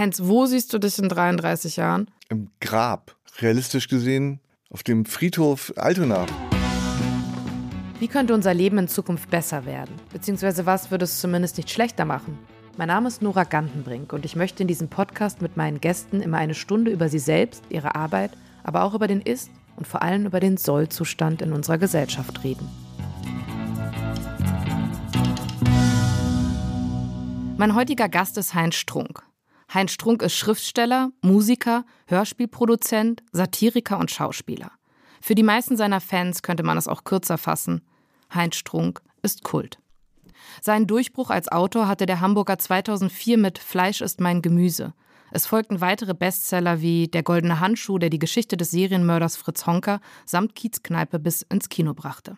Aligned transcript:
Heinz, 0.00 0.22
wo 0.24 0.46
siehst 0.46 0.72
du 0.72 0.78
dich 0.78 0.98
in 0.98 1.10
33 1.10 1.76
Jahren? 1.76 2.10
Im 2.30 2.48
Grab. 2.62 3.16
Realistisch 3.40 3.86
gesehen 3.86 4.40
auf 4.70 4.82
dem 4.82 5.04
Friedhof 5.04 5.74
Altona. 5.76 6.24
Wie 7.98 8.08
könnte 8.08 8.32
unser 8.32 8.54
Leben 8.54 8.78
in 8.78 8.88
Zukunft 8.88 9.28
besser 9.28 9.66
werden? 9.66 9.94
Beziehungsweise 10.10 10.64
was 10.64 10.90
würde 10.90 11.04
es 11.04 11.20
zumindest 11.20 11.58
nicht 11.58 11.68
schlechter 11.68 12.06
machen? 12.06 12.38
Mein 12.78 12.88
Name 12.88 13.08
ist 13.08 13.20
Nora 13.20 13.44
Gantenbrink 13.44 14.14
und 14.14 14.24
ich 14.24 14.36
möchte 14.36 14.62
in 14.62 14.68
diesem 14.68 14.88
Podcast 14.88 15.42
mit 15.42 15.58
meinen 15.58 15.82
Gästen 15.82 16.22
immer 16.22 16.38
eine 16.38 16.54
Stunde 16.54 16.90
über 16.90 17.10
sie 17.10 17.18
selbst, 17.18 17.62
ihre 17.68 17.94
Arbeit, 17.94 18.30
aber 18.64 18.84
auch 18.84 18.94
über 18.94 19.06
den 19.06 19.20
Ist- 19.20 19.50
und 19.76 19.86
vor 19.86 20.00
allem 20.00 20.24
über 20.24 20.40
den 20.40 20.56
Sollzustand 20.56 21.42
in 21.42 21.52
unserer 21.52 21.76
Gesellschaft 21.76 22.42
reden. 22.42 22.66
Mein 27.58 27.74
heutiger 27.74 28.08
Gast 28.08 28.38
ist 28.38 28.54
Heinz 28.54 28.76
Strunk. 28.76 29.29
Heinz 29.72 29.92
Strunk 29.92 30.22
ist 30.22 30.34
Schriftsteller, 30.34 31.12
Musiker, 31.22 31.84
Hörspielproduzent, 32.06 33.22
Satiriker 33.30 33.98
und 33.98 34.10
Schauspieler. 34.10 34.72
Für 35.20 35.36
die 35.36 35.44
meisten 35.44 35.76
seiner 35.76 36.00
Fans 36.00 36.42
könnte 36.42 36.64
man 36.64 36.76
es 36.76 36.88
auch 36.88 37.04
kürzer 37.04 37.38
fassen. 37.38 37.82
Heinz 38.34 38.56
Strunk 38.56 39.00
ist 39.22 39.44
Kult. 39.44 39.78
Seinen 40.60 40.88
Durchbruch 40.88 41.30
als 41.30 41.48
Autor 41.48 41.86
hatte 41.86 42.06
der 42.06 42.20
Hamburger 42.20 42.58
2004 42.58 43.38
mit 43.38 43.58
Fleisch 43.58 44.00
ist 44.00 44.20
mein 44.20 44.42
Gemüse. 44.42 44.92
Es 45.30 45.46
folgten 45.46 45.80
weitere 45.80 46.14
Bestseller 46.14 46.80
wie 46.80 47.06
Der 47.06 47.22
goldene 47.22 47.60
Handschuh, 47.60 47.98
der 47.98 48.10
die 48.10 48.18
Geschichte 48.18 48.56
des 48.56 48.72
Serienmörders 48.72 49.36
Fritz 49.36 49.66
Honker 49.66 50.00
samt 50.26 50.56
Kiezkneipe 50.56 51.20
bis 51.20 51.42
ins 51.42 51.68
Kino 51.68 51.94
brachte. 51.94 52.36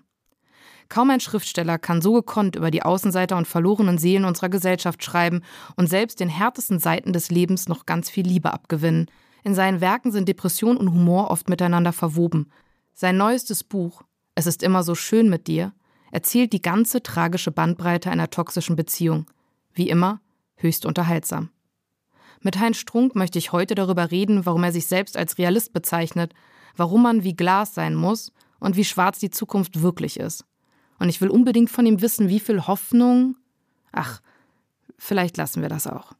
Kaum 0.89 1.11
ein 1.11 1.21
Schriftsteller 1.21 1.79
kann 1.79 2.03
so 2.03 2.13
gekonnt 2.13 2.57
über 2.57 2.71
die 2.71 2.83
Außenseiter 2.83 3.37
und 3.37 3.47
verlorenen 3.47 3.99
Seelen 3.99 4.25
unserer 4.25 4.49
Gesellschaft 4.49 5.03
schreiben 5.03 5.43
und 5.77 5.89
selbst 5.89 6.21
den 6.21 6.29
härtesten 6.29 6.79
Seiten 6.79 7.13
des 7.13 7.31
Lebens 7.31 7.69
noch 7.69 7.87
ganz 7.87 8.11
viel 8.11 8.27
Liebe 8.27 8.53
abgewinnen. 8.53 9.07
In 9.45 9.55
seinen 9.55 9.81
Werken 9.81 10.13
sind 10.13 10.29
Depression 10.29 10.77
und 10.77 10.93
Humor 10.93 11.31
oft 11.31 11.49
miteinander 11.49 11.93
verwoben. 11.93 12.51
Sein 12.95 13.17
neuestes 13.17 13.65
Buch, 13.65 14.03
Es 14.35 14.47
ist 14.47 14.63
immer 14.63 14.83
so 14.83 14.95
schön 14.95 15.29
mit 15.29 15.47
dir, 15.47 15.73
erzählt 16.11 16.53
die 16.53 16.63
ganze 16.63 17.03
tragische 17.03 17.51
Bandbreite 17.51 18.11
einer 18.11 18.31
toxischen 18.31 18.77
Beziehung. 18.77 19.27
Wie 19.75 19.89
immer, 19.89 20.21
höchst 20.57 20.87
unterhaltsam. 20.87 21.51
Mit 22.41 22.59
Heinz 22.59 22.77
Strunk 22.79 23.15
möchte 23.15 23.39
ich 23.39 23.53
heute 23.53 23.75
darüber 23.75 24.11
reden, 24.11 24.47
warum 24.47 24.65
er 24.65 24.73
sich 24.73 24.87
selbst 24.87 25.17
als 25.17 25.39
Realist 25.39 25.73
bezeichnet, 25.73 26.35
warum 26.77 27.03
man 27.03 27.25
wie 27.25 27.35
Glas 27.35 27.75
sein 27.75 27.95
muss 27.95 28.33
und 28.59 28.77
wie 28.77 28.85
schwarz 28.85 29.19
die 29.19 29.31
Zukunft 29.31 29.83
wirklich 29.83 30.19
ist. 30.19 30.45
Und 31.03 31.09
ich 31.09 31.21
will 31.21 31.31
unbedingt 31.31 31.69
von 31.69 31.85
ihm 31.85 32.01
wissen, 32.01 32.29
wie 32.29 32.39
viel 32.39 32.69
Hoffnung. 32.69 33.37
Ach, 33.91 34.21
vielleicht 34.97 35.37
lassen 35.37 35.61
wir 35.61 35.69
das 35.69 35.89
auch. 35.89 36.13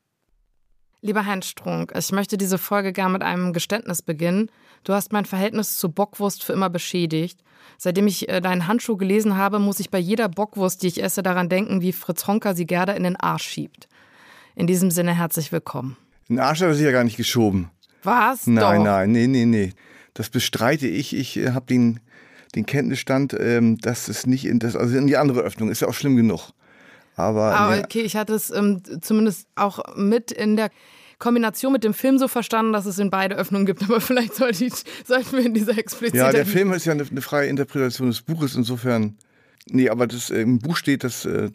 Lieber 1.03 1.25
Heinz 1.25 1.47
Strunk, 1.47 1.93
ich 1.97 2.11
möchte 2.11 2.37
diese 2.37 2.59
Folge 2.59 2.93
gern 2.93 3.13
mit 3.13 3.23
einem 3.23 3.53
Geständnis 3.53 4.03
beginnen. 4.03 4.51
Du 4.83 4.93
hast 4.93 5.13
mein 5.13 5.25
Verhältnis 5.25 5.79
zu 5.79 5.93
Bockwurst 5.93 6.43
für 6.43 6.53
immer 6.53 6.69
beschädigt. 6.69 7.45
Seitdem 7.79 8.09
ich 8.09 8.29
äh, 8.29 8.41
deinen 8.41 8.67
Handschuh 8.67 8.97
gelesen 8.97 9.37
habe, 9.37 9.61
muss 9.61 9.79
ich 9.79 9.89
bei 9.89 10.01
jeder 10.01 10.29
Bockwurst, 10.29 10.83
die 10.83 10.89
ich 10.89 11.01
esse, 11.01 11.23
daran 11.23 11.49
denken, 11.49 11.81
wie 11.81 11.93
Fritz 11.93 12.27
Honker 12.27 12.57
sie 12.57 12.67
Gerda 12.67 12.95
in 12.95 13.05
den 13.05 13.15
Arsch 13.15 13.45
schiebt. 13.45 13.89
In 14.57 14.67
diesem 14.67 14.91
Sinne 14.91 15.15
herzlich 15.15 15.53
willkommen. 15.53 15.97
Den 16.29 16.41
Arsch 16.41 16.61
hat 16.61 16.67
er 16.67 16.75
sich 16.75 16.85
ja 16.85 16.91
gar 16.91 17.05
nicht 17.05 17.17
geschoben. 17.17 17.71
Was? 18.03 18.49
Nein, 18.49 18.79
Doch. 18.79 18.85
nein, 18.85 19.13
nee, 19.13 19.29
nee, 19.29 19.47
nee. 19.47 19.75
Das 20.13 20.29
bestreite 20.29 20.89
ich. 20.89 21.15
Ich 21.15 21.37
äh, 21.37 21.53
habe 21.53 21.67
den, 21.67 22.01
den 22.55 22.67
Kenntnisstand, 22.67 23.35
ähm, 23.39 23.79
dass 23.79 24.09
es 24.09 24.27
nicht 24.27 24.45
in 24.45 24.59
das, 24.59 24.77
also 24.77 24.97
in 24.97 25.07
die 25.07 25.17
andere 25.17 25.41
Öffnung 25.41 25.71
ist 25.71 25.81
ja 25.81 25.89
auch 25.89 25.95
schlimm 25.95 26.17
genug. 26.17 26.51
Aber, 27.17 27.55
Aber 27.55 27.77
nee, 27.77 27.83
okay, 27.85 28.01
ich 28.01 28.17
hatte 28.17 28.35
es 28.35 28.51
ähm, 28.51 28.83
zumindest 29.01 29.47
auch 29.55 29.97
mit 29.97 30.33
in 30.33 30.57
der 30.57 30.71
Kombination 31.19 31.73
mit 31.73 31.85
dem 31.85 31.95
Film 31.95 32.19
so 32.19 32.27
verstanden, 32.27 32.73
dass 32.73 32.85
es 32.85 32.99
in 32.99 33.11
beide 33.11 33.37
Öffnungen 33.37 33.67
gibt. 33.67 33.83
Aber 33.89 34.01
vielleicht 34.01 34.35
sollte 34.35 34.65
ich, 34.65 34.73
sollten 35.07 35.37
wir 35.37 35.47
in 35.47 35.55
dieser 35.55 35.79
expliziten. 35.79 36.19
ja, 36.19 36.33
der 36.33 36.47
Film 36.47 36.73
ist 36.73 36.85
ja 36.85 36.93
eine, 36.93 37.05
eine 37.09 37.23
freie 37.23 37.49
Interpretation 37.49 38.09
des 38.09 38.23
Buches, 38.23 38.55
insofern. 38.55 39.17
Nee, 39.69 39.89
aber 39.91 40.09
das 40.09 40.31
äh, 40.31 40.41
im 40.41 40.59
Buch 40.59 40.77
steht 40.77 41.05
das, 41.05 41.25
äh, 41.25 41.49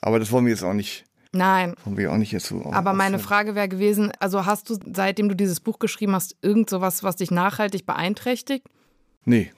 aber 0.00 0.18
das 0.18 0.32
wollen 0.32 0.46
wir 0.46 0.50
jetzt 0.50 0.64
auch 0.64 0.72
nicht, 0.72 1.04
Nein. 1.30 1.74
wollen 1.84 1.96
wir 1.96 2.10
auch 2.10 2.16
nicht 2.16 2.32
jetzt 2.32 2.46
so. 2.46 2.72
Aber 2.72 2.92
meine. 2.92 3.20
Frage 3.20 3.54
wäre 3.54 3.68
gewesen, 3.68 4.10
also 4.18 4.46
hast 4.46 4.68
du, 4.68 4.78
seitdem 4.92 5.28
du 5.28 5.36
dieses 5.36 5.60
Buch 5.60 5.78
geschrieben 5.78 6.12
hast, 6.12 6.34
irgend 6.42 6.68
sowas, 6.68 7.04
was 7.04 7.14
dich 7.14 7.30
nachhaltig 7.30 7.86
beeinträchtigt? 7.86 8.66
Nee, 9.24 9.52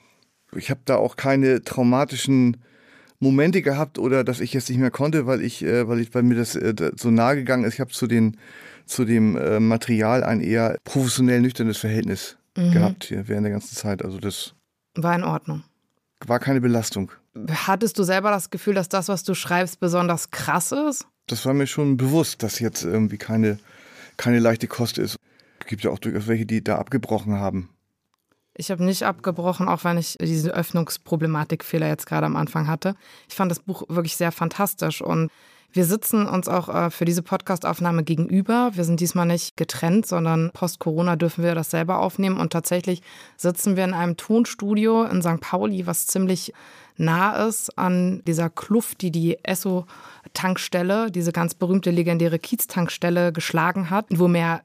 ich 0.57 0.71
habe 0.71 0.81
da 0.85 0.97
auch 0.97 1.17
keine 1.17 1.63
traumatischen 1.63 2.59
Momente 3.21 3.63
gehabt 3.63 3.99
oder 3.99 4.25
dass 4.25 4.41
ich 4.41 4.53
jetzt 4.53 4.69
nicht 4.69 4.79
mehr 4.79 4.91
konnte, 4.91 5.27
weil 5.27 5.43
ich, 5.43 5.63
äh, 5.63 5.89
weil 5.89 6.01
ich, 6.01 6.15
weil 6.15 6.23
mir 6.23 6.35
das 6.35 6.57
äh, 6.57 6.75
so 6.97 7.11
nahe 7.11 7.37
gegangen 7.37 7.65
ist. 7.65 7.75
Ich 7.75 7.81
habe 7.81 7.91
zu 7.91 8.07
den, 8.07 8.37
zu 8.87 9.05
dem 9.05 9.37
äh, 9.37 9.61
Material 9.61 10.23
ein 10.25 10.41
eher 10.41 10.79
professionell 10.85 11.41
nüchternes 11.41 11.79
Verhältnis 11.79 12.37
gehabt 12.57 13.03
hier 13.05 13.27
während 13.27 13.47
der 13.47 13.53
ganzen 13.53 13.75
Zeit. 13.75 14.05
Also 14.05 14.19
das 14.19 14.55
War 14.95 15.17
in 15.17 15.25
Ordnung. 15.25 15.65
war 16.25 16.39
keine 16.39 16.61
Belastung. 16.61 17.11
Hattest 17.67 17.99
du 17.99 18.05
selber 18.05 18.31
das 18.31 18.51
Gefühl, 18.51 18.75
dass 18.75 18.89
das, 18.89 19.09
was 19.09 19.25
du 19.25 19.35
schreibst, 19.35 19.81
besonders 19.81 20.31
krass 20.31 20.71
ist? 20.71 21.05
Das 21.27 21.45
war 21.47 21.53
mir 21.53 21.67
schon 21.67 21.97
bewusst, 21.97 22.45
dass 22.45 22.61
jetzt 22.61 22.85
irgendwie 22.85 23.19
keine, 23.19 23.59
keine 24.17 24.39
leichte 24.39 24.69
Kost 24.69 24.99
ist. 24.99 25.17
Es 25.59 25.67
gibt 25.67 25.83
ja 25.83 25.91
auch 25.91 25.99
durchaus 25.99 26.29
welche, 26.29 26.47
die 26.47 26.63
da 26.63 26.77
abgebrochen 26.77 27.35
haben. 27.35 27.71
Ich 28.57 28.71
habe 28.71 28.85
nicht 28.85 29.03
abgebrochen, 29.03 29.69
auch 29.69 29.85
wenn 29.85 29.99
ich 29.99 30.17
diese 30.21 30.53
Öffnungsproblematikfehler 30.53 31.89
jetzt 31.89 32.07
gerade 32.07 32.27
am 32.27 32.37
Anfang 32.37 32.69
hatte. 32.69 32.95
Ich 33.29 33.35
fand 33.35 33.51
das 33.51 33.61
Buch 33.61 33.83
wirklich 33.89 34.17
sehr 34.17 34.33
fantastisch 34.33 35.03
und 35.03 35.31
wir 35.75 35.85
sitzen 35.85 36.27
uns 36.27 36.47
auch 36.47 36.69
äh, 36.69 36.91
für 36.91 37.05
diese 37.05 37.25
Podcastaufnahme 37.25 38.05
gegenüber. 38.05 38.71
Wir 38.75 38.85
sind 38.85 39.01
diesmal 39.01 39.27
nicht 39.27 39.57
getrennt, 39.57 40.07
sondern 40.07 40.53
post-Corona 40.53 41.17
dürfen 41.17 41.43
wir 41.43 41.57
das 41.57 41.71
selber 41.73 41.99
aufnehmen. 41.99 42.39
Und 42.39 42.53
tatsächlich 42.53 43.03
sitzen 43.37 43.75
wir 43.75 43.83
in 43.83 43.93
einem 43.93 44.17
Tonstudio 44.17 45.03
in 45.03 45.21
St. 45.21 45.41
Pauli, 45.41 45.85
was 45.85 46.07
ziemlich 46.07 46.53
nah 46.97 47.49
ist 47.49 47.77
an 47.77 48.23
dieser 48.25 48.51
Kluft, 48.51 49.03
die 49.03 49.11
die 49.11 49.37
Esso-Tankstelle, 49.43 51.11
diese 51.11 51.33
ganz 51.33 51.55
berühmte 51.55 51.91
legendäre 51.91 52.39
Kiez-Tankstelle 52.39 53.33
geschlagen 53.33 53.91
hat, 53.91 54.07
wo 54.11 54.29
mehr 54.29 54.63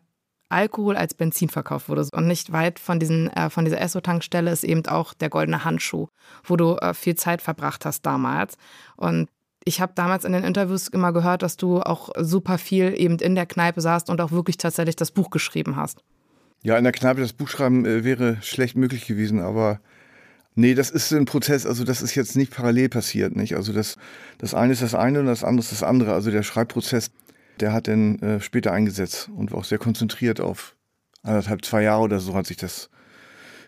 Alkohol 0.49 0.97
als 0.97 1.13
Benzin 1.13 1.49
verkauft 1.49 1.89
wurde. 1.89 2.07
Und 2.11 2.27
nicht 2.27 2.51
weit 2.51 2.79
von, 2.79 2.99
diesen, 2.99 3.29
äh, 3.29 3.49
von 3.49 3.65
dieser 3.65 3.79
Esso-Tankstelle 3.79 4.51
ist 4.51 4.63
eben 4.63 4.85
auch 4.87 5.13
der 5.13 5.29
goldene 5.29 5.63
Handschuh, 5.63 6.07
wo 6.43 6.55
du 6.55 6.75
äh, 6.77 6.93
viel 6.93 7.15
Zeit 7.15 7.41
verbracht 7.41 7.85
hast 7.85 8.05
damals. 8.05 8.57
Und 8.97 9.29
ich 9.63 9.81
habe 9.81 9.91
damals 9.95 10.25
in 10.25 10.33
den 10.33 10.43
Interviews 10.43 10.87
immer 10.87 11.13
gehört, 11.13 11.43
dass 11.43 11.57
du 11.57 11.81
auch 11.81 12.09
super 12.17 12.57
viel 12.57 12.93
eben 12.97 13.17
in 13.19 13.35
der 13.35 13.45
Kneipe 13.45 13.81
saßt 13.81 14.09
und 14.09 14.19
auch 14.21 14.31
wirklich 14.31 14.57
tatsächlich 14.57 14.95
das 14.95 15.11
Buch 15.11 15.29
geschrieben 15.29 15.75
hast. 15.75 15.99
Ja, 16.63 16.77
in 16.77 16.83
der 16.83 16.93
Kneipe 16.93 17.21
das 17.21 17.33
Buch 17.33 17.47
schreiben 17.47 17.85
äh, 17.85 18.03
wäre 18.03 18.37
schlecht 18.41 18.75
möglich 18.75 19.05
gewesen, 19.05 19.39
aber 19.39 19.79
nee, 20.55 20.73
das 20.73 20.89
ist 20.89 21.13
ein 21.13 21.25
Prozess, 21.25 21.65
also 21.65 21.83
das 21.83 22.01
ist 22.01 22.15
jetzt 22.15 22.35
nicht 22.35 22.51
parallel 22.51 22.89
passiert, 22.89 23.35
nicht? 23.35 23.55
Also 23.55 23.71
das, 23.71 23.97
das 24.39 24.53
eine 24.53 24.73
ist 24.73 24.81
das 24.81 24.95
eine 24.95 25.19
und 25.21 25.27
das 25.27 25.43
andere 25.43 25.63
ist 25.63 25.71
das 25.71 25.83
andere. 25.83 26.13
Also 26.13 26.31
der 26.31 26.43
Schreibprozess, 26.43 27.11
der 27.61 27.73
hat 27.73 27.87
dann 27.87 28.19
äh, 28.19 28.39
später 28.41 28.71
eingesetzt 28.71 29.29
und 29.35 29.51
war 29.51 29.59
auch 29.59 29.63
sehr 29.65 29.77
konzentriert 29.77 30.39
auf 30.41 30.75
anderthalb, 31.23 31.65
zwei 31.65 31.83
Jahre 31.83 32.01
oder 32.03 32.19
so 32.19 32.33
hat 32.35 32.47
sich 32.47 32.57
das 32.57 32.89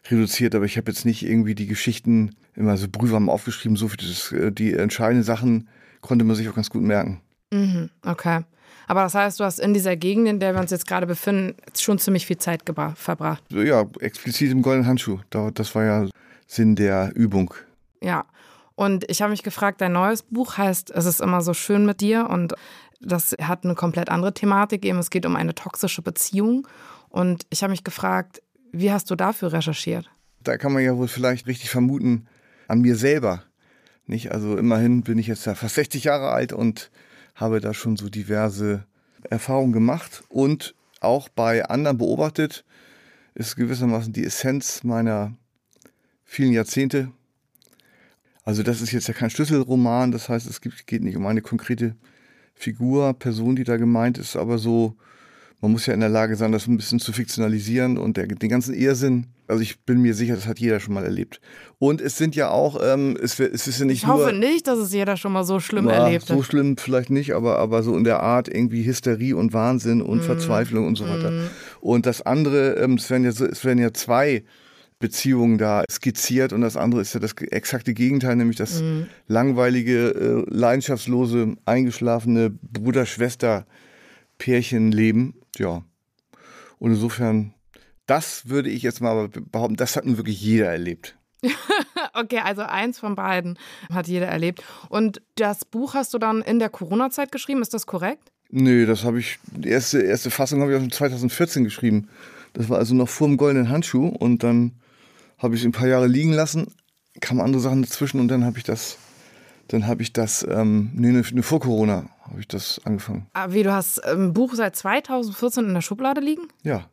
reduziert, 0.09 0.55
aber 0.55 0.65
ich 0.65 0.77
habe 0.77 0.89
jetzt 0.91 1.05
nicht 1.05 1.23
irgendwie 1.23 1.55
die 1.55 1.67
Geschichten 1.67 2.35
immer 2.55 2.75
so 2.77 2.87
brühwarm 2.89 3.29
aufgeschrieben, 3.29 3.75
so 3.77 3.87
viel 3.87 3.97
das, 3.97 4.31
äh, 4.31 4.51
die 4.51 4.73
entscheidenden 4.73 5.23
Sachen 5.23 5.67
konnte 6.01 6.25
man 6.25 6.35
sich 6.35 6.49
auch 6.49 6.55
ganz 6.55 6.69
gut 6.69 6.81
merken. 6.81 7.21
Mhm, 7.51 7.89
okay. 8.05 8.41
Aber 8.87 9.03
das 9.03 9.13
heißt, 9.15 9.39
du 9.39 9.43
hast 9.43 9.59
in 9.59 9.73
dieser 9.73 9.95
Gegend, 9.95 10.27
in 10.27 10.39
der 10.39 10.53
wir 10.53 10.59
uns 10.59 10.71
jetzt 10.71 10.87
gerade 10.87 11.05
befinden, 11.07 11.55
schon 11.77 11.99
ziemlich 11.99 12.25
viel 12.25 12.37
Zeit 12.37 12.63
verbracht. 12.95 13.43
Ja, 13.49 13.85
explizit 13.99 14.51
im 14.51 14.61
goldenen 14.61 14.87
Handschuh. 14.87 15.19
Da- 15.29 15.51
Das 15.51 15.73
war 15.75 15.83
ja 15.85 16.07
Sinn 16.47 16.75
der 16.75 17.11
Übung. 17.15 17.53
Ja. 18.01 18.25
Und 18.75 19.09
ich 19.09 19.21
habe 19.21 19.31
mich 19.31 19.43
gefragt, 19.43 19.79
dein 19.79 19.91
neues 19.93 20.23
Buch 20.23 20.57
heißt 20.57 20.89
Es 20.91 21.05
ist 21.05 21.21
immer 21.21 21.41
so 21.41 21.53
schön 21.53 21.85
mit 21.85 22.01
dir 22.01 22.27
und 22.29 22.53
das 23.01 23.35
hat 23.41 23.63
eine 23.63 23.75
komplett 23.75 24.09
andere 24.09 24.33
Thematik. 24.33 24.85
Eben, 24.85 24.99
es 24.99 25.09
geht 25.09 25.25
um 25.25 25.35
eine 25.35 25.55
toxische 25.55 26.01
Beziehung. 26.01 26.67
Und 27.09 27.45
ich 27.49 27.63
habe 27.63 27.71
mich 27.71 27.83
gefragt, 27.83 28.41
wie 28.71 28.91
hast 28.91 29.09
du 29.09 29.15
dafür 29.15 29.51
recherchiert? 29.53 30.09
Da 30.43 30.57
kann 30.57 30.73
man 30.73 30.83
ja 30.83 30.95
wohl 30.97 31.07
vielleicht 31.07 31.47
richtig 31.47 31.69
vermuten, 31.69 32.27
an 32.67 32.81
mir 32.81 32.95
selber. 32.95 33.43
Nicht? 34.05 34.31
Also 34.31 34.57
immerhin 34.57 35.03
bin 35.03 35.17
ich 35.17 35.27
jetzt 35.27 35.45
ja 35.45 35.55
fast 35.55 35.75
60 35.75 36.05
Jahre 36.05 36.31
alt 36.31 36.53
und 36.53 36.89
habe 37.35 37.59
da 37.59 37.73
schon 37.73 37.97
so 37.97 38.09
diverse 38.09 38.85
Erfahrungen 39.29 39.73
gemacht 39.73 40.23
und 40.29 40.73
auch 40.99 41.29
bei 41.29 41.65
anderen 41.65 41.97
beobachtet, 41.97 42.63
ist 43.33 43.55
gewissermaßen 43.55 44.13
die 44.13 44.25
Essenz 44.25 44.83
meiner 44.83 45.33
vielen 46.23 46.53
Jahrzehnte. 46.53 47.11
Also 48.43 48.63
das 48.63 48.81
ist 48.81 48.91
jetzt 48.91 49.07
ja 49.07 49.13
kein 49.13 49.29
Schlüsselroman, 49.29 50.11
das 50.11 50.29
heißt, 50.29 50.47
es 50.47 50.61
geht 50.61 51.03
nicht 51.03 51.15
um 51.15 51.27
eine 51.27 51.41
konkrete 51.41 51.95
Figur, 52.53 53.13
Person, 53.13 53.55
die 53.55 53.63
da 53.63 53.77
gemeint 53.77 54.17
ist, 54.17 54.35
aber 54.35 54.57
so 54.57 54.95
man 55.61 55.71
muss 55.71 55.85
ja 55.85 55.93
in 55.93 55.99
der 55.99 56.09
Lage 56.09 56.35
sein, 56.35 56.51
das 56.51 56.65
ein 56.67 56.75
bisschen 56.75 56.99
zu 56.99 57.13
fiktionalisieren 57.13 57.97
und 57.99 58.17
der, 58.17 58.25
den 58.25 58.49
ganzen 58.49 58.73
Irrsinn. 58.73 59.27
Also 59.47 59.61
ich 59.61 59.79
bin 59.81 60.01
mir 60.01 60.15
sicher, 60.15 60.33
das 60.33 60.47
hat 60.47 60.59
jeder 60.59 60.79
schon 60.79 60.95
mal 60.95 61.03
erlebt. 61.03 61.39
Und 61.77 62.01
es 62.01 62.17
sind 62.17 62.35
ja 62.35 62.49
auch, 62.49 62.79
ähm, 62.83 63.15
es, 63.21 63.39
es 63.39 63.67
ist 63.67 63.79
ja 63.79 63.85
nicht 63.85 64.01
Ich 64.01 64.07
hoffe 64.07 64.31
nur, 64.31 64.39
nicht, 64.39 64.65
dass 64.67 64.79
es 64.79 64.91
jeder 64.91 65.17
schon 65.17 65.33
mal 65.33 65.43
so 65.43 65.59
schlimm 65.59 65.85
na, 65.85 66.05
erlebt 66.05 66.25
so 66.25 66.37
hat. 66.39 66.45
schlimm 66.45 66.77
vielleicht 66.77 67.11
nicht, 67.11 67.33
aber, 67.33 67.59
aber 67.59 67.83
so 67.83 67.95
in 67.95 68.05
der 68.05 68.21
Art 68.23 68.47
irgendwie 68.47 68.83
Hysterie 68.83 69.35
und 69.35 69.53
Wahnsinn 69.53 70.01
und 70.01 70.19
Mhm. 70.19 70.23
Verzweiflung 70.23 70.87
und 70.87 70.97
so 70.97 71.07
weiter. 71.07 71.31
Und 71.79 72.07
das 72.07 72.23
andere, 72.23 72.77
ähm, 72.77 72.95
es 72.95 73.09
werden 73.11 73.23
ja 73.25 73.31
so, 73.31 73.45
es 73.45 73.63
werden 73.63 73.77
ja 73.79 73.93
zwei 73.93 74.43
Beziehungen 75.01 75.57
da 75.57 75.83
skizziert 75.91 76.53
und 76.53 76.61
das 76.61 76.77
andere 76.77 77.01
ist 77.01 77.13
ja 77.13 77.19
das 77.19 77.33
exakte 77.33 77.93
Gegenteil, 77.93 78.35
nämlich 78.37 78.55
das 78.57 78.81
Mhm. 78.81 79.07
langweilige, 79.27 80.09
äh, 80.09 80.45
leidenschaftslose, 80.49 81.55
eingeschlafene 81.65 82.51
Bruder-Schwester-Pärchenleben. 84.39 85.33
Ja. 85.57 85.83
Und 86.79 86.91
insofern, 86.91 87.53
das 88.05 88.47
würde 88.49 88.69
ich 88.69 88.81
jetzt 88.83 89.01
mal 89.01 89.27
behaupten, 89.29 89.75
das 89.75 89.95
hat 89.95 90.05
nun 90.05 90.17
wirklich 90.17 90.41
jeder 90.41 90.67
erlebt. 90.71 91.17
Okay, 92.13 92.39
also 92.39 92.61
eins 92.63 92.99
von 92.99 93.15
beiden 93.15 93.57
hat 93.91 94.05
jeder 94.07 94.27
erlebt. 94.27 94.61
Und 94.89 95.21
das 95.35 95.63
Buch 95.63 95.93
hast 95.93 96.13
du 96.13 96.17
dann 96.17 96.41
in 96.41 96.59
der 96.59 96.67
Corona-Zeit 96.69 97.31
geschrieben, 97.31 97.61
ist 97.61 97.73
das 97.73 97.85
korrekt? 97.85 98.33
Nö, 98.49 98.85
das 98.85 99.05
habe 99.05 99.19
ich, 99.19 99.39
die 99.55 99.69
erste, 99.69 100.01
erste 100.01 100.29
Fassung 100.29 100.59
habe 100.59 100.71
ich 100.71 100.77
auch 100.77 100.81
schon 100.81 100.91
2014 100.91 101.63
geschrieben. 101.63 102.09
Das 102.51 102.67
war 102.67 102.79
also 102.79 102.93
noch 102.95 103.07
vor 103.07 103.27
dem 103.29 103.37
goldenen 103.37 103.69
Handschuh 103.69 104.07
und 104.09 104.43
dann 104.43 104.73
habe 105.41 105.55
ich 105.55 105.65
ein 105.65 105.71
paar 105.71 105.87
Jahre 105.87 106.07
liegen 106.07 106.33
lassen, 106.33 106.67
kamen 107.19 107.41
andere 107.41 107.61
Sachen 107.61 107.81
dazwischen 107.81 108.19
und 108.19 108.27
dann 108.27 108.45
habe 108.45 108.57
ich 108.57 108.63
das, 108.63 108.97
dann 109.67 109.87
habe 109.87 110.01
ich 110.01 110.13
das, 110.13 110.45
ähm, 110.49 110.91
nee, 110.93 111.11
ne, 111.11 111.23
ne, 111.31 111.43
vor 111.43 111.59
Corona 111.59 112.09
habe 112.21 112.39
ich 112.39 112.47
das 112.47 112.79
angefangen. 112.85 113.27
Ah, 113.33 113.51
Wie, 113.51 113.63
du 113.63 113.71
hast 113.71 114.03
ein 114.05 114.33
Buch 114.33 114.53
seit 114.53 114.75
2014 114.75 115.65
in 115.65 115.73
der 115.73 115.81
Schublade 115.81 116.21
liegen? 116.21 116.43
Ja. 116.63 116.87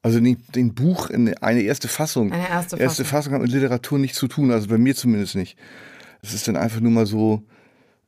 Also 0.00 0.20
den, 0.20 0.42
den 0.54 0.74
Buch 0.74 1.10
in 1.10 1.36
eine 1.38 1.62
erste 1.62 1.88
Fassung. 1.88 2.32
Eine 2.32 2.48
erste 2.48 2.76
Erste 2.76 3.04
Fassung. 3.04 3.32
Fassung 3.32 3.34
hat 3.34 3.42
mit 3.42 3.50
Literatur 3.50 3.98
nichts 3.98 4.16
zu 4.16 4.28
tun, 4.28 4.52
also 4.52 4.68
bei 4.68 4.78
mir 4.78 4.94
zumindest 4.94 5.34
nicht. 5.34 5.58
Es 6.22 6.32
ist 6.32 6.46
dann 6.48 6.56
einfach 6.56 6.80
nur 6.80 6.92
mal 6.92 7.06
so, 7.06 7.42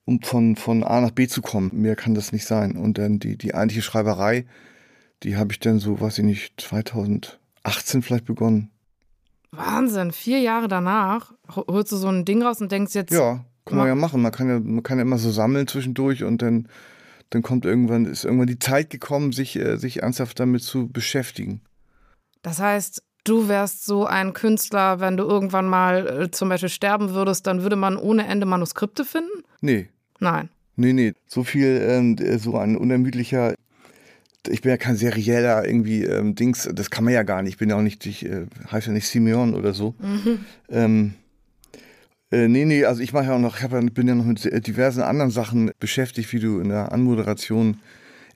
um 0.05 0.23
von, 0.23 0.57
von 0.57 0.85
A 0.85 1.01
nach 1.01 1.11
B 1.11 1.27
zu 1.27 1.43
kommen. 1.43 1.71
Mehr 1.75 1.97
kann 1.97 2.15
das 2.15 2.33
nicht 2.33 2.47
sein. 2.47 2.77
Und 2.77 2.99
dann 2.99 3.19
die, 3.19 3.37
die 3.37 3.55
eigentliche 3.55 3.83
Schreiberei, 3.83 4.47
die 5.23 5.37
habe 5.37 5.53
ich 5.53 5.59
dann 5.59 5.79
so, 5.79 6.01
weiß 6.01 6.19
ich 6.19 6.25
nicht, 6.25 6.61
2018 6.61 8.03
vielleicht 8.03 8.25
begonnen. 8.25 8.71
Wahnsinn, 9.53 10.13
vier 10.13 10.39
Jahre 10.41 10.69
danach 10.69 11.33
ho- 11.55 11.65
holst 11.69 11.93
du 11.93 11.97
so 11.97 12.09
ein 12.09 12.25
Ding 12.25 12.43
raus 12.43 12.61
und 12.61 12.71
denkst 12.71 12.95
jetzt, 12.95 13.13
Ja, 13.13 13.45
kann 13.65 13.79
man 13.79 13.87
ja 13.89 13.95
machen. 13.95 14.23
Man 14.23 14.33
kann 14.33 14.49
ja, 14.49 14.61
man 14.61 14.83
kann 14.83 14.99
ja 14.99 15.03
immer 15.03 15.19
so 15.19 15.31
sammeln 15.31 15.67
zwischendurch 15.67 16.23
und 16.25 16.43
dann, 16.43 16.69
dann 17.31 17.43
kommt 17.43 17.65
irgendwann, 17.65 18.05
ist 18.07 18.25
irgendwann 18.25 18.47
die 18.47 18.59
Zeit 18.59 18.91
gekommen, 18.91 19.33
sich, 19.33 19.57
äh, 19.57 19.77
sich 19.77 20.03
ernsthaft 20.03 20.39
damit 20.41 20.63
zu 20.63 20.89
beschäftigen. 20.89 21.61
das 22.43 22.59
heißt, 22.61 23.03
du 23.25 23.49
wärst 23.49 23.85
so 23.85 24.07
ein 24.07 24.33
Künstler, 24.33 25.01
wenn 25.01 25.17
du 25.17 25.25
irgendwann 25.25 25.67
mal 25.67 26.07
äh, 26.23 26.31
zum 26.31 26.49
Beispiel 26.49 26.69
sterben 26.71 27.11
würdest, 27.11 27.47
dann 27.47 27.63
würde 27.63 27.77
man 27.77 27.97
ohne 27.97 28.27
Ende 28.27 28.47
Manuskripte 28.47 29.05
finden? 29.05 29.43
Nee, 29.61 29.89
Nein. 30.21 30.49
Nee, 30.77 30.93
nee, 30.95 31.13
so 31.27 31.45
viel, 31.45 31.67
ähm, 31.83 32.17
so 32.39 32.57
ein 32.57 32.77
unermüdlicher, 32.77 33.55
ich 34.49 34.63
bin 34.63 34.71
ja 34.71 34.77
kein 34.77 34.97
serieller 34.97 35.67
irgendwie 35.67 36.05
ähm, 36.05 36.35
Dings, 36.35 36.69
das 36.73 36.91
kann 36.91 37.05
man 37.05 37.13
ja 37.13 37.23
gar 37.23 37.43
nicht, 37.43 37.53
ich 37.53 37.59
bin 37.59 37.71
ja 37.71 37.77
auch 37.77 37.83
nicht, 37.83 38.07
ich 38.07 38.25
äh, 38.25 38.47
heiße 38.71 38.89
ja 38.89 38.93
nicht 38.93 39.09
Simeon 39.09 39.55
oder 39.55 39.73
so. 39.73 39.95
Ähm, 40.69 41.15
äh, 42.31 42.49
nee, 42.49 42.65
nee, 42.65 42.85
also 42.85 43.03
ich 43.03 43.13
mache 43.13 43.27
ja 43.27 43.35
auch 43.35 43.41
noch, 43.41 43.57
ich 43.57 43.63
ja, 43.63 43.81
bin 43.81 44.09
ja 44.09 44.15
noch 44.15 44.25
mit 44.25 44.45
äh, 44.47 44.61
diversen 44.61 45.03
anderen 45.03 45.31
Sachen 45.31 45.73
beschäftigt, 45.79 46.33
wie 46.33 46.39
du 46.39 46.61
in 46.61 46.69
der 46.69 46.93
Anmoderation 46.93 47.81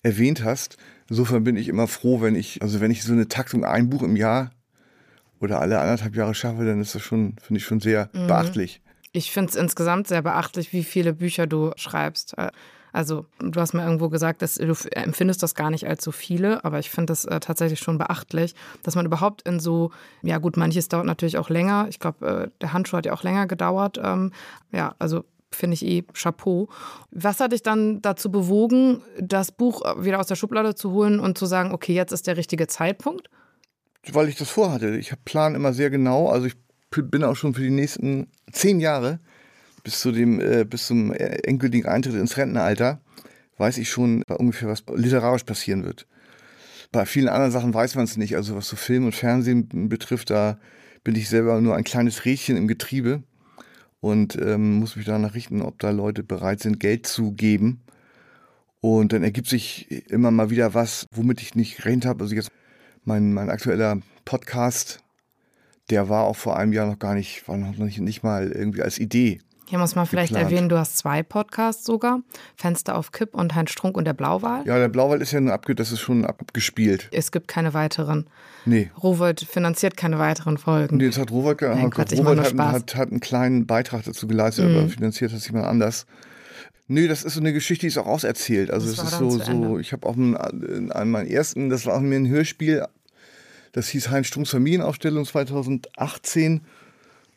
erwähnt 0.02 0.44
hast. 0.44 0.76
Insofern 1.08 1.44
bin 1.44 1.56
ich 1.56 1.68
immer 1.68 1.86
froh, 1.86 2.20
wenn 2.20 2.34
ich, 2.34 2.60
also 2.60 2.80
wenn 2.80 2.90
ich 2.90 3.02
so 3.02 3.12
eine 3.12 3.28
Taktung 3.28 3.64
ein 3.64 3.90
Buch 3.90 4.02
im 4.02 4.16
Jahr 4.16 4.50
oder 5.40 5.60
alle 5.60 5.78
anderthalb 5.78 6.16
Jahre 6.16 6.34
schaffe, 6.34 6.64
dann 6.64 6.80
ist 6.80 6.94
das 6.94 7.02
schon, 7.02 7.36
finde 7.40 7.58
ich 7.58 7.64
schon 7.64 7.80
sehr 7.80 8.06
beachtlich. 8.12 8.80
Ich 9.12 9.30
finde 9.30 9.50
es 9.50 9.56
insgesamt 9.56 10.08
sehr 10.08 10.22
beachtlich, 10.22 10.72
wie 10.72 10.82
viele 10.82 11.12
Bücher 11.12 11.46
du 11.46 11.70
schreibst. 11.76 12.34
Äh, 12.94 12.98
Also, 12.98 13.26
du 13.40 13.60
hast 13.60 13.74
mir 13.74 13.82
irgendwo 13.84 14.08
gesagt, 14.08 14.40
dass 14.42 14.54
du 14.54 14.70
f- 14.70 14.88
empfindest 14.92 15.42
das 15.42 15.54
gar 15.54 15.70
nicht 15.70 15.86
als 15.86 16.02
so 16.04 16.12
viele, 16.12 16.64
aber 16.64 16.78
ich 16.78 16.90
finde 16.90 17.10
das 17.10 17.24
äh, 17.24 17.40
tatsächlich 17.40 17.80
schon 17.80 17.98
beachtlich, 17.98 18.54
dass 18.82 18.94
man 18.94 19.04
überhaupt 19.06 19.42
in 19.42 19.60
so, 19.60 19.90
ja 20.22 20.38
gut, 20.38 20.56
manches 20.56 20.88
dauert 20.88 21.06
natürlich 21.06 21.36
auch 21.38 21.50
länger. 21.50 21.86
Ich 21.90 21.98
glaube, 21.98 22.26
äh, 22.26 22.50
der 22.60 22.72
Handschuh 22.72 22.96
hat 22.96 23.06
ja 23.06 23.12
auch 23.12 23.22
länger 23.24 23.46
gedauert. 23.46 24.00
Ähm, 24.02 24.30
ja, 24.72 24.94
also 24.98 25.24
finde 25.50 25.74
ich 25.74 25.84
eh 25.86 26.02
Chapeau. 26.14 26.68
Was 27.12 27.38
hat 27.40 27.52
dich 27.52 27.62
dann 27.62 28.00
dazu 28.02 28.30
bewogen, 28.30 29.02
das 29.20 29.52
Buch 29.52 29.82
wieder 30.02 30.18
aus 30.18 30.26
der 30.26 30.34
Schublade 30.34 30.74
zu 30.74 30.90
holen 30.90 31.20
und 31.20 31.38
zu 31.38 31.46
sagen, 31.46 31.72
okay, 31.72 31.94
jetzt 31.94 32.12
ist 32.12 32.26
der 32.26 32.36
richtige 32.36 32.66
Zeitpunkt? 32.66 33.28
weil 34.12 34.28
ich 34.28 34.36
das 34.36 34.50
vorhatte. 34.50 34.96
Ich 34.98 35.12
plan 35.24 35.54
immer 35.54 35.72
sehr 35.72 35.88
genau. 35.88 36.28
Also 36.28 36.46
ich 36.46 36.56
bin 36.90 37.24
auch 37.24 37.36
schon 37.36 37.54
für 37.54 37.62
die 37.62 37.70
nächsten 37.70 38.28
zehn 38.52 38.78
Jahre 38.80 39.18
bis 39.84 40.00
zu 40.00 40.10
dem 40.10 40.40
äh, 40.40 40.64
bis 40.64 40.86
zum 40.86 41.12
äh, 41.12 41.38
endgültigen 41.44 41.86
Eintritt 41.86 42.14
ins 42.14 42.36
Rentenalter 42.36 43.00
weiß 43.58 43.78
ich 43.78 43.88
schon 43.88 44.24
ungefähr, 44.24 44.68
was 44.68 44.82
literarisch 44.92 45.44
passieren 45.44 45.84
wird. 45.84 46.08
Bei 46.90 47.06
vielen 47.06 47.28
anderen 47.28 47.52
Sachen 47.52 47.72
weiß 47.72 47.94
man 47.94 48.04
es 48.04 48.16
nicht. 48.16 48.34
Also 48.36 48.56
was 48.56 48.68
so 48.68 48.76
Film 48.76 49.04
und 49.04 49.14
Fernsehen 49.14 49.88
betrifft, 49.88 50.30
da 50.30 50.58
bin 51.04 51.14
ich 51.14 51.28
selber 51.28 51.60
nur 51.60 51.76
ein 51.76 51.84
kleines 51.84 52.24
Rädchen 52.24 52.56
im 52.56 52.66
Getriebe 52.66 53.22
und 54.00 54.36
ähm, 54.36 54.80
muss 54.80 54.96
mich 54.96 55.06
danach 55.06 55.34
richten, 55.34 55.62
ob 55.62 55.78
da 55.78 55.90
Leute 55.90 56.22
bereit 56.22 56.60
sind, 56.60 56.80
Geld 56.80 57.06
zu 57.06 57.32
geben. 57.32 57.82
Und 58.80 59.12
dann 59.12 59.22
ergibt 59.22 59.48
sich 59.48 60.10
immer 60.10 60.30
mal 60.30 60.50
wieder 60.50 60.74
was, 60.74 61.06
womit 61.10 61.40
ich 61.40 61.54
nicht 61.54 61.76
gerechnet 61.76 62.06
habe. 62.06 62.22
Also 62.22 62.34
jetzt 62.34 62.50
mein, 63.04 63.32
mein 63.32 63.50
aktueller 63.50 64.00
Podcast, 64.24 65.00
der 65.90 66.08
war 66.08 66.24
auch 66.24 66.36
vor 66.36 66.58
einem 66.58 66.72
Jahr 66.72 66.86
noch 66.86 66.98
gar 66.98 67.14
nicht, 67.14 67.46
war 67.48 67.56
noch 67.56 67.76
nicht, 67.76 67.98
nicht 67.98 68.22
mal 68.22 68.52
irgendwie 68.52 68.82
als 68.82 68.98
Idee. 68.98 69.40
Hier 69.66 69.78
muss 69.78 69.94
man 69.94 70.06
vielleicht 70.06 70.32
Geplant. 70.32 70.52
erwähnen, 70.52 70.68
du 70.68 70.78
hast 70.78 70.98
zwei 70.98 71.22
Podcasts 71.22 71.84
sogar. 71.84 72.20
Fenster 72.54 72.96
auf 72.96 73.12
Kipp 73.12 73.34
und 73.34 73.54
Heinz 73.54 73.70
Strunk 73.70 73.96
und 73.96 74.04
der 74.04 74.12
Blauwal. 74.12 74.66
Ja, 74.66 74.78
der 74.78 74.88
Blauwald 74.88 75.22
ist 75.22 75.32
ja 75.32 75.40
nur 75.40 75.54
abge, 75.54 75.74
das 75.74 75.90
ist 75.90 76.00
schon 76.00 76.24
abgespielt. 76.24 77.08
Es 77.12 77.32
gibt 77.32 77.48
keine 77.48 77.72
weiteren. 77.72 78.26
Nee. 78.66 78.90
Rowold 79.02 79.40
finanziert 79.40 79.96
keine 79.96 80.18
weiteren 80.18 80.58
Folgen. 80.58 80.98
Nee, 80.98 81.06
das 81.06 81.18
hat 81.18 81.30
Robert, 81.30 81.58
ge 81.58 81.68
Nein, 81.68 81.90
mach 81.96 82.10
Robert 82.12 82.24
nur 82.24 82.44
hat. 82.44 82.54
Mhm. 82.54 82.60
hat, 82.60 82.96
hat 82.96 83.10
einen 83.10 83.20
kleinen 83.20 83.66
Beitrag 83.66 84.04
dazu 84.04 84.26
geleistet, 84.26 84.66
aber 84.66 84.88
finanziert 84.88 85.32
hat 85.32 85.40
sich 85.40 85.50
jemand 85.50 85.66
anders. 85.66 86.06
Nee, 86.86 87.08
das 87.08 87.24
ist 87.24 87.34
so 87.34 87.40
eine 87.40 87.54
Geschichte, 87.54 87.82
die 87.82 87.88
ist 87.88 87.98
auch 87.98 88.06
auserzählt. 88.06 88.70
Also 88.70 88.90
Das 88.90 89.02
ist 89.02 89.18
so, 89.18 89.30
so, 89.30 89.78
ich 89.78 89.92
habe 89.92 90.06
auch 90.06 90.16
einen, 90.16 90.34
in 90.34 90.92
einem 90.92 91.10
meinen 91.10 91.28
ersten, 91.28 91.70
das 91.70 91.86
war 91.86 91.94
auch 91.96 92.00
mir 92.00 92.16
ein 92.16 92.28
Hörspiel, 92.28 92.84
das 93.72 93.88
hieß 93.88 94.10
Heinz 94.10 94.26
Strunks 94.26 94.50
Familienaufstellung 94.50 95.24
2018. 95.24 96.60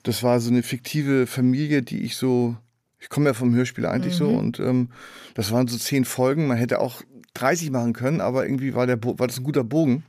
Das 0.07 0.23
war 0.23 0.39
so 0.39 0.49
eine 0.49 0.63
fiktive 0.63 1.27
Familie, 1.27 1.81
die 1.83 2.01
ich 2.03 2.15
so, 2.15 2.55
ich 2.99 3.09
komme 3.09 3.27
ja 3.27 3.33
vom 3.33 3.53
Hörspiel 3.53 3.85
eigentlich 3.85 4.15
so 4.15 4.29
Mhm. 4.29 4.37
und 4.37 4.59
ähm, 4.59 4.89
das 5.33 5.51
waren 5.51 5.67
so 5.67 5.77
zehn 5.77 6.05
Folgen. 6.05 6.47
Man 6.47 6.57
hätte 6.57 6.79
auch 6.79 7.01
30 7.33 7.71
machen 7.71 7.93
können, 7.93 8.21
aber 8.21 8.45
irgendwie 8.45 8.73
war, 8.73 8.87
der, 8.87 9.03
war 9.03 9.27
das 9.27 9.37
ein 9.37 9.43
guter 9.43 9.63
Bogen. 9.63 10.03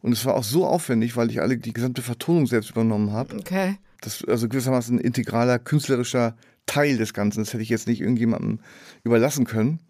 Und 0.00 0.12
es 0.12 0.24
war 0.24 0.34
auch 0.34 0.44
so 0.44 0.66
aufwendig, 0.66 1.16
weil 1.16 1.30
ich 1.30 1.40
alle 1.40 1.56
die 1.58 1.72
gesamte 1.72 2.02
Vertonung 2.02 2.46
selbst 2.46 2.70
übernommen 2.70 3.12
habe. 3.12 3.36
Okay. 3.36 3.76
Das 4.00 4.24
also 4.24 4.48
gewissermaßen 4.48 4.96
ein 4.96 5.00
integraler 5.00 5.58
künstlerischer 5.58 6.36
Teil 6.66 6.98
des 6.98 7.14
Ganzen. 7.14 7.40
Das 7.40 7.52
hätte 7.52 7.62
ich 7.62 7.68
jetzt 7.68 7.88
nicht 7.88 8.00
irgendjemandem 8.00 8.60
überlassen 9.02 9.44
können, 9.44 9.80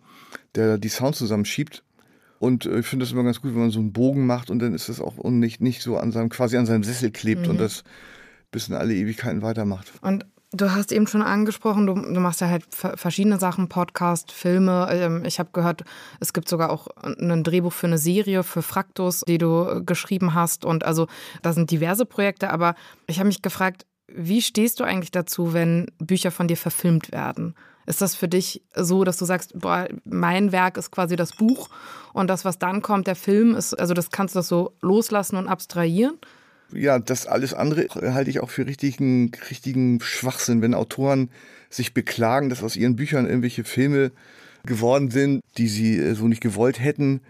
der 0.55 0.79
die 0.79 0.89
Sounds 0.89 1.19
zusammenschiebt. 1.19 1.83
Und 2.39 2.65
äh, 2.65 2.79
ich 2.79 2.87
finde 2.87 3.05
das 3.05 3.13
immer 3.13 3.25
ganz 3.25 3.43
gut, 3.43 3.53
wenn 3.53 3.61
man 3.61 3.71
so 3.71 3.81
einen 3.81 3.93
Bogen 3.93 4.25
macht 4.25 4.49
und 4.51 4.61
dann 4.61 4.73
ist 4.73 4.89
das 4.89 5.01
auch 5.01 5.19
und 5.19 5.41
nicht, 5.41 5.61
nicht 5.61 5.83
so 5.83 5.99
an 5.99 6.13
seinem, 6.13 6.29
quasi 6.29 6.57
an 6.57 6.67
seinem 6.67 6.85
Sessel 6.85 7.11
klebt 7.11 7.49
und 7.49 7.59
das 7.61 7.83
bis 8.51 8.69
in 8.69 8.75
alle 8.75 8.95
Ewigkeiten 8.95 9.43
weitermacht. 9.43 9.93
Und 10.01 10.25
du 10.53 10.71
hast 10.71 10.93
eben 10.93 11.07
schon 11.07 11.23
angesprochen, 11.23 11.87
du, 11.87 11.95
du 11.95 12.21
machst 12.21 12.41
ja 12.41 12.49
halt 12.49 12.65
ver- 12.71 12.97
verschiedene 12.97 13.39
Sachen, 13.39 13.69
Podcast, 13.69 14.33
Filme. 14.33 14.89
Ähm, 14.91 15.25
Ich 15.27 15.39
habe 15.39 15.51
gehört, 15.53 15.85
es 16.21 16.33
gibt 16.33 16.49
sogar 16.49 16.71
auch 16.71 16.89
ein 17.03 17.45
Drehbuch 17.45 17.73
für 17.73 17.87
eine 17.87 17.99
Serie 17.99 18.43
für 18.43 18.63
Fraktus, 18.63 19.23
die 19.29 19.39
du 19.39 19.65
äh, 19.69 19.83
geschrieben 19.83 20.35
hast. 20.35 20.65
Und 20.65 20.85
also 20.85 21.07
da 21.43 21.53
sind 21.53 21.71
diverse 21.71 22.07
Projekte, 22.07 22.51
aber 22.51 22.75
ich 23.07 23.19
habe 23.19 23.27
mich 23.27 23.43
gefragt, 23.43 23.85
wie 24.11 24.41
stehst 24.41 24.81
du 24.81 24.85
eigentlich 24.85 25.11
dazu, 25.11 25.53
wenn 25.53 25.87
Bücher 25.99 26.31
von 26.31 26.49
dir 26.49 26.57
verfilmt 26.57 27.13
werden? 27.13 27.55
Ist 27.85 28.01
das 28.01 28.15
für 28.15 28.29
dich 28.29 28.63
so, 28.75 29.05
dass 29.05 29.19
du 29.19 29.27
sagst, 29.27 29.53
boah, 29.59 29.87
mein 30.05 30.53
Werk 30.53 30.79
ist 30.79 30.91
quasi 30.91 31.17
das 31.17 31.33
Buch 31.33 31.69
und 32.15 32.29
das, 32.29 32.45
was 32.45 32.59
dann 32.59 32.81
kommt, 32.81 33.07
der 33.07 33.17
Film 33.17 33.55
ist, 33.55 33.79
also 33.79 33.93
das 33.93 34.11
kannst 34.11 34.35
du 34.35 34.39
das 34.39 34.49
so 34.49 34.73
loslassen 34.81 35.37
und 35.37 35.49
abstrahieren? 35.49 36.19
Ja, 36.73 36.99
das 36.99 37.27
alles 37.27 37.55
andere 37.55 37.87
halte 38.15 38.31
ich 38.31 38.41
auch 38.41 38.51
für 38.51 38.67
richtigen, 38.67 39.31
richtigen 39.51 40.01
Schwachsinn, 40.01 40.61
wenn 40.61 40.75
Autoren 40.75 41.31
sich 41.71 41.95
beklagen, 41.95 42.51
dass 42.51 42.63
aus 42.63 42.77
ihren 42.77 42.97
Büchern 42.97 43.27
irgendwelche 43.27 43.65
Filme 43.65 44.13
geworden 44.65 45.11
sind, 45.11 45.43
die 45.57 45.69
sie 45.69 45.97
äh, 45.99 46.15
so 46.15 46.29
nicht 46.29 46.43
gewollt 46.43 46.81
hätten. 46.81 47.21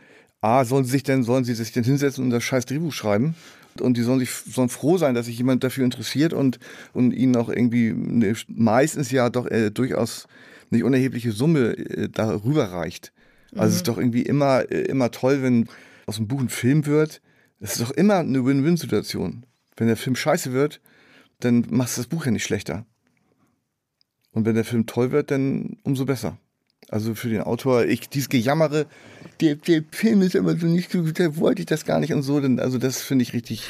A, 0.40 0.64
sollen 0.64 0.84
sie 0.84 0.92
sich 0.92 1.02
denn, 1.02 1.22
sollen 1.22 1.44
sie 1.44 1.54
sich 1.54 1.72
denn 1.72 1.84
hinsetzen 1.84 2.24
und 2.24 2.30
das 2.30 2.44
scheiß 2.44 2.66
Drehbuch 2.66 2.92
schreiben? 2.92 3.34
Und 3.80 3.96
die 3.96 4.02
sollen 4.02 4.18
sich 4.18 4.30
sollen 4.30 4.68
froh 4.68 4.98
sein, 4.98 5.14
dass 5.14 5.26
sich 5.26 5.38
jemand 5.38 5.62
dafür 5.62 5.84
interessiert 5.84 6.32
und, 6.32 6.58
und 6.92 7.12
ihnen 7.12 7.36
auch 7.36 7.48
irgendwie 7.48 7.90
eine, 7.90 8.34
meistens 8.48 9.10
ja 9.10 9.30
doch 9.30 9.46
äh, 9.46 9.70
durchaus 9.70 10.26
nicht 10.70 10.84
unerhebliche 10.84 11.32
Summe 11.32 11.76
äh, 11.76 12.08
darüber 12.08 12.72
reicht. 12.72 13.12
Also 13.54 13.70
es 13.70 13.76
ist 13.76 13.88
doch 13.88 13.98
irgendwie 13.98 14.22
immer, 14.22 14.70
äh, 14.70 14.82
immer 14.82 15.10
toll, 15.10 15.42
wenn, 15.42 15.68
aus 16.06 16.16
dem 16.16 16.28
Buch 16.28 16.40
ein 16.40 16.48
Film 16.48 16.86
wird, 16.86 17.20
das 17.60 17.72
ist 17.72 17.82
doch 17.82 17.90
immer 17.90 18.18
eine 18.18 18.44
Win-Win-Situation. 18.44 19.44
Wenn 19.76 19.86
der 19.86 19.96
Film 19.96 20.16
scheiße 20.16 20.52
wird, 20.52 20.80
dann 21.40 21.66
machst 21.70 21.96
du 21.96 22.00
das 22.00 22.08
Buch 22.08 22.26
ja 22.26 22.32
nicht 22.32 22.44
schlechter. 22.44 22.86
Und 24.32 24.44
wenn 24.44 24.54
der 24.54 24.64
Film 24.64 24.86
toll 24.86 25.10
wird, 25.10 25.30
dann 25.30 25.78
umso 25.82 26.04
besser. 26.04 26.38
Also 26.90 27.14
für 27.14 27.28
den 27.28 27.42
Autor, 27.42 27.84
ich, 27.84 28.08
dieses 28.08 28.28
Gejammere, 28.28 28.86
der, 29.40 29.56
der 29.56 29.84
Film 29.90 30.22
ist 30.22 30.34
immer 30.34 30.56
so 30.56 30.66
nicht 30.66 30.90
gut, 30.90 31.18
da 31.20 31.36
wollte 31.36 31.60
ich 31.60 31.66
das 31.66 31.84
gar 31.84 32.00
nicht 32.00 32.14
und 32.14 32.22
so, 32.22 32.40
denn, 32.40 32.60
also 32.60 32.78
das 32.78 33.02
finde 33.02 33.24
ich 33.24 33.34
richtig, 33.34 33.64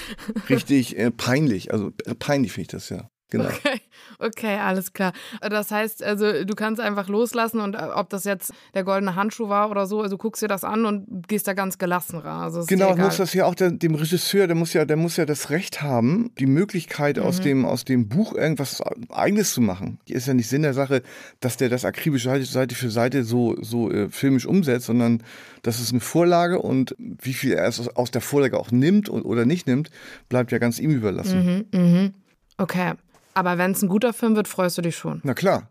richtig 0.48 0.96
äh, 0.96 1.10
peinlich. 1.10 1.72
Also 1.72 1.92
äh, 2.04 2.14
peinlich 2.14 2.52
finde 2.52 2.62
ich 2.62 2.68
das 2.68 2.88
ja. 2.90 3.10
Genau. 3.30 3.46
Okay, 3.46 3.80
okay, 4.18 4.56
alles 4.56 4.92
klar. 4.92 5.12
Das 5.40 5.70
heißt, 5.70 6.02
also 6.02 6.44
du 6.44 6.54
kannst 6.54 6.80
einfach 6.80 7.08
loslassen 7.08 7.60
und 7.60 7.74
äh, 7.74 7.88
ob 7.94 8.10
das 8.10 8.24
jetzt 8.24 8.52
der 8.74 8.84
goldene 8.84 9.14
Handschuh 9.14 9.48
war 9.48 9.70
oder 9.70 9.86
so, 9.86 10.02
also 10.02 10.16
guckst 10.16 10.42
dir 10.42 10.48
das 10.48 10.64
an 10.64 10.84
und 10.84 11.28
gehst 11.28 11.46
da 11.46 11.54
ganz 11.54 11.78
gelassen 11.78 12.18
ran. 12.18 12.42
Also 12.42 12.64
genau, 12.66 12.96
muss 12.96 13.16
das 13.16 13.34
ja 13.34 13.44
auch 13.44 13.54
der, 13.54 13.70
dem 13.70 13.94
Regisseur, 13.94 14.46
der 14.46 14.56
muss 14.56 14.72
ja, 14.72 14.84
der 14.84 14.96
muss 14.96 15.16
ja 15.16 15.26
das 15.26 15.50
Recht 15.50 15.82
haben, 15.82 16.30
die 16.38 16.46
Möglichkeit 16.46 17.16
mhm. 17.16 17.22
aus 17.22 17.40
dem 17.40 17.64
aus 17.64 17.84
dem 17.84 18.08
Buch 18.08 18.34
irgendwas 18.34 18.82
Eigenes 19.10 19.52
zu 19.52 19.60
machen. 19.60 19.98
Ist 20.06 20.26
ja 20.26 20.34
nicht 20.34 20.48
Sinn 20.48 20.62
der 20.62 20.74
Sache, 20.74 21.02
dass 21.40 21.56
der 21.56 21.68
das 21.68 21.84
akribisch 21.84 22.24
Seite 22.24 22.74
für 22.74 22.90
Seite 22.90 23.24
so 23.24 23.56
so 23.62 23.90
äh, 23.90 24.08
filmisch 24.08 24.46
umsetzt, 24.46 24.86
sondern 24.86 25.22
das 25.62 25.80
ist 25.80 25.92
eine 25.92 26.00
Vorlage 26.00 26.60
und 26.60 26.94
wie 26.98 27.32
viel 27.32 27.52
er 27.52 27.68
aus 27.94 28.10
der 28.10 28.20
Vorlage 28.20 28.58
auch 28.58 28.70
nimmt 28.70 29.08
oder 29.08 29.44
nicht 29.44 29.66
nimmt, 29.66 29.90
bleibt 30.28 30.52
ja 30.52 30.58
ganz 30.58 30.78
ihm 30.78 30.90
überlassen. 30.90 31.66
Mhm, 31.72 31.80
mh. 31.80 32.10
Okay. 32.58 32.94
Aber 33.38 33.56
wenn 33.56 33.70
es 33.70 33.82
ein 33.82 33.88
guter 33.88 34.12
Film 34.12 34.34
wird, 34.34 34.48
freust 34.48 34.78
du 34.78 34.82
dich 34.82 34.96
schon. 34.96 35.20
Na 35.22 35.32
klar. 35.32 35.70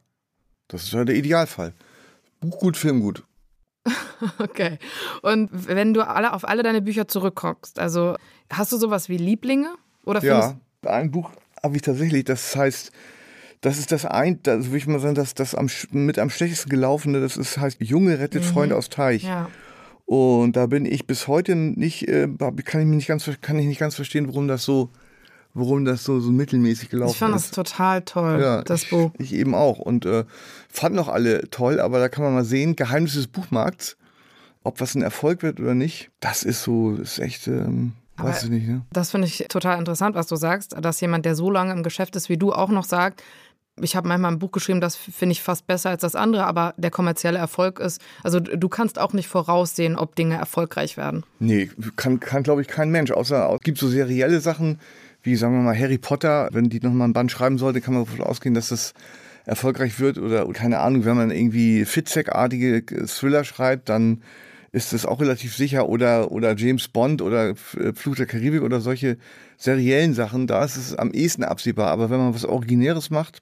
Das 0.69 0.83
ist 0.83 0.93
ja 0.93 1.03
der 1.03 1.17
Idealfall. 1.17 1.73
Buch 2.39 2.59
gut, 2.59 2.77
Film 2.77 3.01
gut. 3.01 3.25
okay. 4.39 4.79
Und 5.21 5.49
wenn 5.51 5.93
du 5.93 6.07
alle 6.07 6.31
auf 6.31 6.47
alle 6.47 6.63
deine 6.63 6.81
Bücher 6.81 7.09
zurückguckst, 7.09 7.77
also 7.77 8.15
hast 8.49 8.71
du 8.71 8.77
sowas 8.77 9.09
wie 9.09 9.17
Lieblinge? 9.17 9.75
Oder 10.05 10.23
ja, 10.23 10.57
ein 10.85 11.11
Buch 11.11 11.29
habe 11.61 11.75
ich 11.75 11.81
tatsächlich, 11.81 12.23
das 12.23 12.55
heißt, 12.55 12.93
das 13.59 13.79
ist 13.79 13.91
das 13.91 14.05
ein, 14.05 14.41
das 14.43 14.67
würde 14.67 14.77
ich 14.77 14.87
mal 14.87 15.01
sagen, 15.01 15.15
das, 15.15 15.33
das 15.33 15.53
am, 15.53 15.67
mit 15.91 16.19
am 16.19 16.29
schlechtesten 16.29 16.69
gelaufene, 16.69 17.19
das 17.19 17.35
ist, 17.35 17.57
heißt 17.57 17.81
Junge 17.81 18.17
rettet 18.17 18.43
mhm. 18.43 18.47
Freunde 18.47 18.77
aus 18.77 18.87
Teich. 18.87 19.23
Ja. 19.23 19.49
Und 20.05 20.55
da 20.55 20.67
bin 20.67 20.85
ich 20.85 21.05
bis 21.05 21.27
heute 21.27 21.57
nicht, 21.57 22.07
äh, 22.07 22.29
kann 22.63 22.79
ich 22.79 22.87
mich 22.87 22.95
nicht 22.95 23.07
ganz, 23.07 23.29
kann 23.41 23.59
ich 23.59 23.65
nicht 23.65 23.79
ganz 23.79 23.95
verstehen, 23.95 24.29
warum 24.29 24.47
das 24.47 24.63
so 24.63 24.89
warum 25.57 25.85
das 25.85 26.03
so, 26.03 26.19
so 26.19 26.31
mittelmäßig 26.31 26.89
gelaufen 26.89 27.09
ist. 27.09 27.15
Ich 27.15 27.19
fand 27.19 27.35
ist. 27.35 27.45
das 27.45 27.51
total 27.51 28.01
toll, 28.03 28.39
ja, 28.39 28.61
das 28.61 28.83
ich, 28.83 28.89
Buch. 28.89 29.11
Ich 29.17 29.33
eben 29.33 29.55
auch 29.55 29.79
und 29.79 30.05
äh, 30.05 30.23
fand 30.69 30.95
noch 30.95 31.07
alle 31.07 31.49
toll, 31.49 31.79
aber 31.79 31.99
da 31.99 32.09
kann 32.09 32.23
man 32.23 32.33
mal 32.33 32.45
sehen, 32.45 32.75
Geheimnis 32.75 33.13
des 33.15 33.27
Buchmarkts, 33.27 33.97
ob 34.63 34.79
was 34.79 34.95
ein 34.95 35.01
Erfolg 35.01 35.41
wird 35.43 35.59
oder 35.59 35.73
nicht, 35.73 36.11
das 36.19 36.43
ist 36.43 36.63
so, 36.63 36.91
das 36.91 37.13
ist 37.13 37.19
echt... 37.19 37.47
Ähm, 37.47 37.93
aber 38.19 38.29
Weiß 38.29 38.45
ich 38.45 38.49
nicht, 38.49 38.67
ne? 38.67 38.81
Das 38.91 39.11
finde 39.11 39.27
ich 39.27 39.45
total 39.47 39.77
interessant, 39.77 40.15
was 40.15 40.25
du 40.25 40.37
sagst, 40.37 40.75
dass 40.79 40.99
jemand, 41.01 41.25
der 41.25 41.35
so 41.35 41.51
lange 41.51 41.71
im 41.71 41.83
Geschäft 41.83 42.15
ist 42.15 42.29
wie 42.29 42.37
du, 42.37 42.51
auch 42.51 42.69
noch 42.69 42.83
sagt, 42.83 43.21
ich 43.79 43.95
habe 43.95 44.07
manchmal 44.07 44.31
ein 44.31 44.39
Buch 44.39 44.51
geschrieben, 44.51 44.81
das 44.81 44.95
finde 44.95 45.33
ich 45.33 45.43
fast 45.43 45.67
besser 45.67 45.91
als 45.91 46.01
das 46.01 46.15
andere, 46.15 46.45
aber 46.45 46.73
der 46.77 46.89
kommerzielle 46.89 47.37
Erfolg 47.37 47.79
ist, 47.79 48.01
also 48.23 48.39
du 48.39 48.69
kannst 48.69 48.97
auch 48.97 49.13
nicht 49.13 49.27
voraussehen, 49.27 49.95
ob 49.95 50.15
Dinge 50.15 50.35
erfolgreich 50.35 50.97
werden. 50.97 51.25
Nee, 51.37 51.69
kann, 51.95 52.19
kann 52.19 52.41
glaube 52.41 52.61
ich, 52.61 52.67
kein 52.67 52.89
Mensch, 52.89 53.11
außer 53.11 53.53
es 53.53 53.61
gibt 53.61 53.77
so 53.77 53.87
serielle 53.87 54.39
Sachen, 54.39 54.79
wie 55.27 55.35
sagen 55.35 55.55
wir 55.55 55.61
mal 55.61 55.77
Harry 55.77 55.97
Potter, 55.97 56.47
wenn 56.53 56.69
die 56.69 56.79
nochmal 56.79 57.09
ein 57.09 57.13
Band 57.13 57.29
schreiben 57.29 57.57
sollte, 57.57 57.81
kann 57.81 57.93
man 57.93 58.05
davon 58.05 58.21
ausgehen, 58.21 58.55
dass 58.55 58.69
das 58.69 58.93
erfolgreich 59.45 59.99
wird 59.99 60.17
oder 60.17 60.47
keine 60.53 60.79
Ahnung, 60.79 61.03
wenn 61.03 61.17
man 61.17 61.31
irgendwie 61.31 61.83
Fitzek-artige 61.83 62.85
Thriller 63.07 63.43
schreibt, 63.43 63.89
dann 63.89 64.21
ist 64.71 64.93
es 64.93 65.05
auch 65.05 65.19
relativ 65.19 65.53
sicher 65.55 65.89
oder, 65.89 66.31
oder 66.31 66.55
James 66.55 66.87
Bond 66.87 67.21
oder 67.21 67.55
Fluch 67.55 68.15
der 68.15 68.25
Karibik 68.25 68.61
oder 68.61 68.79
solche 68.79 69.17
seriellen 69.57 70.13
Sachen, 70.13 70.47
da 70.47 70.63
ist 70.63 70.77
es 70.77 70.95
am 70.95 71.11
ehesten 71.11 71.43
absehbar. 71.43 71.91
Aber 71.91 72.09
wenn 72.09 72.19
man 72.19 72.33
was 72.33 72.45
Originäres 72.45 73.09
macht, 73.09 73.41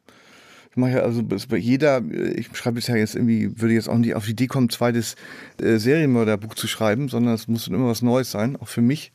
ich 0.71 0.77
mache 0.77 0.91
ja 0.91 0.99
also 1.01 1.21
bei 1.23 1.57
jeder, 1.57 2.01
ich 2.35 2.49
schreibe 2.53 2.75
bisher 2.75 2.97
jetzt 2.97 3.15
irgendwie, 3.15 3.61
würde 3.61 3.75
jetzt 3.75 3.89
auch 3.89 3.97
nicht 3.97 4.15
auf 4.15 4.25
die 4.25 4.31
Idee 4.31 4.47
kommen, 4.47 4.69
zweites 4.69 5.15
äh, 5.61 5.77
Serienmörderbuch 5.77 6.55
zu 6.55 6.67
schreiben, 6.67 7.09
sondern 7.09 7.35
es 7.35 7.47
muss 7.47 7.67
immer 7.67 7.87
was 7.87 8.01
Neues 8.01 8.31
sein, 8.31 8.55
auch 8.55 8.67
für 8.67 8.81
mich 8.81 9.11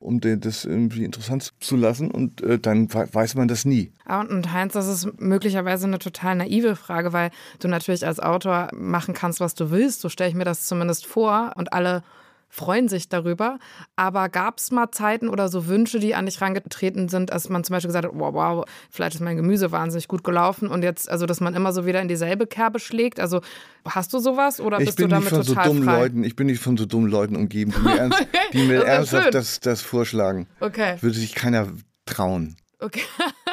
um 0.00 0.20
das 0.20 0.64
irgendwie 0.64 1.04
interessant 1.04 1.52
zu 1.60 1.76
lassen 1.76 2.10
und 2.10 2.40
äh, 2.42 2.58
dann 2.58 2.92
weiß 2.92 3.34
man 3.34 3.48
das 3.48 3.64
nie. 3.64 3.92
Und 4.06 4.52
Heinz, 4.52 4.72
das 4.72 4.86
ist 4.86 5.20
möglicherweise 5.20 5.86
eine 5.86 5.98
total 5.98 6.36
naive 6.36 6.76
Frage, 6.76 7.12
weil 7.12 7.30
du 7.60 7.68
natürlich 7.68 8.06
als 8.06 8.20
Autor 8.20 8.68
machen 8.74 9.14
kannst, 9.14 9.40
was 9.40 9.54
du 9.54 9.70
willst. 9.70 10.00
So 10.00 10.08
stelle 10.08 10.30
ich 10.30 10.36
mir 10.36 10.44
das 10.44 10.66
zumindest 10.66 11.06
vor 11.06 11.52
und 11.56 11.72
alle 11.72 12.02
freuen 12.48 12.88
sich 12.88 13.08
darüber. 13.08 13.58
Aber 13.96 14.28
gab 14.28 14.58
es 14.58 14.70
mal 14.70 14.90
Zeiten 14.90 15.28
oder 15.28 15.48
so 15.48 15.66
Wünsche, 15.66 15.98
die 15.98 16.14
an 16.14 16.26
dich 16.26 16.40
rangetreten 16.40 17.08
sind, 17.08 17.32
als 17.32 17.48
man 17.48 17.64
zum 17.64 17.74
Beispiel 17.74 17.88
gesagt 17.88 18.06
hat, 18.06 18.12
wow, 18.14 18.32
wow, 18.32 18.64
vielleicht 18.90 19.14
ist 19.14 19.20
mein 19.20 19.36
Gemüse 19.36 19.70
wahnsinnig 19.72 20.08
gut 20.08 20.24
gelaufen 20.24 20.68
und 20.68 20.82
jetzt, 20.82 21.10
also 21.10 21.26
dass 21.26 21.40
man 21.40 21.54
immer 21.54 21.72
so 21.72 21.86
wieder 21.86 22.00
in 22.00 22.08
dieselbe 22.08 22.46
Kerbe 22.46 22.78
schlägt. 22.78 23.20
Also 23.20 23.40
hast 23.84 24.12
du 24.12 24.18
sowas 24.18 24.60
oder 24.60 24.80
ich 24.80 24.86
bist 24.86 24.98
du 24.98 25.08
damit 25.08 25.30
total 25.30 25.44
so 25.44 25.54
dummen 25.54 25.84
frei? 25.84 25.98
Leuten, 26.00 26.24
Ich 26.24 26.36
bin 26.36 26.46
nicht 26.46 26.60
von 26.60 26.76
so 26.76 26.86
dummen 26.86 27.10
Leuten 27.10 27.36
umgeben, 27.36 27.72
die 27.76 27.82
mir, 27.82 27.96
ernst, 27.98 28.26
die 28.52 28.66
mir 28.66 28.80
das 28.80 28.88
ernsthaft 28.88 29.34
das, 29.34 29.60
das 29.60 29.80
vorschlagen. 29.80 30.46
Okay. 30.60 30.96
Würde 31.00 31.18
sich 31.18 31.34
keiner 31.34 31.68
trauen. 32.06 32.56
Okay. 32.80 33.02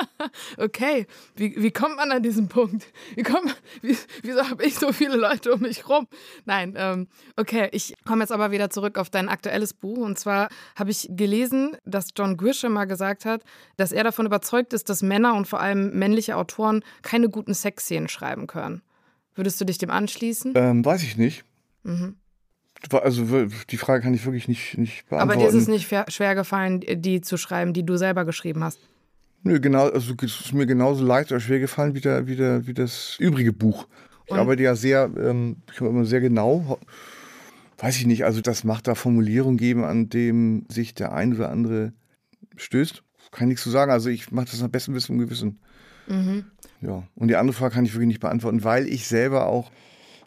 okay. 0.58 1.08
Wie, 1.36 1.55
wie 1.58 1.72
kommt 1.72 1.96
man 1.96 2.12
an 2.12 2.22
diesen 2.22 2.48
Punkt? 2.48 2.86
Wie 3.15 3.24
kommt, 3.24 3.60
wie, 3.82 3.98
wieso 4.22 4.48
habe 4.48 4.63
ich 4.63 4.75
so 4.75 4.91
viele 4.91 5.15
Leute 5.15 5.53
um 5.53 5.62
mich 5.62 5.89
rum? 5.89 6.08
Nein, 6.46 6.75
ähm, 6.77 7.08
okay. 7.36 7.70
Ich 7.72 7.96
komme 8.05 8.22
jetzt 8.22 8.32
aber 8.32 8.51
wieder 8.51 8.70
zurück 8.70 8.98
auf 9.00 9.10
dein 9.10 9.27
aktuelles 9.27 9.74
Buch. 9.74 9.98
Und 9.98 10.20
zwar 10.20 10.50
habe 10.75 10.91
ich 10.91 11.10
gelesen, 11.10 11.75
dass 11.86 12.10
John 12.15 12.38
Grisham 12.38 12.74
mal 12.74 12.86
gesagt 12.86 13.25
hat, 13.25 13.44
dass 13.77 13.91
er 13.91 14.03
davon 14.03 14.27
überzeugt 14.27 14.74
ist, 14.74 14.89
dass 14.89 15.01
Männer 15.01 15.34
und 15.34 15.48
vor 15.48 15.60
allem 15.60 15.98
männliche 15.98 16.38
Autoren 16.38 16.84
keine 17.01 17.29
guten 17.29 17.55
Sexszenen 17.55 18.10
schreiben 18.10 18.46
können. 18.46 18.84
Würdest 19.34 19.60
du 19.60 19.65
dich 19.65 19.79
dem 19.79 19.89
anschließen? 19.89 20.53
Ähm, 20.55 20.86
weiß 20.86 21.01
ich 21.01 21.17
nicht. 21.17 21.46
Mhm. 21.84 22.15
Also 22.91 23.48
die 23.70 23.77
Frage 23.77 24.03
kann 24.03 24.13
ich 24.13 24.25
wirklich 24.25 24.48
nicht, 24.48 24.77
nicht 24.77 25.10
beantworten. 25.10 25.32
Aber 25.32 25.41
dir 25.41 25.50
ist 25.50 25.60
es 25.60 25.67
nicht 25.67 25.88
schwer 26.13 26.36
gefallen, 26.36 26.82
die 26.82 27.22
zu 27.22 27.38
schreiben, 27.38 27.74
die 27.74 27.84
du 27.84 27.98
selber 27.98 28.25
geschrieben 28.25 28.63
hast? 28.63 28.79
Nö, 29.47 29.59
genau, 29.59 29.89
also 29.89 30.15
es 30.23 30.41
ist 30.41 30.53
mir 30.53 30.65
genauso 30.65 31.05
leicht 31.05 31.31
oder 31.31 31.39
schwer 31.39 31.59
gefallen 31.59 31.93
wie, 31.93 32.01
der, 32.01 32.25
wie, 32.25 32.35
der, 32.35 32.65
wie 32.65 32.73
das 32.73 33.15
übrige 33.19 33.53
Buch. 33.53 33.87
Ich 34.25 34.31
Und? 34.31 34.39
arbeite 34.39 34.63
ja 34.63 34.75
sehr, 34.75 35.11
ähm, 35.19 35.57
ich 35.71 35.79
immer 35.79 36.03
sehr 36.03 36.19
genau, 36.19 36.79
weiß 37.77 37.97
ich 37.97 38.07
nicht, 38.07 38.25
also 38.25 38.41
das 38.41 38.63
macht 38.63 38.87
da 38.87 38.95
Formulierungen 38.95 39.57
geben, 39.57 39.83
an 39.83 40.09
dem 40.09 40.65
sich 40.67 40.95
der 40.95 41.13
ein 41.13 41.35
oder 41.35 41.51
andere 41.51 41.93
stößt. 42.55 43.03
Kann 43.29 43.47
ich 43.47 43.49
nichts 43.49 43.63
zu 43.63 43.69
sagen. 43.69 43.91
Also 43.91 44.09
ich 44.09 44.31
mache 44.31 44.47
das 44.49 44.63
am 44.63 44.71
besten 44.71 44.95
Wissen 44.95 45.13
und 45.13 45.19
Gewissen. 45.19 45.59
Mhm. 46.07 46.45
Ja. 46.81 47.03
Und 47.15 47.27
die 47.27 47.35
andere 47.35 47.55
Frage 47.55 47.75
kann 47.75 47.85
ich 47.85 47.93
wirklich 47.93 48.07
nicht 48.07 48.21
beantworten, 48.21 48.63
weil 48.63 48.87
ich 48.87 49.07
selber 49.07 49.45
auch 49.45 49.71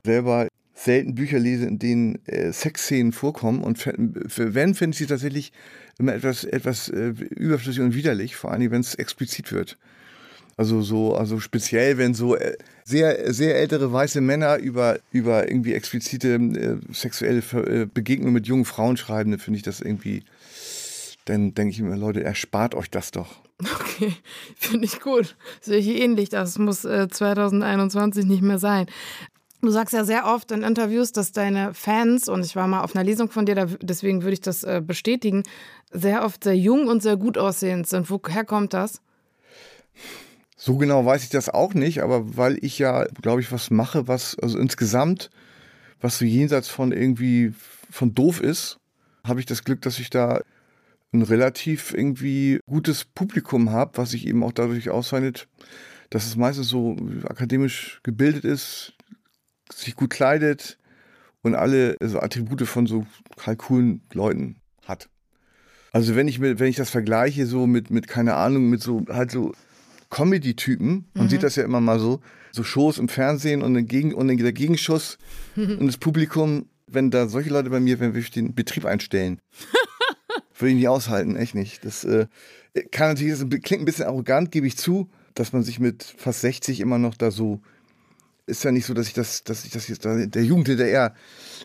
selber 0.04 0.46
selten 0.78 1.14
Bücher 1.14 1.38
lese, 1.38 1.66
in 1.66 1.78
denen 1.78 2.24
äh, 2.26 2.52
Sexszenen 2.52 3.12
vorkommen. 3.12 3.62
Und 3.62 3.78
für, 3.78 3.94
wenn, 4.54 4.74
finde 4.74 4.94
ich 4.94 4.98
sie 4.98 5.06
tatsächlich 5.06 5.52
immer 5.98 6.14
etwas, 6.14 6.44
etwas 6.44 6.88
äh, 6.88 7.08
überflüssig 7.08 7.82
und 7.82 7.94
widerlich, 7.94 8.36
vor 8.36 8.52
allem 8.52 8.70
wenn 8.70 8.80
es 8.80 8.94
explizit 8.94 9.52
wird. 9.52 9.76
Also 10.56 10.82
so, 10.82 11.14
also 11.14 11.40
speziell, 11.40 11.98
wenn 11.98 12.14
so 12.14 12.36
äh, 12.36 12.56
sehr, 12.84 13.32
sehr 13.32 13.56
ältere 13.56 13.92
weiße 13.92 14.20
Männer 14.20 14.58
über, 14.58 14.98
über 15.10 15.48
irgendwie 15.48 15.74
explizite 15.74 16.34
äh, 16.34 16.76
sexuelle 16.92 17.42
äh, 17.52 17.86
Begegnungen 17.86 18.34
mit 18.34 18.46
jungen 18.46 18.64
Frauen 18.64 18.96
schreiben, 18.96 19.32
dann 19.32 19.40
finde 19.40 19.56
ich 19.58 19.62
das 19.64 19.80
irgendwie, 19.80 20.22
dann 21.24 21.54
denke 21.54 21.72
ich 21.72 21.80
mir, 21.80 21.96
Leute, 21.96 22.22
erspart 22.22 22.74
euch 22.74 22.90
das 22.90 23.10
doch. 23.10 23.40
Okay, 23.60 24.14
finde 24.56 24.84
ich 24.84 25.00
gut. 25.00 25.36
Sehe 25.60 25.78
ich 25.78 25.88
ähnlich. 25.88 26.28
Das 26.28 26.58
muss 26.58 26.84
äh, 26.84 27.08
2021 27.08 28.26
nicht 28.26 28.42
mehr 28.42 28.58
sein. 28.58 28.86
Du 29.60 29.70
sagst 29.70 29.92
ja 29.92 30.04
sehr 30.04 30.26
oft 30.26 30.52
in 30.52 30.62
Interviews, 30.62 31.10
dass 31.10 31.32
deine 31.32 31.74
Fans, 31.74 32.28
und 32.28 32.44
ich 32.44 32.54
war 32.54 32.68
mal 32.68 32.82
auf 32.82 32.94
einer 32.94 33.04
Lesung 33.04 33.28
von 33.28 33.44
dir, 33.44 33.66
deswegen 33.82 34.22
würde 34.22 34.34
ich 34.34 34.40
das 34.40 34.62
äh, 34.62 34.80
bestätigen, 34.84 35.42
sehr 35.90 36.24
oft 36.24 36.44
sehr 36.44 36.56
jung 36.56 36.86
und 36.86 37.02
sehr 37.02 37.16
gut 37.16 37.36
aussehend 37.36 37.88
sind. 37.88 38.08
Woher 38.08 38.44
kommt 38.44 38.72
das? 38.72 39.02
So 40.56 40.76
genau 40.76 41.04
weiß 41.04 41.24
ich 41.24 41.30
das 41.30 41.48
auch 41.48 41.74
nicht, 41.74 42.02
aber 42.02 42.36
weil 42.36 42.58
ich 42.64 42.78
ja, 42.78 43.04
glaube 43.20 43.40
ich, 43.40 43.50
was 43.50 43.70
mache, 43.70 44.06
was 44.06 44.38
also 44.38 44.58
insgesamt, 44.58 45.30
was 46.00 46.18
so 46.18 46.24
jenseits 46.24 46.68
von 46.68 46.92
irgendwie 46.92 47.52
von 47.90 48.14
doof 48.14 48.40
ist, 48.40 48.78
habe 49.24 49.40
ich 49.40 49.46
das 49.46 49.64
Glück, 49.64 49.82
dass 49.82 49.98
ich 49.98 50.10
da 50.10 50.40
ein 51.12 51.22
relativ 51.22 51.94
irgendwie 51.94 52.60
gutes 52.66 53.04
Publikum 53.04 53.70
habe, 53.70 53.98
was 53.98 54.10
sich 54.10 54.26
eben 54.26 54.44
auch 54.44 54.52
dadurch 54.52 54.90
auszeichnet, 54.90 55.48
dass 56.10 56.26
es 56.26 56.36
meistens 56.36 56.68
so 56.68 56.96
akademisch 57.24 58.00
gebildet 58.02 58.44
ist, 58.44 58.94
sich 59.72 59.96
gut 59.96 60.10
kleidet 60.10 60.78
und 61.42 61.54
alle 61.54 61.96
so 62.00 62.20
Attribute 62.20 62.62
von 62.62 62.86
so 62.86 63.06
halt 63.44 63.58
coolen 63.58 64.02
Leuten 64.12 64.56
hat. 64.86 65.08
Also 65.92 66.16
wenn 66.16 66.28
ich 66.28 66.38
mir, 66.38 66.58
wenn 66.58 66.68
ich 66.68 66.76
das 66.76 66.90
vergleiche 66.90 67.46
so 67.46 67.66
mit, 67.66 67.90
mit, 67.90 68.08
keine 68.08 68.34
Ahnung, 68.34 68.68
mit 68.68 68.82
so 68.82 69.04
halt 69.08 69.30
so 69.30 69.52
Comedy-Typen, 70.10 71.06
man 71.14 71.24
mhm. 71.24 71.30
sieht 71.30 71.42
das 71.42 71.56
ja 71.56 71.64
immer 71.64 71.80
mal 71.80 71.98
so, 71.98 72.20
so 72.52 72.62
Shows 72.62 72.98
im 72.98 73.08
Fernsehen 73.08 73.62
und, 73.62 73.86
Gegen, 73.86 74.14
und 74.14 74.28
der 74.28 74.52
Gegenschuss 74.52 75.18
und 75.56 75.86
das 75.86 75.98
Publikum 75.98 76.66
wenn 76.90 77.10
da 77.10 77.28
solche 77.28 77.50
Leute 77.50 77.70
bei 77.70 77.80
mir, 77.80 78.00
wenn 78.00 78.14
wir 78.14 78.22
den 78.22 78.54
Betrieb 78.54 78.84
einstellen. 78.84 79.40
Würde 80.58 80.70
ich 80.70 80.76
nicht 80.76 80.88
aushalten, 80.88 81.36
echt 81.36 81.54
nicht. 81.54 81.84
Das 81.84 82.04
äh, 82.04 82.26
kann 82.90 83.08
natürlich, 83.10 83.38
das 83.38 83.48
klingt 83.62 83.82
ein 83.82 83.84
bisschen 83.84 84.06
arrogant, 84.06 84.50
gebe 84.50 84.66
ich 84.66 84.76
zu, 84.76 85.08
dass 85.34 85.52
man 85.52 85.62
sich 85.62 85.78
mit 85.78 86.02
fast 86.02 86.40
60 86.40 86.80
immer 86.80 86.98
noch 86.98 87.14
da 87.14 87.30
so 87.30 87.60
ist 88.48 88.64
ja 88.64 88.72
nicht 88.72 88.86
so, 88.86 88.94
dass 88.94 89.06
ich 89.06 89.14
das, 89.14 89.44
dass 89.44 89.64
ich 89.64 89.70
das 89.70 89.88
jetzt 89.88 90.04
da 90.04 90.16
der 90.26 90.44
Jugend 90.44 90.68
hinterher, 90.68 91.14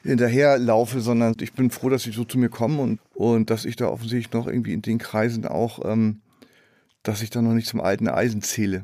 hinterher 0.04 0.58
laufe, 0.58 1.00
sondern 1.00 1.36
ich 1.40 1.54
bin 1.54 1.72
froh, 1.72 1.90
dass 1.90 2.04
sie 2.04 2.12
so 2.12 2.26
zu 2.26 2.38
mir 2.38 2.50
kommen 2.50 2.80
und, 2.80 3.00
und 3.14 3.50
dass 3.50 3.66
ich 3.66 3.76
da 3.76 3.88
offensichtlich 3.88 4.34
noch 4.34 4.48
irgendwie 4.48 4.74
in 4.74 4.82
den 4.82 4.98
Kreisen 5.00 5.46
auch, 5.48 5.80
ähm, 5.86 6.22
dass 7.02 7.22
ich 7.22 7.30
da 7.30 7.42
noch 7.42 7.54
nicht 7.54 7.68
zum 7.68 7.82
alten 7.82 8.08
Eisen 8.08 8.42
zähle. 8.42 8.84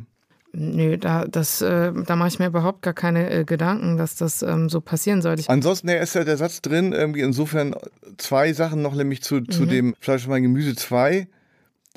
Nö, 0.52 0.98
da, 0.98 1.26
das, 1.26 1.62
äh, 1.62 1.94
da 1.94 2.16
mache 2.16 2.30
ich 2.30 2.40
mir 2.40 2.48
überhaupt 2.48 2.82
gar 2.82 2.94
keine 2.94 3.30
äh, 3.30 3.46
Gedanken, 3.46 3.98
dass 3.98 4.16
das 4.16 4.42
ähm, 4.42 4.68
so 4.68 4.82
passieren 4.82 5.22
sollte. 5.22 5.48
Ansonsten 5.48 5.90
ja, 5.90 5.98
ist 5.98 6.16
ja 6.16 6.24
der 6.24 6.38
Satz 6.38 6.62
drin, 6.62 6.92
irgendwie 6.92 7.22
insofern 7.22 7.76
zwei 8.18 8.54
Sachen 8.54 8.82
noch, 8.82 8.96
nämlich 8.96 9.22
zu, 9.22 9.36
mhm. 9.36 9.50
zu 9.50 9.66
dem 9.66 9.96
Fleisch 10.00 10.26
und 10.26 10.32
mein 10.32 10.42
Gemüse 10.42 10.76
2. 10.76 11.28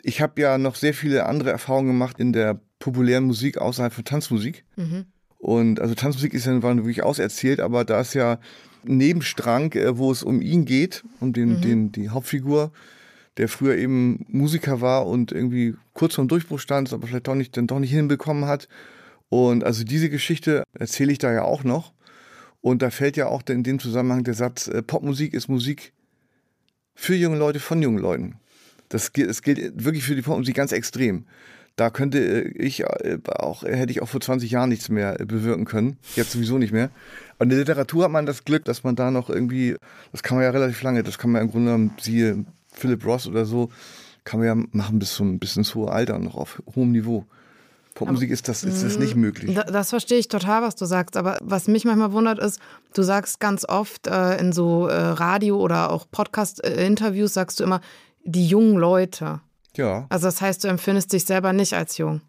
Ich 0.03 0.21
habe 0.21 0.41
ja 0.41 0.59
noch 0.59 0.75
sehr 0.75 0.93
viele 0.93 1.25
andere 1.27 1.51
Erfahrungen 1.51 1.89
gemacht 1.89 2.19
in 2.19 2.33
der 2.33 2.61
populären 2.79 3.25
Musik 3.25 3.59
außerhalb 3.59 3.93
von 3.93 4.05
Tanzmusik. 4.05 4.65
Mhm. 4.77 5.07
Und 5.43 5.81
also 5.81 5.97
Tanzmusik 5.97 6.35
ist 6.35 6.47
ja 6.47 6.63
war 6.63 6.77
wirklich 6.77 7.03
auserzählt, 7.03 7.59
aber 7.59 7.85
da 7.85 8.01
ist 8.01 8.15
ja 8.15 8.39
ein 8.87 8.97
Nebenstrang, 8.99 9.73
äh, 9.73 9.99
wo 9.99 10.13
es 10.13 10.23
um 10.23 10.41
ihn 10.41 10.65
geht, 10.65 11.03
um 11.19 11.33
den, 11.33 11.57
mhm. 11.57 11.61
den, 11.61 11.93
die 11.93 12.11
Hauptfigur, 12.11 12.71
der 13.39 13.49
früher 13.49 13.77
eben 13.77 14.25
Musiker 14.29 14.81
war 14.81 15.09
und 15.09 15.33
irgendwie 15.33 15.75
kurz 15.95 16.15
vorm 16.15 16.29
Durchbruch 16.29 16.61
stand, 16.61 16.93
aber 16.93 17.09
vielleicht 17.09 17.27
doch 17.27 17.35
nicht, 17.35 17.57
dann 17.57 17.67
doch 17.67 17.81
nicht 17.81 17.91
hinbekommen 17.91 18.45
hat. 18.45 18.69
Und 19.31 19.65
also 19.65 19.83
diese 19.83 20.11
Geschichte 20.11 20.63
erzähle 20.79 21.11
ich 21.11 21.19
da 21.19 21.33
ja 21.33 21.43
auch 21.43 21.65
noch. 21.65 21.93
Und 22.61 22.81
da 22.81 22.91
fällt 22.91 23.17
ja 23.17 23.27
auch 23.27 23.43
in 23.49 23.65
dem 23.65 23.81
Zusammenhang 23.81 24.23
der 24.23 24.35
Satz, 24.35 24.69
äh, 24.69 24.81
Popmusik 24.81 25.35
ist 25.35 25.49
Musik 25.49 25.93
für 26.95 27.17
junge 27.17 27.37
Leute 27.37 27.59
von 27.59 27.83
jungen 27.83 27.99
Leuten. 27.99 28.37
Das, 28.91 29.11
das 29.13 29.43
gilt 29.43 29.85
wirklich 29.85 30.05
für 30.05 30.15
die 30.15 30.23
Popmusik 30.23 30.55
ganz 30.55 30.71
extrem 30.71 31.25
da 31.83 31.91
könnte 31.91 32.19
äh, 32.19 32.49
ich 32.57 32.81
äh, 32.85 33.19
auch, 33.27 33.65
hätte 33.65 33.91
ich 33.91 34.03
auch 34.03 34.09
vor 34.09 34.21
20 34.21 34.51
Jahren 34.51 34.69
nichts 34.69 34.89
mehr 34.89 35.21
äh, 35.21 35.25
bewirken 35.25 35.65
können. 35.65 35.97
Jetzt 36.15 36.31
sowieso 36.31 36.59
nicht 36.59 36.73
mehr. 36.73 36.91
Aber 37.35 37.45
in 37.45 37.49
der 37.51 37.59
Literatur 37.59 38.05
hat 38.05 38.13
man 38.13 38.25
das 38.25 38.45
Glück, 38.45 38.65
dass 38.65 38.85
man 38.85 38.95
da 38.95 39.11
noch 39.11 39.29
irgendwie, 39.29 39.77
das 40.13 40.23
kann 40.23 40.37
man 40.37 40.45
ja 40.45 40.51
relativ 40.51 40.81
lange, 40.83 41.03
das 41.03 41.19
kann 41.19 41.33
man 41.33 41.41
ja 41.41 41.45
im 41.45 41.51
Grunde 41.51 41.73
genommen, 41.73 41.95
siehe 42.01 42.45
Philip 42.73 43.05
Ross 43.05 43.27
oder 43.27 43.45
so, 43.45 43.71
kann 44.23 44.39
man 44.39 44.47
ja 44.47 44.67
machen 44.71 45.01
bis 45.01 45.15
zum 45.15 45.41
bis 45.41 45.57
ins 45.57 45.75
hohe 45.75 45.91
Alter 45.91 46.21
noch 46.21 46.37
auf 46.37 46.63
hohem 46.77 46.93
Niveau. 46.93 47.27
Popmusik 47.95 48.31
ist 48.31 48.49
das, 48.49 48.65
ist 48.65 48.83
das 48.83 48.99
nicht 48.99 49.17
möglich. 49.17 49.55
Das 49.55 49.91
verstehe 49.91 50.19
ich 50.19 50.29
total, 50.29 50.63
was 50.63 50.77
du 50.77 50.87
sagst. 50.87 51.17
Aber 51.17 51.37
was 51.43 51.69
mich 51.69 51.85
manchmal 51.85 52.13
wundert 52.13 52.39
ist, 52.39 52.59
du 52.95 53.03
sagst 53.03 53.39
ganz 53.39 53.67
oft 53.69 54.07
äh, 54.07 54.39
in 54.39 54.53
so 54.53 54.87
äh, 54.87 54.95
Radio- 54.95 55.59
oder 55.59 55.91
auch 55.91 56.07
Podcast-Interviews, 56.11 57.35
sagst 57.35 57.61
du 57.61 57.65
immer, 57.65 57.83
die 58.25 58.47
jungen 58.47 58.79
Leute. 58.79 59.41
Ja. 59.77 60.07
Also 60.09 60.27
das 60.27 60.41
heißt, 60.41 60.65
du 60.65 60.69
empfindest 60.69 61.13
dich 61.13 61.25
selber 61.25 61.53
nicht 61.53 61.75
als 61.75 61.99
jung. 61.99 62.21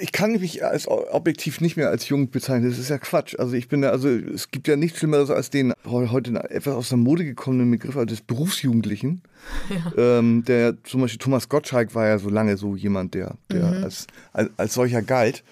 Ich 0.00 0.12
kann 0.12 0.32
mich 0.32 0.64
als 0.64 0.86
objektiv 0.86 1.60
nicht 1.60 1.76
mehr 1.76 1.88
als 1.88 2.08
jung 2.08 2.30
bezeichnen. 2.30 2.68
Das 2.70 2.78
ist 2.78 2.90
ja 2.90 2.98
Quatsch. 2.98 3.34
Also 3.38 3.54
ich 3.54 3.68
bin 3.68 3.82
da, 3.82 3.90
also 3.90 4.08
es 4.08 4.50
gibt 4.50 4.68
ja 4.68 4.76
nichts 4.76 4.98
Schlimmeres 4.98 5.30
als 5.30 5.50
den 5.50 5.72
heute 5.86 6.34
etwas 6.50 6.74
aus 6.74 6.88
der 6.90 6.98
Mode 6.98 7.24
gekommenen 7.24 7.70
Begriff 7.70 7.96
des 8.06 8.20
Berufsjugendlichen. 8.20 9.22
Ja. 9.70 10.18
Ähm, 10.18 10.44
der 10.44 10.82
zum 10.82 11.02
Beispiel 11.02 11.20
Thomas 11.20 11.48
Gottschalk 11.48 11.94
war 11.94 12.06
ja 12.06 12.18
so 12.18 12.28
lange 12.28 12.56
so 12.56 12.74
jemand, 12.74 13.14
der, 13.14 13.36
der 13.48 13.66
mhm. 13.66 13.84
als, 13.84 14.08
als, 14.32 14.50
als 14.56 14.74
solcher 14.74 15.02
galt. 15.02 15.44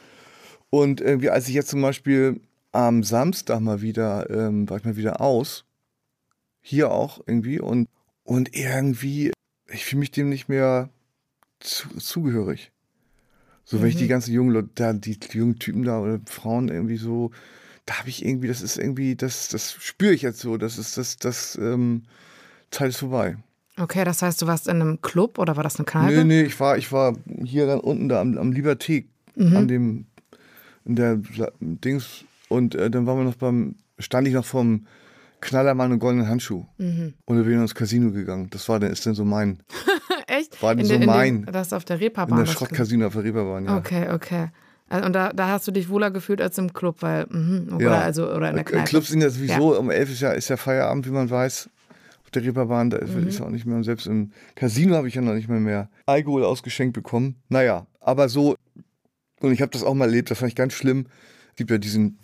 Und 0.70 1.00
irgendwie, 1.00 1.30
als 1.30 1.46
ich 1.46 1.54
jetzt 1.54 1.68
zum 1.68 1.80
Beispiel 1.80 2.40
am 2.72 3.04
Samstag 3.04 3.60
mal 3.60 3.82
wieder, 3.82 4.28
ähm, 4.30 4.68
war 4.68 4.78
ich 4.78 4.84
mal 4.84 4.96
wieder 4.96 5.20
aus, 5.20 5.64
hier 6.60 6.90
auch 6.90 7.20
irgendwie 7.26 7.60
und, 7.60 7.88
und 8.24 8.56
irgendwie 8.56 9.30
ich 9.68 9.84
fühle 9.84 10.00
mich 10.00 10.10
dem 10.10 10.28
nicht 10.28 10.48
mehr 10.48 10.90
zu, 11.60 11.88
zugehörig. 11.98 12.70
So, 13.64 13.80
wenn 13.80 13.88
ich 13.88 13.96
die 13.96 14.04
mhm. 14.04 14.08
ganzen 14.08 14.34
jungen 14.34 14.50
Leute, 14.50 14.68
da, 14.74 14.92
die, 14.92 15.18
die, 15.18 15.38
jungen 15.38 15.58
Typen 15.58 15.84
da 15.84 16.00
oder 16.00 16.20
Frauen 16.26 16.68
irgendwie 16.68 16.98
so, 16.98 17.30
da 17.86 17.98
habe 17.98 18.10
ich 18.10 18.24
irgendwie, 18.24 18.48
das 18.48 18.60
ist 18.60 18.78
irgendwie, 18.78 19.16
das, 19.16 19.48
das 19.48 19.72
spüre 19.72 20.12
ich 20.12 20.22
jetzt 20.22 20.40
so, 20.40 20.58
das 20.58 20.76
ist, 20.76 20.98
das, 20.98 21.16
das, 21.16 21.56
ähm, 21.56 22.02
Zeit 22.70 22.90
ist 22.90 22.98
vorbei. 22.98 23.36
Okay, 23.78 24.04
das 24.04 24.22
heißt, 24.22 24.40
du 24.42 24.46
warst 24.46 24.68
in 24.68 24.80
einem 24.80 25.00
Club 25.00 25.38
oder 25.38 25.56
war 25.56 25.64
das 25.64 25.76
eine 25.76 25.86
Kneipe? 25.86 26.24
Nee, 26.24 26.24
nee, 26.24 26.42
ich 26.42 26.60
war, 26.60 26.76
ich 26.76 26.92
war 26.92 27.16
hier 27.44 27.66
dann 27.66 27.80
unten 27.80 28.08
da 28.08 28.20
am, 28.20 28.36
am 28.36 28.50
Liberté, 28.52 29.06
mhm. 29.34 29.56
an 29.56 29.68
dem, 29.68 30.06
in 30.84 30.96
der 30.96 31.20
Dings, 31.60 32.24
und 32.48 32.74
äh, 32.74 32.90
dann 32.90 33.06
waren 33.06 33.18
wir 33.18 33.24
noch 33.24 33.36
beim, 33.36 33.76
stand 33.98 34.28
ich 34.28 34.34
noch 34.34 34.44
vom 34.44 34.86
Knallermann 35.44 35.92
und 35.92 35.98
goldenen 35.98 36.28
Handschuh. 36.28 36.64
Mhm. 36.78 37.14
Und 37.26 37.36
wir 37.36 37.44
sind 37.44 37.60
ins 37.60 37.74
Casino 37.74 38.10
gegangen. 38.10 38.48
Das 38.50 38.68
war 38.68 38.80
dann, 38.80 38.90
ist 38.90 39.06
dann 39.06 39.14
so 39.14 39.24
mein. 39.24 39.58
Echt? 40.26 40.60
War 40.62 40.74
dann 40.74 40.86
so 40.86 40.98
den, 40.98 41.06
mein. 41.06 41.44
Dem, 41.44 41.52
das 41.52 41.72
auf 41.72 41.84
der 41.84 42.00
Reeperbahn. 42.00 42.40
In 42.40 42.44
der 42.44 42.52
Schrottcasino 42.52 43.06
auf 43.06 43.12
der 43.12 43.24
Reeperbahn, 43.24 43.66
ja. 43.66 43.76
Okay, 43.76 44.10
okay. 44.10 44.48
Also, 44.88 45.06
und 45.06 45.12
da, 45.12 45.32
da 45.32 45.48
hast 45.48 45.66
du 45.68 45.72
dich 45.72 45.88
wohler 45.88 46.10
gefühlt 46.10 46.40
als 46.40 46.58
im 46.58 46.72
Club, 46.72 46.96
weil, 47.00 47.26
mh, 47.28 47.76
oder, 47.76 47.84
ja. 47.84 48.00
also, 48.00 48.30
oder 48.30 48.50
in 48.50 48.56
der 48.56 48.64
Kneipe. 48.64 48.84
Clubs 48.84 49.08
sind 49.08 49.20
ja 49.20 49.30
sowieso, 49.30 49.74
ja. 49.74 49.78
um 49.78 49.90
elf 49.90 50.10
ist 50.10 50.20
ja, 50.20 50.32
ist 50.32 50.48
ja 50.48 50.56
Feierabend, 50.56 51.06
wie 51.06 51.10
man 51.12 51.28
weiß. 51.28 51.68
Auf 52.24 52.30
der 52.30 52.42
Reeperbahn, 52.42 52.90
da 52.90 52.98
ist, 52.98 53.14
mhm. 53.14 53.28
ist 53.28 53.40
auch 53.40 53.50
nicht 53.50 53.66
mehr. 53.66 53.76
Und 53.76 53.84
selbst 53.84 54.06
im 54.06 54.32
Casino 54.54 54.96
habe 54.96 55.08
ich 55.08 55.14
ja 55.14 55.22
noch 55.22 55.34
nicht 55.34 55.48
mehr 55.48 55.60
mehr 55.60 55.88
Alkohol 56.06 56.44
ausgeschenkt 56.44 56.94
bekommen. 56.94 57.36
Naja, 57.48 57.86
aber 58.00 58.28
so, 58.28 58.56
und 59.40 59.52
ich 59.52 59.60
habe 59.60 59.70
das 59.70 59.82
auch 59.82 59.94
mal 59.94 60.06
erlebt, 60.06 60.30
das 60.30 60.38
fand 60.38 60.50
ich 60.50 60.56
ganz 60.56 60.72
schlimm. 60.72 61.06
Es 61.50 61.56
gibt 61.56 61.70
ja 61.70 61.78
diesen, 61.78 62.18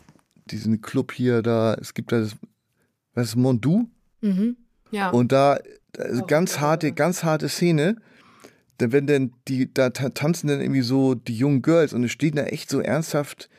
diesen 0.46 0.80
Club 0.80 1.12
hier 1.12 1.42
da, 1.42 1.74
es 1.74 1.94
gibt 1.94 2.12
da 2.12 2.20
das 2.20 2.36
was 3.14 3.28
ist 3.28 3.36
Mondu? 3.36 3.88
Mhm. 4.20 4.56
Ja. 4.90 5.10
Und 5.10 5.32
da 5.32 5.58
also 5.98 6.24
ganz 6.24 6.60
harte, 6.60 6.92
ganz 6.92 7.24
harte 7.24 7.48
Szene. 7.48 7.96
Denn 8.78 8.92
wenn 8.92 9.06
denn 9.06 9.32
die, 9.46 9.72
da 9.72 9.90
tanzen 9.90 10.48
dann 10.48 10.60
irgendwie 10.60 10.80
so 10.80 11.14
die 11.14 11.36
jungen 11.36 11.62
Girls 11.62 11.92
und 11.92 12.04
es 12.04 12.12
stehen 12.12 12.36
da 12.36 12.44
echt 12.44 12.70
so 12.70 12.80
ernsthaft 12.80 13.50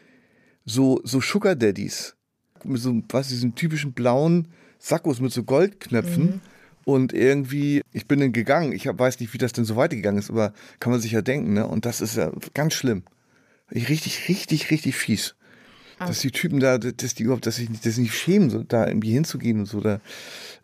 so, 0.66 1.00
so 1.04 1.22
Sugar 1.22 1.56
Daddies. 1.56 2.16
Mit 2.64 2.80
so, 2.80 3.02
was, 3.10 3.30
diesen 3.30 3.56
typischen 3.56 3.94
blauen 3.94 4.48
Sackos 4.80 5.20
mit 5.20 5.32
so 5.32 5.44
Goldknöpfen. 5.44 6.26
Mhm. 6.26 6.42
Und 6.84 7.14
irgendwie, 7.14 7.82
ich 7.92 8.08
bin 8.08 8.20
dann 8.20 8.34
gegangen, 8.34 8.72
ich 8.72 8.88
weiß 8.88 9.20
nicht, 9.20 9.34
wie 9.34 9.38
das 9.38 9.54
denn 9.54 9.66
so 9.66 9.76
weitergegangen 9.76 10.20
ist, 10.20 10.32
aber 10.32 10.54
kann 10.80 10.92
man 10.92 11.00
sich 11.00 11.12
ja 11.12 11.22
denken, 11.22 11.54
ne? 11.54 11.68
Und 11.68 11.86
das 11.86 12.02
ist 12.02 12.18
ja 12.18 12.32
ganz 12.56 12.74
schlimm. 12.74 13.04
Richtig, 13.72 14.28
richtig, 14.28 14.72
richtig 14.72 14.96
fies. 14.96 15.36
Dass 16.08 16.20
die 16.20 16.32
Typen 16.32 16.60
da, 16.60 16.78
dass 16.78 17.16
die 17.16 17.24
überhaupt, 17.24 17.46
dass 17.46 17.58
sich 17.58 17.70
nicht, 17.70 17.86
dass 17.86 17.98
nicht 17.98 18.14
schämen, 18.14 18.66
da 18.68 18.88
irgendwie 18.88 19.12
hinzugehen 19.12 19.60
und 19.60 19.66
so. 19.66 19.82
Da, 19.82 20.00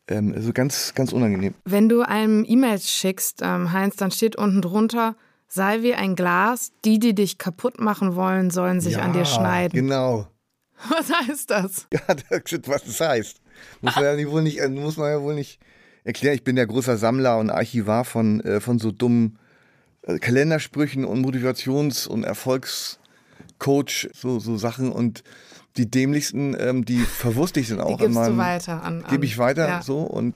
ähm, 0.07 0.33
also 0.35 0.53
ganz, 0.53 0.93
ganz 0.95 1.11
unangenehm. 1.11 1.53
Wenn 1.65 1.89
du 1.89 2.01
einem 2.01 2.45
E-Mails 2.47 2.89
schickst, 2.89 3.41
ähm, 3.43 3.71
Heinz, 3.71 3.95
dann 3.95 4.11
steht 4.11 4.35
unten 4.35 4.61
drunter, 4.61 5.15
sei 5.47 5.81
wie 5.81 5.93
ein 5.93 6.15
Glas, 6.15 6.71
die, 6.85 6.99
die 6.99 7.13
dich 7.13 7.37
kaputt 7.37 7.79
machen 7.79 8.15
wollen, 8.15 8.49
sollen 8.49 8.81
sich 8.81 8.93
ja, 8.93 8.99
an 8.99 9.13
dir 9.13 9.25
schneiden. 9.25 9.75
Genau. 9.75 10.27
Was 10.89 11.11
heißt 11.11 11.49
das? 11.49 11.87
Ja, 11.91 12.01
was 12.67 12.83
das 12.83 13.01
heißt. 13.01 13.41
Muss 13.81 13.95
man 13.95 14.05
ja 14.05 14.29
wohl 14.29 14.43
nicht, 14.43 14.59
äh, 14.59 14.69
muss 14.69 14.97
man 14.97 15.09
ja 15.09 15.21
wohl 15.21 15.33
nicht 15.33 15.59
erklären. 16.03 16.35
Ich 16.35 16.43
bin 16.43 16.55
ja 16.55 16.65
großer 16.65 16.97
Sammler 16.97 17.39
und 17.39 17.49
Archivar 17.49 18.05
von, 18.05 18.41
äh, 18.41 18.59
von 18.59 18.77
so 18.77 18.91
dummen 18.91 19.39
äh, 20.03 20.19
Kalendersprüchen 20.19 21.03
und 21.03 21.25
Motivations- 21.25 22.07
und 22.07 22.23
Erfolgs- 22.23 22.99
Coach, 23.59 24.09
so, 24.13 24.39
so 24.39 24.57
Sachen 24.57 24.91
und 24.91 25.23
die 25.77 25.89
dämlichsten, 25.89 26.55
ähm, 26.59 26.85
die 26.85 26.99
verwurste 26.99 27.59
ich 27.59 27.69
dann 27.69 27.79
auch 27.79 27.97
die 27.97 28.03
gibst 28.03 28.15
meinem, 28.15 28.33
du 28.33 28.37
weiter 28.37 28.83
an, 28.83 29.03
an 29.03 29.11
Gebe 29.11 29.25
ich 29.25 29.37
weiter 29.37 29.67
ja. 29.67 29.81
so 29.81 30.01
und 30.01 30.35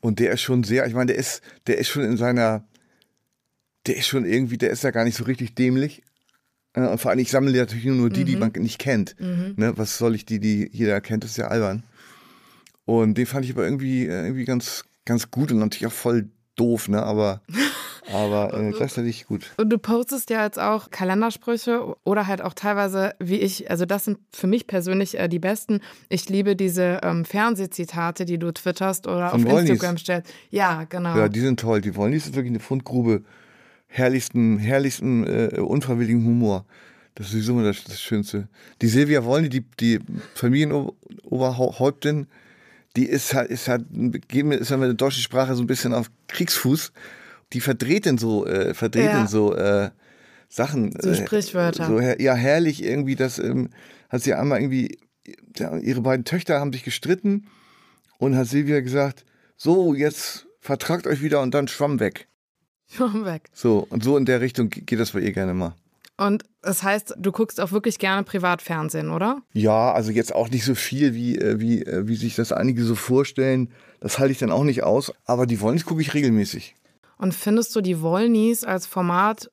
und 0.00 0.20
der 0.20 0.30
ist 0.30 0.42
schon 0.42 0.62
sehr, 0.62 0.86
ich 0.86 0.94
meine, 0.94 1.06
der 1.06 1.16
ist, 1.16 1.42
der 1.66 1.78
ist 1.78 1.88
schon 1.88 2.04
in 2.04 2.16
seiner, 2.16 2.64
der 3.86 3.96
ist 3.96 4.06
schon 4.06 4.24
irgendwie, 4.24 4.56
der 4.56 4.70
ist 4.70 4.84
ja 4.84 4.92
gar 4.92 5.04
nicht 5.04 5.16
so 5.16 5.24
richtig 5.24 5.56
dämlich. 5.56 6.02
Äh, 6.74 6.86
und 6.86 7.00
vor 7.00 7.10
allem, 7.10 7.18
ich 7.18 7.30
sammle 7.30 7.58
natürlich 7.58 7.86
nur 7.86 8.10
die, 8.10 8.20
mhm. 8.20 8.26
die 8.26 8.36
man 8.36 8.52
nicht 8.52 8.78
kennt. 8.78 9.18
Mhm. 9.18 9.54
Ne, 9.56 9.76
was 9.76 9.98
soll 9.98 10.14
ich 10.14 10.24
die, 10.24 10.38
die 10.38 10.68
jeder 10.72 11.00
kennt, 11.00 11.24
das 11.24 11.32
ist 11.32 11.38
ja 11.38 11.48
albern. 11.48 11.82
Und 12.84 13.18
den 13.18 13.26
fand 13.26 13.44
ich 13.44 13.52
aber 13.52 13.64
irgendwie, 13.64 14.06
äh, 14.06 14.26
irgendwie 14.26 14.44
ganz, 14.44 14.84
ganz 15.04 15.30
gut 15.32 15.50
und 15.50 15.58
natürlich 15.58 15.88
auch 15.88 15.96
voll 15.96 16.28
doof, 16.54 16.88
ne? 16.88 17.02
Aber 17.02 17.42
aber 18.12 18.54
äh, 18.54 18.70
gleichzeitig 18.70 19.26
gut. 19.26 19.52
Und 19.56 19.70
du 19.70 19.78
postest 19.78 20.30
ja 20.30 20.44
jetzt 20.44 20.58
auch 20.58 20.90
Kalendersprüche 20.90 21.96
oder 22.04 22.26
halt 22.26 22.42
auch 22.42 22.54
teilweise, 22.54 23.14
wie 23.18 23.36
ich, 23.36 23.70
also 23.70 23.84
das 23.84 24.04
sind 24.04 24.18
für 24.32 24.46
mich 24.46 24.66
persönlich 24.66 25.18
äh, 25.18 25.28
die 25.28 25.38
besten. 25.38 25.80
Ich 26.08 26.28
liebe 26.28 26.56
diese 26.56 27.00
ähm, 27.02 27.24
Fernsehzitate, 27.24 28.24
die 28.24 28.38
du 28.38 28.52
twitterst 28.52 29.06
oder 29.06 29.30
Von 29.30 29.44
auf 29.44 29.50
Wollnies. 29.50 29.70
Instagram 29.70 29.98
stellst. 29.98 30.32
Ja, 30.50 30.84
genau. 30.84 31.16
Ja, 31.16 31.28
die 31.28 31.40
sind 31.40 31.60
toll. 31.60 31.80
Die 31.80 31.96
Wollnies 31.96 32.26
ist 32.26 32.34
wirklich 32.34 32.52
eine 32.52 32.60
Fundgrube 32.60 33.22
herrlichsten, 33.86 34.58
herrlichsten, 34.58 35.24
äh, 35.26 35.60
unfreiwilligen 35.60 36.24
Humor. 36.24 36.64
Das 37.14 37.26
ist 37.28 37.32
sowieso 37.32 37.62
das, 37.62 37.82
das 37.84 38.00
Schönste. 38.00 38.48
Die 38.82 38.88
Silvia 38.88 39.24
Wollny, 39.24 39.48
die, 39.48 39.64
die 39.80 40.00
Familienoberhäuptin, 40.34 42.26
die 42.94 43.06
ist 43.06 43.32
halt, 43.32 43.50
ist 43.50 43.68
halt, 43.68 43.86
ist 43.90 44.70
halt 44.70 44.80
mit 44.80 44.88
der 44.88 44.94
deutschen 44.94 45.22
Sprache 45.22 45.54
so 45.54 45.62
ein 45.62 45.66
bisschen 45.66 45.94
auf 45.94 46.10
Kriegsfuß 46.28 46.92
die 47.52 47.60
verdreht 47.60 48.06
denn 48.06 48.18
so, 48.18 48.46
äh, 48.46 48.74
verdreht 48.74 49.06
ja. 49.06 49.18
denn 49.18 49.28
so 49.28 49.54
äh, 49.54 49.90
Sachen. 50.48 50.92
So 51.00 51.10
äh, 51.10 51.14
Sprichwörter. 51.14 51.86
So, 51.86 52.00
ja, 52.00 52.34
herrlich 52.34 52.82
irgendwie, 52.82 53.16
das 53.16 53.38
ähm, 53.38 53.70
hat 54.08 54.22
sie 54.22 54.34
einmal 54.34 54.60
irgendwie, 54.60 54.98
ja, 55.56 55.76
ihre 55.76 56.00
beiden 56.00 56.24
Töchter 56.24 56.60
haben 56.60 56.72
sich 56.72 56.84
gestritten 56.84 57.46
und 58.18 58.36
hat 58.36 58.46
Silvia 58.46 58.80
gesagt, 58.80 59.24
so, 59.56 59.94
jetzt 59.94 60.46
vertragt 60.60 61.06
euch 61.06 61.22
wieder 61.22 61.40
und 61.40 61.54
dann 61.54 61.68
schwamm 61.68 62.00
weg. 62.00 62.28
Schwamm 62.88 63.24
weg. 63.24 63.48
So, 63.52 63.86
und 63.90 64.04
so 64.04 64.16
in 64.16 64.26
der 64.26 64.40
Richtung 64.40 64.70
geht 64.70 65.00
das 65.00 65.12
bei 65.12 65.20
ihr 65.20 65.32
gerne 65.32 65.54
mal. 65.54 65.74
Und 66.18 66.44
das 66.62 66.82
heißt, 66.82 67.14
du 67.18 67.30
guckst 67.30 67.60
auch 67.60 67.72
wirklich 67.72 67.98
gerne 67.98 68.22
Privatfernsehen, 68.22 69.10
oder? 69.10 69.42
Ja, 69.52 69.92
also 69.92 70.10
jetzt 70.10 70.34
auch 70.34 70.48
nicht 70.48 70.64
so 70.64 70.74
viel, 70.74 71.14
wie, 71.14 71.36
äh, 71.36 71.60
wie, 71.60 71.82
äh, 71.82 72.08
wie 72.08 72.16
sich 72.16 72.34
das 72.34 72.52
einige 72.52 72.82
so 72.84 72.94
vorstellen. 72.94 73.70
Das 74.00 74.18
halte 74.18 74.32
ich 74.32 74.38
dann 74.38 74.50
auch 74.50 74.64
nicht 74.64 74.82
aus. 74.82 75.12
Aber 75.26 75.46
die 75.46 75.60
Wollnies 75.60 75.84
gucke 75.84 76.00
ich 76.00 76.14
regelmäßig. 76.14 76.74
Und 77.16 77.34
findest 77.34 77.74
du 77.74 77.80
die 77.80 78.00
Wollnies 78.00 78.64
als 78.64 78.86
Format 78.86 79.50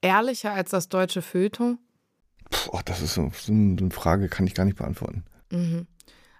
ehrlicher 0.00 0.52
als 0.52 0.70
das 0.70 0.88
deutsche 0.88 1.22
Feuilleton? 1.22 1.78
Puh, 2.50 2.80
das 2.84 3.02
ist 3.02 3.14
so, 3.14 3.30
so 3.34 3.52
eine 3.52 3.90
Frage, 3.90 4.28
kann 4.28 4.46
ich 4.46 4.54
gar 4.54 4.64
nicht 4.64 4.78
beantworten. 4.78 5.24
Mhm. 5.50 5.86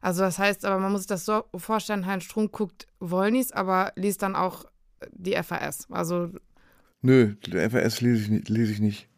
Also 0.01 0.23
das 0.23 0.39
heißt, 0.39 0.65
aber 0.65 0.79
man 0.79 0.93
muss 0.93 1.03
sich 1.03 1.09
das 1.09 1.25
so 1.25 1.45
vorstellen, 1.57 2.07
Heinz 2.07 2.25
Strunk 2.25 2.53
guckt 2.53 2.87
Wollnies, 3.01 3.51
aber 3.51 3.93
liest 3.97 4.23
dann 4.23 4.37
auch 4.37 4.65
die 5.13 5.35
FAS. 5.43 5.89
Also 5.91 6.31
Nö, 7.03 7.35
die 7.45 7.51
FAS 7.71 8.01
lese 8.01 8.23
ich, 8.23 8.29
nicht, 8.29 8.49
lese 8.49 8.73
ich 8.73 8.81
nicht. 8.81 9.09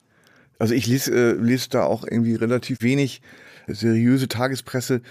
Also 0.59 0.75
ich 0.75 0.87
lese, 0.87 1.13
äh, 1.13 1.33
lese 1.33 1.69
da 1.71 1.85
auch 1.85 2.05
irgendwie 2.05 2.35
relativ 2.35 2.81
wenig 2.81 3.23
seriöse 3.67 4.29
Tagespresse, 4.29 5.03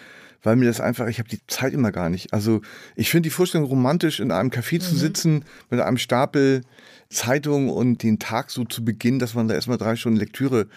weil 0.44 0.56
mir 0.56 0.66
das 0.66 0.80
einfach, 0.80 1.08
ich 1.08 1.20
habe 1.20 1.30
die 1.30 1.40
Zeit 1.48 1.74
immer 1.74 1.92
gar 1.92 2.10
nicht. 2.10 2.34
Also 2.34 2.62
ich 2.96 3.10
finde 3.10 3.28
die 3.28 3.34
Vorstellung 3.34 3.68
romantisch, 3.68 4.20
in 4.20 4.32
einem 4.32 4.50
Café 4.50 4.76
mhm. 4.76 4.82
zu 4.82 4.96
sitzen 4.96 5.46
mit 5.70 5.80
einem 5.80 5.98
Stapel 5.98 6.62
Zeitung 7.10 7.70
und 7.70 8.04
den 8.04 8.20
Tag 8.20 8.50
so 8.52 8.66
zu 8.66 8.84
beginnen, 8.84 9.20
dass 9.20 9.34
man 9.34 9.48
da 9.48 9.56
erstmal 9.56 9.78
drei 9.78 9.96
Stunden 9.96 10.20
Lektüre 10.20 10.68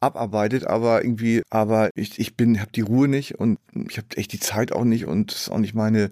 abarbeitet, 0.00 0.66
aber 0.66 1.04
irgendwie, 1.04 1.42
aber 1.50 1.90
ich, 1.94 2.18
ich 2.18 2.34
bin, 2.34 2.60
habe 2.60 2.72
die 2.72 2.80
Ruhe 2.80 3.06
nicht 3.06 3.38
und 3.38 3.58
ich 3.88 3.98
habe 3.98 4.08
echt 4.16 4.32
die 4.32 4.40
Zeit 4.40 4.72
auch 4.72 4.84
nicht 4.84 5.06
und 5.06 5.30
das 5.30 5.42
ist 5.42 5.48
auch 5.50 5.58
nicht 5.58 5.74
meine, 5.74 6.10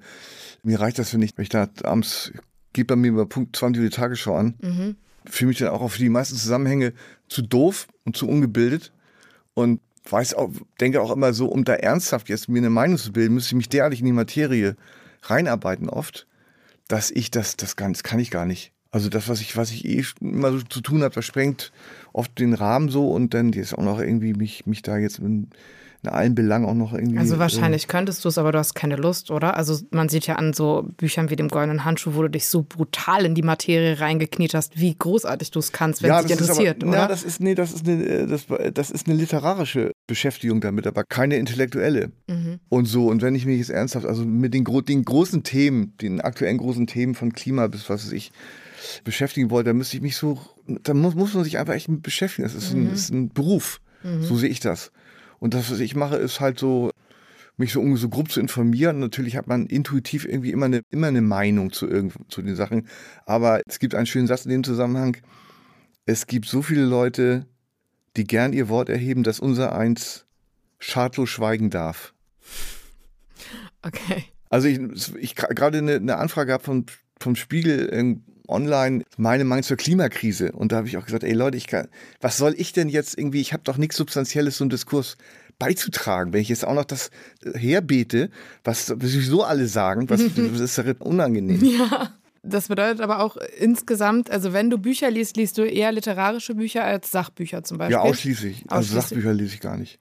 mir 0.63 0.79
reicht 0.79 0.99
das, 0.99 1.15
wenn 1.15 1.23
ich, 1.23 1.37
wenn 1.37 1.45
ich 1.45 1.49
da 1.49 1.69
abends, 1.85 2.33
geht 2.75 2.87
bei 2.87 2.97
mir 2.97 3.09
über 3.09 3.27
Punkt 3.27 3.57
20 3.57 3.83
Uhr 3.83 3.89
die 3.89 3.95
Tagesschau 3.95 4.37
an, 4.37 4.55
mhm. 4.61 4.97
fühle 5.25 5.49
mich 5.49 5.59
dann 5.59 5.69
auch 5.69 5.81
auf 5.81 5.97
die 5.97 6.11
meisten 6.11 6.37
Zusammenhänge 6.37 6.93
zu 7.29 7.41
doof 7.41 7.89
und 8.05 8.15
zu 8.15 8.29
ungebildet 8.29 8.93
und 9.55 9.81
weiß 10.11 10.35
auch, 10.35 10.51
denke 10.81 11.01
auch 11.01 11.11
immer 11.11 11.33
so, 11.33 11.47
um 11.47 11.65
da 11.65 11.75
ernsthaft 11.75 12.29
jetzt 12.29 12.49
mir 12.49 12.59
eine 12.59 12.71
Meinung 12.71 12.99
zu 12.99 13.13
bilden, 13.13 13.35
müsste 13.35 13.51
ich 13.51 13.57
mich 13.57 13.69
derartig 13.69 14.01
in 14.01 14.07
die 14.07 14.13
Materie 14.13 14.77
reinarbeiten 15.23 15.89
oft, 15.89 16.27
dass 16.89 17.11
ich 17.11 17.31
das, 17.31 17.57
das 17.57 17.77
kann, 17.77 17.93
das 17.93 18.03
kann 18.03 18.19
ich 18.19 18.31
gar 18.31 18.47
nicht. 18.47 18.73
Also 18.91 19.11
das, 19.11 19.29
was 19.29 19.41
ich, 19.41 19.57
was 19.57 19.71
ich 19.71 19.85
eh 19.85 20.05
immer 20.21 20.51
so 20.51 20.63
zu 20.63 20.81
tun 20.81 21.03
habe, 21.03 21.15
das 21.15 21.25
sprengt 21.25 21.73
oft 22.13 22.39
den 22.39 22.55
Rahmen 22.55 22.89
so 22.89 23.11
und 23.11 23.35
dann 23.35 23.53
jetzt 23.53 23.77
auch 23.77 23.83
noch 23.83 24.01
irgendwie 24.01 24.33
mich, 24.33 24.65
mich 24.67 24.81
da 24.83 24.97
jetzt 24.97 25.19
in, 25.19 25.51
in 26.03 26.11
allen 26.11 26.35
Belangen 26.35 26.65
auch 26.65 26.75
noch 26.75 26.93
irgendwie. 26.93 27.19
Also 27.19 27.39
wahrscheinlich 27.39 27.85
äh, 27.85 27.87
könntest 27.89 28.25
du 28.25 28.29
es, 28.29 28.39
aber 28.39 28.53
du 28.53 28.59
hast 28.59 28.75
keine 28.75 28.97
Lust, 28.97 29.31
oder? 29.31 29.57
Also 29.57 29.79
man 29.91 30.09
sieht 30.09 30.27
ja 30.27 30.37
an 30.37 30.53
so 30.53 30.89
Büchern 30.97 31.29
wie 31.31 31.37
dem 31.37 31.49
Goldenen 31.49 31.85
Handschuh, 31.85 32.15
wo 32.15 32.23
du 32.23 32.29
dich 32.29 32.49
so 32.49 32.63
brutal 32.63 33.25
in 33.25 33.35
die 33.35 33.43
Materie 33.43 33.99
reingekniet 33.99 34.55
hast, 34.55 34.79
wie 34.79 34.95
großartig 34.97 35.51
du 35.51 35.59
es 35.59 35.73
kannst, 35.73 36.03
wenn 36.03 36.11
ja, 36.11 36.21
es 36.21 36.27
dich 36.27 36.39
interessiert, 36.39 36.83
aber, 36.83 36.91
oder? 36.91 36.99
Ja, 37.01 37.09
das 37.09 37.25
ist, 37.25 37.41
nee, 37.41 37.57
das 37.57 37.73
ist 37.73 37.89
eine, 37.89 38.05
äh, 38.05 38.27
das, 38.27 38.47
das 38.73 38.91
ist 38.91 39.09
eine 39.09 39.17
literarische 39.17 39.91
Beschäftigung 40.07 40.61
damit, 40.61 40.87
aber 40.87 41.03
keine 41.03 41.37
intellektuelle. 41.37 42.13
Mhm. 42.29 42.61
Und 42.69 42.85
so, 42.85 43.09
und 43.09 43.21
wenn 43.21 43.35
ich 43.35 43.45
mich 43.45 43.59
jetzt 43.59 43.71
ernsthaft, 43.71 44.07
also 44.07 44.25
mit 44.25 44.55
den, 44.55 44.65
den 44.65 45.05
großen 45.05 45.43
Themen, 45.43 45.97
den 46.01 46.21
aktuellen 46.21 46.59
großen 46.59 46.87
Themen 46.87 47.17
von 47.17 47.33
Klima 47.33 47.67
bis 47.67 47.91
was 47.91 48.07
weiß 48.07 48.13
ich, 48.13 48.31
beschäftigen 49.03 49.51
wollte, 49.51 49.71
dann 49.71 49.79
müsste 49.79 49.97
ich 49.97 50.03
mich 50.03 50.17
so, 50.17 50.39
da 50.67 50.95
muss, 50.95 51.17
muss 51.17 51.35
man 51.35 51.43
sich 51.43 51.59
einfach 51.59 51.75
echt 51.75 51.89
mit 51.89 52.03
beschäftigen. 52.03 52.47
Das 52.47 52.55
ist, 52.55 52.73
mhm. 52.73 52.87
ein, 52.87 52.93
ist 52.93 53.11
ein 53.11 53.29
Beruf. 53.31 53.81
Mhm. 54.05 54.23
So 54.23 54.37
sehe 54.37 54.49
ich 54.49 54.61
das. 54.61 54.93
Und 55.39 55.55
das, 55.55 55.71
was 55.71 55.81
ich 55.81 55.95
mache, 55.95 56.17
ist 56.17 56.41
halt 56.41 56.59
so, 56.59 56.91
mich 57.57 57.73
so, 57.73 57.97
so 57.97 58.09
grob 58.09 58.31
zu 58.31 58.41
informieren. 58.41 59.01
Natürlich 59.01 59.37
hat 59.37 59.47
man 59.47 59.67
intuitiv 59.67 60.25
irgendwie 60.25 60.53
immer 60.53 60.67
eine, 60.67 60.83
immer 60.91 61.09
eine 61.09 61.21
Meinung 61.23 61.73
zu, 61.73 61.89
irgend, 61.89 62.15
zu 62.29 62.43
den 62.43 62.57
Sachen. 62.57 62.89
Aber 63.27 63.61
es 63.67 63.79
gibt 63.79 63.95
einen 63.95 64.07
schönen 64.07 64.27
Satz 64.27 64.45
in 64.45 64.51
dem 64.51 64.65
Zusammenhang. 64.65 65.17
Es 66.07 66.27
gibt 66.27 66.47
so 66.47 66.63
viele 66.63 66.85
Leute, 66.85 67.47
die 68.17 68.25
gern 68.25 68.53
ihr 68.53 68.69
Wort 68.69 68.89
erheben, 68.89 69.23
dass 69.23 69.41
unser 69.41 69.77
eins 69.77 70.27
schadlos 70.79 71.29
schweigen 71.29 71.71
darf. 71.71 72.15
Okay. 73.83 74.25
Also 74.49 74.69
ich, 74.69 74.81
ich 75.17 75.35
gerade 75.35 75.79
eine, 75.79 75.97
eine 75.97 76.17
Anfrage 76.17 76.53
habe 76.53 76.65
vom, 76.65 76.87
vom 77.21 77.37
Spiegel 77.37 77.89
online 78.49 79.05
meine 79.17 79.45
Meinung 79.45 79.63
zur 79.63 79.77
Klimakrise. 79.77 80.53
Und 80.53 80.73
da 80.73 80.77
habe 80.77 80.89
ich 80.89 80.97
auch 80.97 81.05
gesagt, 81.05 81.25
ey 81.25 81.33
Leute, 81.33 81.57
ich 81.57 81.67
kann, 81.67 81.89
was 82.21 82.37
soll 82.37 82.55
ich 82.57 82.73
denn 82.73 82.89
jetzt 82.89 83.19
irgendwie, 83.19 83.41
ich 83.41 83.53
habe 83.53 83.63
doch 83.65 83.77
nichts 83.77 83.97
Substanzielles 83.97 84.57
zum 84.57 84.69
Diskurs 84.69 85.17
beizutragen, 85.59 86.33
wenn 86.33 86.41
ich 86.41 86.49
jetzt 86.49 86.65
auch 86.65 86.75
noch 86.75 86.85
das 86.85 87.11
herbete, 87.55 88.31
was 88.65 88.87
sowieso 88.87 89.43
alle 89.43 89.67
sagen, 89.67 90.09
was 90.09 90.23
das 90.37 90.61
ist 90.61 90.79
ja 90.79 90.95
unangenehm. 91.01 91.65
Ja. 91.65 92.15
Das 92.43 92.69
bedeutet 92.69 93.01
aber 93.01 93.21
auch 93.21 93.37
insgesamt, 93.59 94.31
also 94.31 94.53
wenn 94.53 94.71
du 94.71 94.79
Bücher 94.79 95.11
liest, 95.11 95.37
liest 95.37 95.59
du 95.59 95.63
eher 95.63 95.91
literarische 95.93 96.55
Bücher 96.55 96.85
als 96.85 97.11
Sachbücher 97.11 97.65
zum 97.65 97.79
Beispiel? 97.79 97.95
Ja, 97.95 98.01
ausschließlich. 98.01 98.65
Also 98.69 98.77
ausschließlich. 98.77 99.03
Sachbücher 99.03 99.35
lese 99.35 99.55
ich 99.55 99.61
gar 99.61 99.77
nicht. 99.77 99.99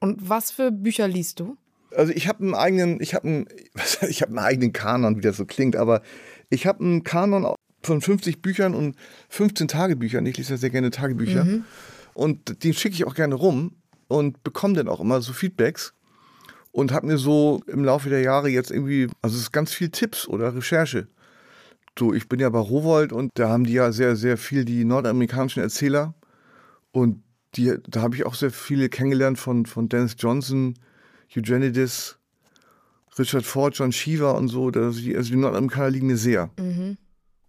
Und 0.00 0.28
was 0.28 0.50
für 0.50 0.72
Bücher 0.72 1.06
liest 1.06 1.40
du? 1.40 1.56
Also 1.94 2.12
ich 2.12 2.26
habe 2.26 2.42
einen 2.42 2.54
eigenen, 2.54 3.00
ich 3.00 3.14
habe 3.14 3.28
einen, 3.28 3.46
ich 4.08 4.22
habe 4.22 4.30
einen 4.30 4.38
eigenen 4.38 4.72
Kanon, 4.72 5.16
wie 5.16 5.20
das 5.20 5.36
so 5.36 5.44
klingt, 5.44 5.76
aber 5.76 6.02
ich 6.50 6.66
habe 6.66 6.82
einen 6.82 7.04
Kanon 7.04 7.44
von 7.86 8.00
50 8.00 8.42
Büchern 8.42 8.74
und 8.74 8.96
15 9.28 9.68
Tagebüchern. 9.68 10.26
Ich 10.26 10.36
lese 10.36 10.54
ja 10.54 10.56
sehr 10.56 10.70
gerne 10.70 10.90
Tagebücher. 10.90 11.44
Mhm. 11.44 11.64
Und 12.14 12.64
den 12.64 12.74
schicke 12.74 12.94
ich 12.94 13.04
auch 13.04 13.14
gerne 13.14 13.34
rum 13.34 13.72
und 14.08 14.42
bekomme 14.44 14.74
dann 14.74 14.88
auch 14.88 15.00
immer 15.00 15.20
so 15.20 15.32
Feedbacks. 15.32 15.94
Und 16.72 16.90
habe 16.90 17.06
mir 17.06 17.18
so 17.18 17.62
im 17.68 17.84
Laufe 17.84 18.08
der 18.08 18.20
Jahre 18.20 18.48
jetzt 18.48 18.72
irgendwie, 18.72 19.08
also 19.22 19.36
es 19.36 19.42
ist 19.42 19.52
ganz 19.52 19.72
viel 19.72 19.90
Tipps 19.90 20.26
oder 20.26 20.56
Recherche. 20.56 21.06
So, 21.96 22.12
ich 22.12 22.28
bin 22.28 22.40
ja 22.40 22.50
bei 22.50 22.58
Rowold 22.58 23.12
und 23.12 23.30
da 23.34 23.48
haben 23.48 23.62
die 23.62 23.74
ja 23.74 23.92
sehr, 23.92 24.16
sehr 24.16 24.36
viel 24.36 24.64
die 24.64 24.84
nordamerikanischen 24.84 25.62
Erzähler. 25.62 26.14
Und 26.90 27.22
die, 27.54 27.76
da 27.88 28.02
habe 28.02 28.16
ich 28.16 28.26
auch 28.26 28.34
sehr 28.34 28.50
viele 28.50 28.88
kennengelernt 28.88 29.38
von, 29.38 29.66
von 29.66 29.88
Dennis 29.88 30.16
Johnson, 30.18 30.74
Eugenides, 31.36 32.18
Richard 33.18 33.44
Ford, 33.44 33.76
John 33.76 33.92
Shiva 33.92 34.32
und 34.32 34.48
so. 34.48 34.68
Also 34.74 35.00
die, 35.00 35.16
also 35.16 35.30
die 35.30 35.36
Nordamerikaner 35.36 35.90
liegen 35.90 36.08
mir 36.08 36.16
sehr. 36.16 36.50
Mhm. 36.58 36.96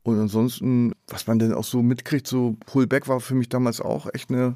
Und 0.06 0.20
ansonsten, 0.20 0.92
was 1.08 1.26
man 1.26 1.40
denn 1.40 1.52
auch 1.52 1.64
so 1.64 1.82
mitkriegt, 1.82 2.28
so 2.28 2.58
Pullback 2.68 3.08
war 3.08 3.20
für 3.20 3.34
mich 3.34 3.50
damals 3.50 3.82
auch 3.82 4.08
echt 4.14 4.30
eine, 4.30 4.56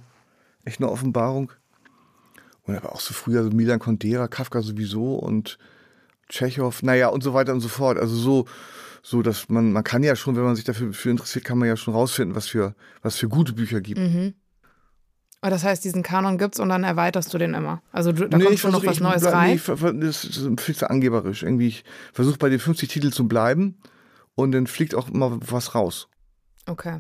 echt 0.64 0.80
eine 0.80 0.92
Offenbarung. 0.92 1.52
Und 2.66 2.76
aber 2.76 2.94
auch 2.94 3.00
so 3.00 3.16
früher 3.16 3.44
so 3.44 3.50
Milan 3.50 3.80
Kundera, 3.80 4.28
Kafka 4.28 4.62
sowieso 4.62 5.16
und 5.16 5.58
Tschechow, 6.30 6.84
naja 6.84 7.08
und 7.08 7.24
so 7.24 7.34
weiter 7.34 7.52
und 7.52 7.62
so 7.62 7.68
fort. 7.68 7.98
Also 7.98 8.16
so, 8.16 8.46
so 9.02 9.24
dass 9.24 9.50
man, 9.50 9.72
man 9.72 9.84
kann 9.84 10.04
ja 10.04 10.16
schon, 10.16 10.36
wenn 10.36 10.44
man 10.44 10.56
sich 10.56 10.66
dafür 10.66 10.94
interessiert, 11.12 11.46
kann 11.46 11.58
man 11.58 11.68
ja 11.68 11.78
schon 11.78 11.96
rausfinden, 11.96 12.36
was 12.36 12.48
für, 12.48 12.76
was 13.02 13.16
für 13.16 13.28
gute 13.28 13.54
Bücher 13.54 13.82
gibt. 13.82 14.00
Mhm. 14.00 14.36
Aber 15.42 15.50
das 15.50 15.64
heißt, 15.64 15.84
diesen 15.84 16.04
Kanon 16.04 16.38
gibt's 16.38 16.60
und 16.60 16.70
dann 16.70 16.84
erweiterst 16.84 17.34
du 17.34 17.40
den 17.40 17.56
immer. 17.56 17.82
Also 17.92 18.12
du, 18.12 18.30
da 18.30 18.38
nee, 18.38 18.44
kommt 18.44 18.60
schon 18.60 18.72
noch 18.72 18.86
was 18.86 19.00
Neues 19.00 19.26
rein. 19.26 19.60
Nee, 19.68 20.06
das 20.06 20.26
ist 20.26 20.62
viel 20.62 20.76
zu 20.76 20.92
angeberisch. 20.92 21.42
Irgendwie, 21.42 21.70
ich 21.70 21.86
versuche 22.14 22.38
bei 22.38 22.50
den 22.50 22.60
50 22.60 22.88
Titeln 22.88 23.12
zu 23.12 23.28
bleiben 23.28 23.80
und 24.40 24.52
dann 24.52 24.68
fliegt 24.68 24.96
auch 24.96 25.10
immer 25.10 25.40
was 25.42 25.76
raus. 25.76 26.08
Okay. 26.66 27.00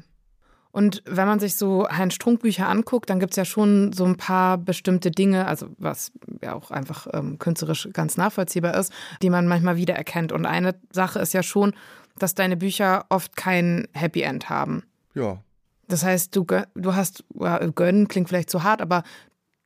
Und 0.72 1.02
wenn 1.06 1.28
man 1.28 1.40
sich 1.40 1.56
so 1.56 1.88
Heinz 1.90 2.14
Strunk 2.14 2.42
Bücher 2.42 2.70
anguckt, 2.70 3.10
dann 3.10 3.20
gibt 3.20 3.34
es 3.34 3.38
ja 3.38 3.46
schon 3.46 3.92
so 3.92 4.06
ein 4.06 4.18
paar 4.18 4.58
bestimmte 4.58 5.10
Dinge, 5.10 5.48
also 5.48 5.68
was 5.78 6.12
ja 6.44 6.54
auch 6.54 6.70
einfach 6.70 7.08
ähm, 7.12 7.40
künstlerisch 7.40 7.90
ganz 7.92 8.18
nachvollziehbar 8.18 8.78
ist, 8.78 8.94
die 9.24 9.32
man 9.32 9.48
manchmal 9.48 9.78
wiedererkennt. 9.78 10.32
Und 10.32 10.46
eine 10.46 10.76
Sache 10.92 11.20
ist 11.20 11.34
ja 11.34 11.42
schon, 11.42 11.74
dass 12.20 12.36
deine 12.36 12.56
Bücher 12.56 13.06
oft 13.10 13.36
kein 13.36 13.88
Happy 13.94 14.22
End 14.22 14.50
haben. 14.50 14.84
Ja. 15.16 15.42
Das 15.88 16.04
heißt, 16.04 16.36
du, 16.36 16.46
du 16.76 16.96
hast, 16.96 17.24
gönnen 17.74 18.08
klingt 18.08 18.30
vielleicht 18.30 18.52
zu 18.52 18.64
hart, 18.64 18.82
aber 18.82 19.04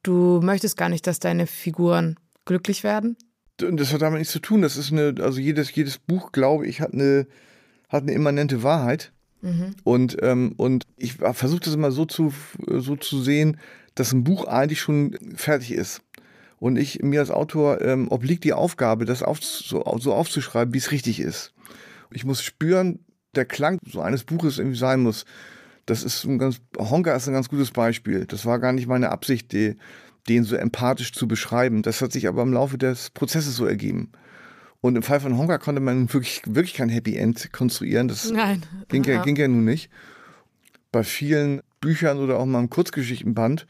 du 0.03 0.39
möchtest 0.41 0.77
gar 0.77 0.87
nicht, 0.87 1.05
dass 1.05 1.19
deine 1.19 1.47
Figuren 1.47 2.15
glücklich 2.45 2.83
werden? 2.83 3.17
Das 3.57 3.93
hat 3.93 4.01
damit 4.01 4.19
nichts 4.19 4.33
zu 4.33 4.39
tun. 4.39 4.61
Das 4.61 4.77
ist 4.77 4.91
eine, 4.91 5.15
also 5.19 5.39
jedes, 5.39 5.73
jedes 5.75 5.97
Buch, 5.97 6.31
glaube 6.31 6.65
ich, 6.65 6.81
hat 6.81 6.93
eine, 6.93 7.27
hat 7.93 8.03
eine 8.03 8.13
immanente 8.13 8.63
Wahrheit. 8.63 9.13
Mhm. 9.41 9.75
Und, 9.83 10.17
ähm, 10.21 10.53
und 10.57 10.85
ich 10.97 11.13
versuche 11.13 11.61
das 11.61 11.75
immer 11.75 11.91
so 11.91 12.05
zu, 12.05 12.33
so 12.67 12.95
zu 12.95 13.21
sehen, 13.21 13.57
dass 13.95 14.11
ein 14.11 14.23
Buch 14.23 14.45
eigentlich 14.45 14.81
schon 14.81 15.15
fertig 15.35 15.73
ist. 15.73 16.01
Und 16.59 16.77
ich 16.77 17.03
mir 17.03 17.19
als 17.19 17.29
Autor 17.29 17.81
ähm, 17.81 18.09
obliegt 18.09 18.45
die 18.45 18.53
Aufgabe, 18.53 19.05
das 19.05 19.21
auf, 19.21 19.43
so, 19.43 19.83
so 19.99 20.13
aufzuschreiben, 20.13 20.73
wie 20.73 20.77
es 20.79 20.91
richtig 20.91 21.19
ist. 21.19 21.53
Ich 22.11 22.25
muss 22.25 22.41
spüren, 22.41 22.99
der 23.35 23.45
Klang 23.45 23.79
so 23.85 24.01
eines 24.01 24.23
Buches 24.23 24.57
irgendwie 24.57 24.77
sein 24.77 25.01
muss. 25.01 25.25
Das 25.85 26.03
ist 26.03 26.23
ein 26.23 26.39
ganz, 26.39 26.61
Honka 26.77 27.13
ist 27.13 27.27
ein 27.27 27.33
ganz 27.33 27.49
gutes 27.49 27.71
Beispiel. 27.71 28.25
Das 28.25 28.45
war 28.45 28.59
gar 28.59 28.71
nicht 28.71 28.87
meine 28.87 29.11
Absicht, 29.11 29.51
die, 29.51 29.75
den 30.29 30.45
so 30.45 30.55
empathisch 30.55 31.11
zu 31.11 31.27
beschreiben. 31.27 31.81
Das 31.81 32.01
hat 32.01 32.13
sich 32.13 32.27
aber 32.27 32.41
im 32.41 32.53
Laufe 32.53 32.77
des 32.77 33.09
Prozesses 33.09 33.57
so 33.57 33.65
ergeben. 33.65 34.11
Und 34.83 34.97
im 34.97 35.01
Fall 35.01 35.21
von 35.21 35.37
Honka 35.37 35.59
konnte 35.59 35.79
man 35.79 36.11
wirklich, 36.11 36.41
wirklich 36.45 36.73
kein 36.73 36.89
Happy 36.89 37.15
End 37.15 37.53
konstruieren. 37.53 38.09
Das 38.09 38.29
Nein. 38.29 38.63
Ging, 38.89 39.05
ja, 39.05 39.23
ging 39.23 39.37
ja 39.37 39.47
nun 39.47 39.63
nicht. 39.63 39.89
Bei 40.91 41.05
vielen 41.05 41.61
Büchern 41.79 42.17
oder 42.17 42.37
auch 42.37 42.45
mal 42.45 42.59
im 42.59 42.69
Kurzgeschichtenband, 42.69 43.65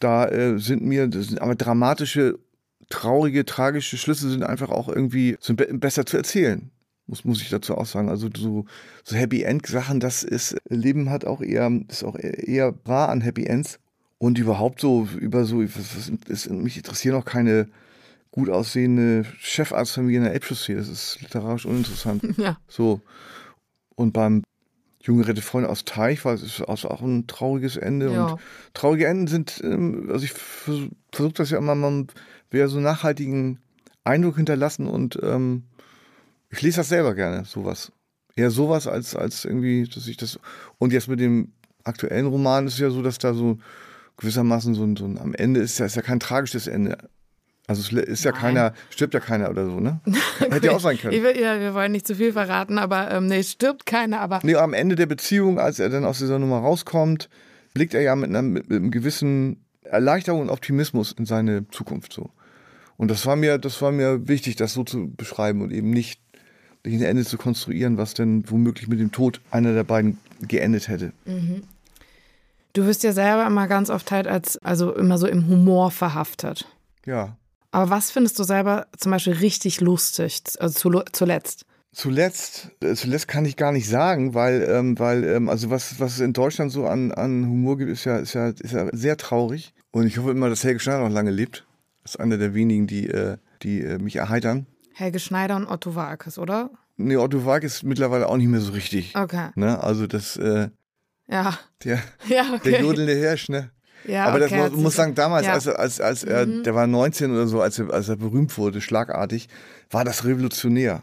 da 0.00 0.26
äh, 0.26 0.58
sind 0.58 0.82
mir 0.82 1.06
das 1.06 1.28
sind 1.28 1.40
aber 1.40 1.54
dramatische 1.54 2.40
traurige, 2.88 3.44
tragische 3.44 3.96
Schlüsse 3.96 4.28
sind 4.28 4.42
einfach 4.42 4.70
auch 4.70 4.88
irgendwie 4.88 5.36
sind 5.40 5.54
be 5.54 5.68
besser 5.72 6.04
zu 6.04 6.16
erzählen. 6.16 6.72
Muss, 7.06 7.24
muss 7.24 7.42
ich 7.42 7.50
dazu 7.50 7.78
auch 7.78 7.86
sagen. 7.86 8.08
Also 8.08 8.28
so, 8.36 8.64
so 9.04 9.14
Happy 9.14 9.44
End 9.44 9.64
Sachen, 9.68 10.00
das 10.00 10.24
ist, 10.24 10.56
Leben 10.68 11.10
hat 11.10 11.24
auch 11.24 11.42
eher, 11.42 11.70
ist 11.86 12.02
auch 12.02 12.16
eher 12.18 12.74
rar 12.86 13.10
an 13.10 13.20
Happy 13.20 13.46
Ends. 13.46 13.78
Und 14.18 14.36
überhaupt 14.36 14.80
so 14.80 15.06
über 15.16 15.44
so, 15.44 15.62
was, 15.62 15.96
was 15.96 16.12
ist, 16.26 16.50
mich 16.50 16.76
interessieren 16.76 17.14
auch 17.14 17.24
keine 17.24 17.68
gut 18.30 18.48
aussehende 18.48 19.24
Chefarztfamilie 19.38 20.18
in 20.18 20.24
der 20.24 20.32
Elbchaussee. 20.34 20.74
Das 20.74 20.88
ist 20.88 21.18
literarisch 21.20 21.66
uninteressant. 21.66 22.22
Ja. 22.38 22.58
So. 22.68 23.00
Und 23.96 24.12
beim 24.12 24.42
Junge 25.02 25.26
Rette 25.26 25.42
Freunde 25.42 25.68
aus 25.68 25.84
Teich 25.84 26.24
war 26.24 26.34
es 26.34 26.60
auch 26.60 27.02
ein 27.02 27.26
trauriges 27.26 27.76
Ende. 27.76 28.12
Ja. 28.12 28.26
Und 28.26 28.40
traurige 28.74 29.06
Enden 29.06 29.26
sind, 29.26 29.60
ähm, 29.64 30.08
also 30.10 30.24
ich 30.24 30.32
versuche 30.32 30.90
versuch 31.10 31.32
das 31.32 31.50
ja 31.50 31.58
immer, 31.58 31.74
man 31.74 32.08
will 32.50 32.60
ja 32.60 32.68
so 32.68 32.80
nachhaltigen 32.80 33.58
Eindruck 34.04 34.36
hinterlassen 34.36 34.86
und 34.86 35.18
ähm, 35.22 35.64
ich 36.50 36.62
lese 36.62 36.78
das 36.78 36.88
selber 36.88 37.14
gerne, 37.14 37.44
sowas. 37.44 37.92
Eher 38.36 38.50
sowas 38.50 38.86
als, 38.86 39.16
als 39.16 39.44
irgendwie, 39.44 39.88
dass 39.88 40.06
ich 40.06 40.16
das. 40.16 40.38
Und 40.78 40.92
jetzt 40.92 41.08
mit 41.08 41.20
dem 41.20 41.52
aktuellen 41.84 42.26
Roman 42.26 42.66
ist 42.66 42.74
es 42.74 42.80
ja 42.80 42.90
so, 42.90 43.02
dass 43.02 43.18
da 43.18 43.34
so 43.34 43.58
gewissermaßen 44.16 44.74
so 44.74 44.84
ein, 44.84 44.96
so 44.96 45.06
ein 45.06 45.18
am 45.18 45.34
Ende 45.34 45.60
ist 45.60 45.78
ja, 45.78 45.86
ist 45.86 45.96
ja 45.96 46.02
kein 46.02 46.20
tragisches 46.20 46.66
Ende. 46.66 46.98
Also 47.70 47.82
es 47.82 47.92
ist 47.92 48.24
ja 48.24 48.32
Nein. 48.32 48.40
keiner, 48.40 48.74
stirbt 48.90 49.14
ja 49.14 49.20
keiner 49.20 49.48
oder 49.48 49.64
so, 49.64 49.78
ne? 49.78 50.00
Hätte 50.40 50.66
ja 50.66 50.72
auch 50.72 50.80
sein 50.80 50.98
können. 50.98 51.12
Will, 51.22 51.40
ja, 51.40 51.60
wir 51.60 51.72
wollen 51.72 51.92
nicht 51.92 52.04
zu 52.04 52.16
viel 52.16 52.32
verraten, 52.32 52.78
aber 52.78 53.12
ähm, 53.12 53.26
nee, 53.26 53.38
es 53.38 53.52
stirbt 53.52 53.86
keiner, 53.86 54.20
aber 54.20 54.40
Nee, 54.42 54.56
am 54.56 54.74
Ende 54.74 54.96
der 54.96 55.06
Beziehung, 55.06 55.60
als 55.60 55.78
er 55.78 55.88
dann 55.88 56.04
aus 56.04 56.18
dieser 56.18 56.40
Nummer 56.40 56.58
rauskommt, 56.58 57.28
blickt 57.72 57.94
er 57.94 58.00
ja 58.00 58.16
mit, 58.16 58.28
einer, 58.28 58.42
mit, 58.42 58.68
einem 58.68 58.90
gewissen 58.90 59.64
Erleichterung 59.84 60.40
und 60.40 60.50
Optimismus 60.50 61.12
in 61.12 61.26
seine 61.26 61.68
Zukunft 61.68 62.12
so. 62.12 62.30
Und 62.96 63.08
das 63.08 63.24
war 63.24 63.36
mir, 63.36 63.56
das 63.58 63.80
war 63.80 63.92
mir 63.92 64.26
wichtig, 64.26 64.56
das 64.56 64.72
so 64.72 64.82
zu 64.82 65.08
beschreiben 65.08 65.62
und 65.62 65.70
eben 65.70 65.90
nicht 65.90 66.20
ein 66.84 67.02
Ende 67.02 67.24
zu 67.24 67.38
konstruieren, 67.38 67.98
was 67.98 68.14
denn 68.14 68.50
womöglich 68.50 68.88
mit 68.88 68.98
dem 68.98 69.12
Tod 69.12 69.40
einer 69.52 69.74
der 69.74 69.84
beiden 69.84 70.18
geendet 70.40 70.88
hätte. 70.88 71.12
du 72.72 72.84
wirst 72.84 73.04
ja 73.04 73.12
selber 73.12 73.46
immer 73.46 73.68
ganz 73.68 73.90
oft 73.90 74.10
halt 74.10 74.26
als, 74.26 74.58
also 74.58 74.92
immer 74.92 75.18
so 75.18 75.28
im 75.28 75.46
Humor 75.46 75.92
verhaftet. 75.92 76.66
Ja. 77.06 77.36
Aber 77.72 77.90
was 77.90 78.10
findest 78.10 78.38
du 78.38 78.44
selber 78.44 78.86
zum 78.98 79.12
Beispiel 79.12 79.34
richtig 79.34 79.80
lustig, 79.80 80.42
also 80.58 80.78
zu, 80.78 81.02
zuletzt? 81.12 81.66
Zuletzt, 81.92 82.70
äh, 82.82 82.94
zuletzt 82.94 83.26
kann 83.28 83.44
ich 83.44 83.56
gar 83.56 83.72
nicht 83.72 83.88
sagen, 83.88 84.34
weil, 84.34 84.62
ähm, 84.62 84.98
weil 84.98 85.24
ähm, 85.24 85.48
also 85.48 85.70
was, 85.70 85.98
was 85.98 86.14
es 86.14 86.20
in 86.20 86.32
Deutschland 86.32 86.70
so 86.70 86.86
an, 86.86 87.10
an 87.12 87.44
Humor 87.46 87.78
gibt, 87.78 87.90
ist 87.90 88.04
ja, 88.04 88.18
ist, 88.18 88.34
ja, 88.34 88.48
ist 88.48 88.72
ja 88.72 88.88
sehr 88.92 89.16
traurig. 89.16 89.74
Und 89.90 90.06
ich 90.06 90.18
hoffe 90.18 90.30
immer, 90.30 90.48
dass 90.48 90.62
Helge 90.62 90.78
Schneider 90.80 91.00
noch 91.00 91.10
lange 91.14 91.32
lebt. 91.32 91.66
Das 92.02 92.12
ist 92.14 92.20
einer 92.20 92.38
der 92.38 92.54
wenigen, 92.54 92.86
die, 92.86 93.08
äh, 93.08 93.38
die 93.62 93.80
äh, 93.82 93.98
mich 93.98 94.16
erheitern. 94.16 94.66
Helge 94.94 95.18
Schneider 95.18 95.56
und 95.56 95.66
Otto 95.66 95.94
Walkes, 95.96 96.38
oder? 96.38 96.70
Nee, 96.96 97.16
Otto 97.16 97.44
Walk 97.44 97.64
ist 97.64 97.82
mittlerweile 97.82 98.28
auch 98.28 98.36
nicht 98.36 98.48
mehr 98.48 98.60
so 98.60 98.72
richtig. 98.72 99.16
Okay. 99.16 99.48
Ne? 99.56 99.82
Also 99.82 100.06
das, 100.06 100.36
äh, 100.36 100.68
Ja. 101.26 101.58
der, 101.84 101.98
Ja, 102.28 102.52
okay. 102.54 102.70
der 102.70 102.82
jodelnde 102.82 103.14
Hirsch, 103.14 103.48
ne? 103.48 103.70
Ja, 104.06 104.24
Aber 104.26 104.38
das 104.38 104.50
okay, 104.50 104.60
muss, 104.62 104.70
hat 104.70 104.76
muss 104.78 104.94
sagen, 104.96 105.14
damals, 105.14 105.44
ja. 105.46 105.52
Mhm. 105.52 105.54
als, 105.56 105.66
er- 105.66 105.78
als, 105.78 106.00
als 106.00 106.24
er, 106.24 106.46
der 106.46 106.74
war 106.74 106.86
19 106.86 107.30
oder 107.32 107.46
so, 107.46 107.60
als 107.60 107.78
er, 107.78 107.90
als 107.92 108.08
er 108.08 108.16
berühmt 108.16 108.56
wurde, 108.58 108.80
schlagartig, 108.80 109.48
war 109.90 110.04
das 110.04 110.24
revolutionär. 110.24 111.02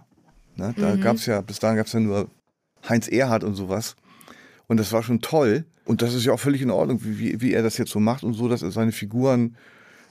Ne? 0.56 0.74
Da 0.78 0.96
Mhm. 0.96 1.02
gab's 1.02 1.26
ja, 1.26 1.42
bis 1.42 1.60
dahin 1.60 1.78
gab's 1.78 1.94
ja 1.94 2.00
nur 2.00 2.30
Heinz 2.88 3.08
Erhardt 3.08 3.44
und 3.44 3.56
sowas. 3.56 3.96
Und 4.68 4.78
das 4.78 4.92
war 4.92 5.04
schon 5.04 5.22
toll. 5.22 5.66
Und 5.86 6.02
das 6.02 6.14
ist 6.14 6.26
ja 6.26 6.34
auch 6.34 6.40
völlig 6.40 6.62
in 6.62 6.72
Ordnung, 6.72 7.00
wie, 7.04 7.20
wie, 7.20 7.42
wie 7.42 7.54
er 7.54 7.64
das 7.64 7.78
jetzt 7.78 7.92
so 7.92 8.00
macht 8.00 8.24
und 8.24 8.34
so, 8.34 8.50
dass 8.50 8.62
er 8.62 8.72
seine 8.72 8.92
Figuren, 8.92 9.56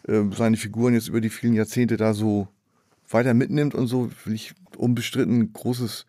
äh, 0.08 0.22
seine 0.34 0.56
Figuren 0.56 0.94
jetzt 0.94 1.08
über 1.08 1.20
die 1.20 1.28
vielen 1.30 1.52
Jahrzehnte 1.54 1.96
da 1.98 2.14
so 2.14 2.48
weiter 3.10 3.34
mitnimmt 3.34 3.74
und 3.74 3.86
so, 3.86 4.10
will 4.24 4.34
ich 4.34 4.54
unbestritten 4.76 5.52
Großes 5.52 6.06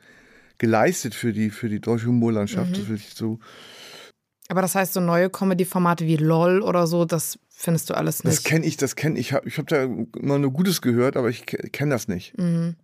geleistet 0.57 1.13
für 1.13 1.33
die, 1.33 1.49
für 1.49 1.69
die 1.69 1.79
deutsche 1.79 2.07
Humorlandschaft. 2.07 2.71
Mhm. 2.71 2.73
Das 2.75 2.87
will 2.87 2.95
ich 2.95 3.13
so, 3.13 3.39
Aber 4.49 4.61
das 4.61 4.75
heißt, 4.75 4.93
so 4.93 4.99
neue 4.99 5.29
Comedy-Formate 5.29 6.05
wie 6.05 6.15
LOL 6.17 6.61
oder 6.61 6.87
so, 6.87 7.05
das 7.05 7.37
findest 7.49 7.89
du 7.89 7.95
alles 7.95 8.19
Das 8.19 8.35
nicht. 8.35 8.43
kenne 8.45 8.65
ich, 8.65 8.77
das 8.77 8.95
kenne 8.95 9.19
ich. 9.19 9.33
Ich 9.45 9.57
habe 9.57 9.67
da 9.67 9.83
immer 10.19 10.37
nur 10.39 10.51
Gutes 10.51 10.81
gehört, 10.81 11.17
aber 11.17 11.29
ich 11.29 11.45
kenne 11.45 11.91
das 11.91 12.07
nicht. 12.07 12.37
Mhm. 12.37 12.75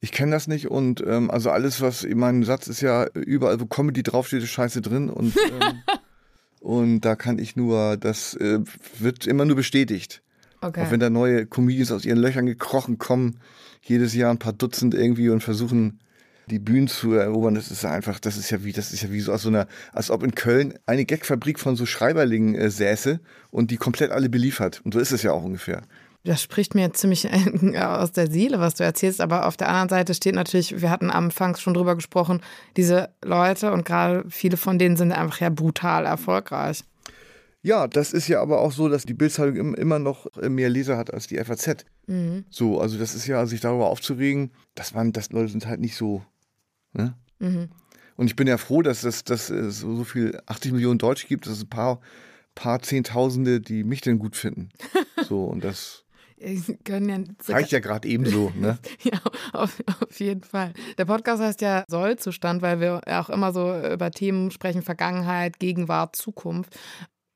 Ich 0.00 0.12
kenne 0.12 0.30
das 0.32 0.46
nicht 0.46 0.68
und 0.68 1.02
ähm, 1.06 1.30
also 1.30 1.50
alles, 1.50 1.80
was 1.80 2.06
mein 2.14 2.44
Satz 2.44 2.68
ist 2.68 2.80
ja 2.80 3.06
überall, 3.14 3.60
wo 3.60 3.66
Comedy 3.66 4.02
draufsteht, 4.04 4.42
ist 4.44 4.50
Scheiße 4.50 4.80
drin 4.80 5.10
und 5.10 5.36
ähm, 5.36 5.82
und 6.60 7.00
da 7.00 7.16
kann 7.16 7.38
ich 7.38 7.56
nur, 7.56 7.96
das 7.96 8.34
äh, 8.34 8.60
wird 8.98 9.26
immer 9.26 9.44
nur 9.44 9.56
bestätigt. 9.56 10.22
Okay. 10.60 10.82
Auch 10.82 10.90
wenn 10.90 11.00
da 11.00 11.10
neue 11.10 11.46
Comedians 11.46 11.90
aus 11.92 12.04
ihren 12.04 12.18
Löchern 12.18 12.46
gekrochen 12.46 12.98
kommen, 12.98 13.38
jedes 13.82 14.14
Jahr 14.14 14.30
ein 14.30 14.38
paar 14.38 14.52
Dutzend 14.52 14.94
irgendwie 14.94 15.30
und 15.30 15.42
versuchen 15.42 15.98
die 16.48 16.58
Bühnen 16.58 16.88
zu 16.88 17.12
erobern, 17.12 17.54
das 17.54 17.70
ist 17.70 17.82
ja 17.84 17.90
einfach, 17.90 18.18
das 18.18 18.36
ist 18.36 18.50
ja 18.50 18.64
wie, 18.64 18.72
das 18.72 18.92
ist 18.92 19.02
ja 19.02 19.10
wie 19.12 19.20
so 19.20 19.32
aus 19.32 19.42
so 19.42 19.48
einer, 19.48 19.66
als 19.92 20.10
ob 20.10 20.22
in 20.22 20.34
Köln 20.34 20.74
eine 20.86 21.04
Gagfabrik 21.04 21.60
von 21.60 21.76
so 21.76 21.86
Schreiberlingen 21.86 22.54
äh, 22.54 22.70
säße 22.70 23.20
und 23.50 23.70
die 23.70 23.76
komplett 23.76 24.10
alle 24.10 24.28
beliefert. 24.28 24.80
Und 24.84 24.94
so 24.94 25.00
ist 25.00 25.12
es 25.12 25.22
ja 25.22 25.32
auch 25.32 25.44
ungefähr. 25.44 25.82
Das 26.24 26.42
spricht 26.42 26.74
mir 26.74 26.92
ziemlich 26.92 27.26
äh, 27.26 27.78
aus 27.82 28.12
der 28.12 28.30
Seele, 28.30 28.58
was 28.58 28.74
du 28.74 28.82
erzählst. 28.84 29.20
Aber 29.20 29.46
auf 29.46 29.56
der 29.56 29.68
anderen 29.68 29.88
Seite 29.88 30.14
steht 30.14 30.34
natürlich, 30.34 30.80
wir 30.82 30.90
hatten 30.90 31.10
anfangs 31.10 31.60
schon 31.60 31.74
drüber 31.74 31.94
gesprochen, 31.94 32.40
diese 32.76 33.10
Leute 33.24 33.72
und 33.72 33.84
gerade 33.84 34.24
viele 34.28 34.56
von 34.56 34.78
denen 34.78 34.96
sind 34.96 35.12
einfach 35.12 35.40
ja 35.40 35.50
brutal 35.50 36.04
erfolgreich. 36.06 36.82
Ja, 37.62 37.88
das 37.88 38.12
ist 38.12 38.28
ja 38.28 38.40
aber 38.40 38.60
auch 38.60 38.70
so, 38.72 38.88
dass 38.88 39.04
die 39.04 39.14
Bildzeitung 39.14 39.56
im- 39.56 39.74
immer 39.74 39.98
noch 39.98 40.26
äh, 40.40 40.48
mehr 40.48 40.68
Leser 40.70 40.96
hat 40.96 41.12
als 41.12 41.26
die 41.26 41.38
FAZ. 41.38 41.84
So, 42.48 42.80
also 42.80 42.96
das 42.98 43.14
ist 43.14 43.26
ja, 43.26 43.44
sich 43.46 43.60
darüber 43.60 43.88
aufzuregen, 43.88 44.50
dass 44.74 44.94
man, 44.94 45.12
dass 45.12 45.30
Leute 45.30 45.50
sind 45.52 45.66
halt 45.66 45.80
nicht 45.80 45.94
so. 45.94 46.22
Ne? 46.92 47.14
Und 48.16 48.26
ich 48.26 48.36
bin 48.36 48.48
ja 48.48 48.58
froh, 48.58 48.82
dass 48.82 49.04
es 49.04 49.24
dass 49.24 49.50
es 49.50 49.80
so, 49.80 50.04
viel 50.04 50.40
80 50.46 50.72
Millionen 50.72 50.98
Deutsche 50.98 51.26
gibt, 51.26 51.46
dass 51.46 51.54
es 51.54 51.62
ein 51.64 51.68
paar, 51.68 52.00
paar 52.54 52.80
Zehntausende, 52.82 53.60
die 53.60 53.84
mich 53.84 54.00
denn 54.00 54.18
gut 54.18 54.36
finden. 54.36 54.70
So, 55.28 55.44
und 55.44 55.64
das 55.64 56.04
ja 57.48 57.54
reicht 57.54 57.72
ja 57.72 57.80
gerade 57.80 58.08
ebenso. 58.08 58.52
Ne? 58.56 58.78
Ja, 59.02 59.20
auf, 59.52 59.82
auf 60.00 60.20
jeden 60.20 60.42
Fall. 60.42 60.72
Der 60.96 61.04
Podcast 61.04 61.42
heißt 61.42 61.60
ja 61.60 61.84
Sollzustand, 61.88 62.62
weil 62.62 62.80
wir 62.80 63.00
auch 63.06 63.28
immer 63.30 63.52
so 63.52 63.76
über 63.76 64.10
Themen 64.10 64.50
sprechen, 64.50 64.82
Vergangenheit, 64.82 65.58
Gegenwart, 65.58 66.16
Zukunft. 66.16 66.78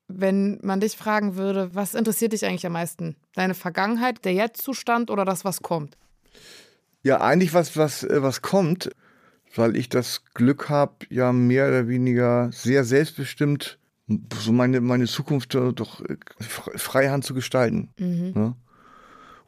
Wenn 0.08 0.58
man 0.62 0.80
dich 0.80 0.96
fragen 0.96 1.36
würde, 1.36 1.74
was 1.74 1.94
interessiert 1.94 2.32
dich 2.32 2.44
eigentlich 2.44 2.66
am 2.66 2.72
meisten? 2.72 3.16
Deine 3.34 3.54
Vergangenheit, 3.54 4.24
der 4.24 4.34
Jetztzustand 4.34 5.10
oder 5.10 5.24
das, 5.24 5.44
was 5.44 5.62
kommt? 5.62 5.96
Ja, 7.02 7.20
eigentlich 7.20 7.54
was, 7.54 7.76
was, 7.76 8.04
äh, 8.04 8.22
was 8.22 8.42
kommt, 8.42 8.90
weil 9.54 9.76
ich 9.76 9.88
das 9.88 10.24
Glück 10.34 10.68
habe, 10.68 11.06
ja 11.10 11.32
mehr 11.32 11.68
oder 11.68 11.88
weniger 11.88 12.50
sehr 12.52 12.84
selbstbestimmt 12.84 13.78
so 14.38 14.52
meine, 14.52 14.80
meine 14.80 15.06
Zukunft 15.06 15.54
äh, 15.54 15.72
doch 15.72 16.00
äh, 16.00 16.16
fre- 16.40 16.76
freihand 16.76 17.24
zu 17.24 17.34
gestalten. 17.34 17.90
Ne? 18.34 18.56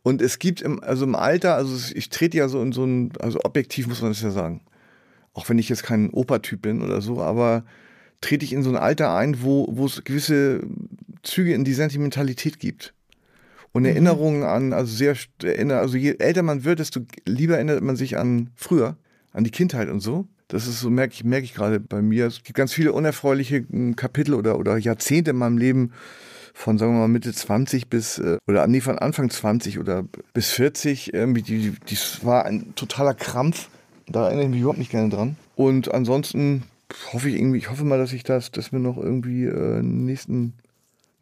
Und 0.02 0.22
es 0.22 0.38
gibt 0.38 0.62
im, 0.62 0.82
also 0.82 1.04
im 1.04 1.14
Alter, 1.14 1.56
also 1.56 1.92
ich 1.94 2.08
trete 2.08 2.36
ja 2.38 2.48
so 2.48 2.62
in 2.62 2.72
so 2.72 2.84
ein, 2.84 3.12
also 3.18 3.40
objektiv 3.44 3.86
muss 3.88 4.00
man 4.00 4.12
das 4.12 4.22
ja 4.22 4.30
sagen. 4.30 4.62
Auch 5.32 5.48
wenn 5.48 5.58
ich 5.58 5.68
jetzt 5.68 5.82
kein 5.82 6.10
Opertyp 6.10 6.62
bin 6.62 6.82
oder 6.82 7.00
so, 7.00 7.20
aber 7.20 7.64
trete 8.20 8.44
ich 8.44 8.52
in 8.52 8.62
so 8.62 8.70
ein 8.70 8.76
Alter 8.76 9.14
ein, 9.14 9.42
wo, 9.42 9.66
wo 9.70 9.86
es 9.86 10.04
gewisse 10.04 10.62
Züge 11.22 11.52
in 11.52 11.64
die 11.64 11.74
Sentimentalität 11.74 12.60
gibt. 12.60 12.94
Und 13.72 13.84
Erinnerungen 13.86 14.44
an, 14.44 14.72
also 14.72 14.94
sehr, 14.94 15.16
also 15.70 15.96
je 15.96 16.14
älter 16.18 16.42
man 16.42 16.64
wird, 16.64 16.78
desto 16.78 17.00
lieber 17.26 17.56
erinnert 17.56 17.82
man 17.82 17.96
sich 17.96 18.16
an 18.16 18.50
früher, 18.54 18.96
an 19.34 19.44
die 19.44 19.50
Kindheit 19.50 19.90
und 19.90 20.00
so. 20.00 20.26
Das 20.48 20.66
ist 20.66 20.80
so, 20.80 20.88
merke 20.88 21.12
ich, 21.12 21.24
merke 21.24 21.44
ich 21.44 21.54
gerade 21.54 21.80
bei 21.80 22.00
mir. 22.00 22.26
Es 22.26 22.42
gibt 22.42 22.56
ganz 22.56 22.72
viele 22.72 22.92
unerfreuliche 22.92 23.66
m, 23.70 23.96
Kapitel 23.96 24.34
oder, 24.34 24.58
oder 24.58 24.78
Jahrzehnte 24.78 25.32
in 25.32 25.36
meinem 25.36 25.58
Leben, 25.58 25.92
von, 26.56 26.78
sagen 26.78 26.92
wir 26.92 27.00
mal, 27.00 27.08
Mitte 27.08 27.32
20 27.32 27.88
bis, 27.88 28.18
äh, 28.18 28.38
oder 28.46 28.66
nee, 28.68 28.80
von 28.80 28.98
Anfang 28.98 29.28
20 29.28 29.80
oder 29.80 30.04
bis 30.32 30.50
40. 30.52 31.12
Irgendwie, 31.12 31.72
das 31.90 32.24
war 32.24 32.46
ein 32.46 32.74
totaler 32.76 33.14
Krampf. 33.14 33.68
Da 34.06 34.26
erinnere 34.26 34.44
ich 34.44 34.50
mich 34.50 34.60
überhaupt 34.60 34.78
nicht 34.78 34.92
gerne 34.92 35.08
dran. 35.08 35.36
Und 35.56 35.92
ansonsten 35.92 36.62
hoffe 37.12 37.28
ich 37.28 37.36
irgendwie, 37.36 37.58
ich 37.58 37.70
hoffe 37.70 37.84
mal, 37.84 37.98
dass 37.98 38.12
ich 38.12 38.22
das, 38.22 38.52
dass 38.52 38.70
mir 38.70 38.78
noch 38.78 38.96
irgendwie 38.96 39.44
äh, 39.46 39.82
nächsten 39.82 40.52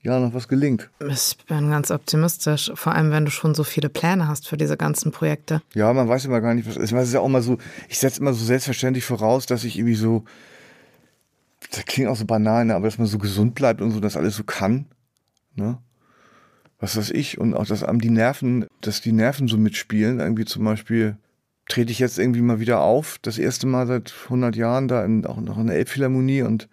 Jahren 0.03 0.23
noch 0.23 0.35
was 0.35 0.49
gelingt. 0.49 0.91
Ich 1.09 1.37
bin 1.47 1.71
ganz 1.71 1.91
optimistisch, 1.91 2.73
vor 2.75 2.95
allem 2.95 3.11
wenn 3.13 3.25
du 3.25 3.31
schon 3.31 3.55
so 3.55 3.63
viele 3.63 3.89
Pläne 3.89 4.27
hast 4.27 4.49
für 4.49 4.57
diese 4.57 4.77
ganzen 4.77 5.13
Projekte. 5.13 5.63
Ja, 5.75 5.93
man 5.93 6.09
weiß 6.09 6.25
immer 6.25 6.41
gar 6.41 6.55
nicht, 6.55 6.69
was 6.69 6.77
ist. 6.77 6.93
Es 6.93 7.09
ist 7.09 7.15
ja 7.15 7.21
auch 7.21 7.29
mal 7.29 7.43
so, 7.43 7.59
ich 7.89 7.99
setze 7.99 8.21
immer 8.21 8.33
so 8.33 8.45
selbstverständlich 8.45 9.05
voraus, 9.05 9.47
dass 9.47 9.65
ich 9.65 9.79
irgendwie 9.79 9.95
so, 9.95 10.25
das 11.71 11.85
klingt 11.85 12.09
auch 12.09 12.17
so 12.17 12.25
banal, 12.25 12.65
ne, 12.65 12.75
aber 12.75 12.87
dass 12.87 12.99
man 12.99 13.07
so 13.07 13.19
gesund 13.19 13.55
bleibt 13.55 13.81
und 13.81 13.93
so, 13.93 14.01
dass 14.01 14.17
alles 14.17 14.37
so 14.37 14.43
kann. 14.45 14.87
Ne? 15.55 15.79
Was 16.81 16.97
weiß 16.97 17.11
ich. 17.11 17.39
Und 17.39 17.55
auch, 17.55 17.65
dass 17.65 17.85
die 17.87 18.11
Nerven, 18.11 18.67
dass 18.81 19.01
die 19.01 19.13
Nerven 19.13 19.47
so 19.47 19.57
mitspielen. 19.57 20.19
Irgendwie 20.19 20.45
zum 20.45 20.65
Beispiel 20.65 21.17
trete 21.69 21.93
ich 21.93 22.01
jetzt 22.01 22.19
irgendwie 22.19 22.41
mal 22.41 22.59
wieder 22.59 22.81
auf, 22.81 23.19
das 23.23 23.39
erste 23.39 23.69
Mal 23.69 23.87
seit 23.87 24.13
100 24.25 24.57
Jahren 24.57 24.89
da 24.89 25.05
in, 25.05 25.25
auch 25.25 25.41
noch 25.41 25.59
in 25.59 25.69
der 25.69 25.77
Elbphilharmonie 25.77 26.43
und, 26.43 26.69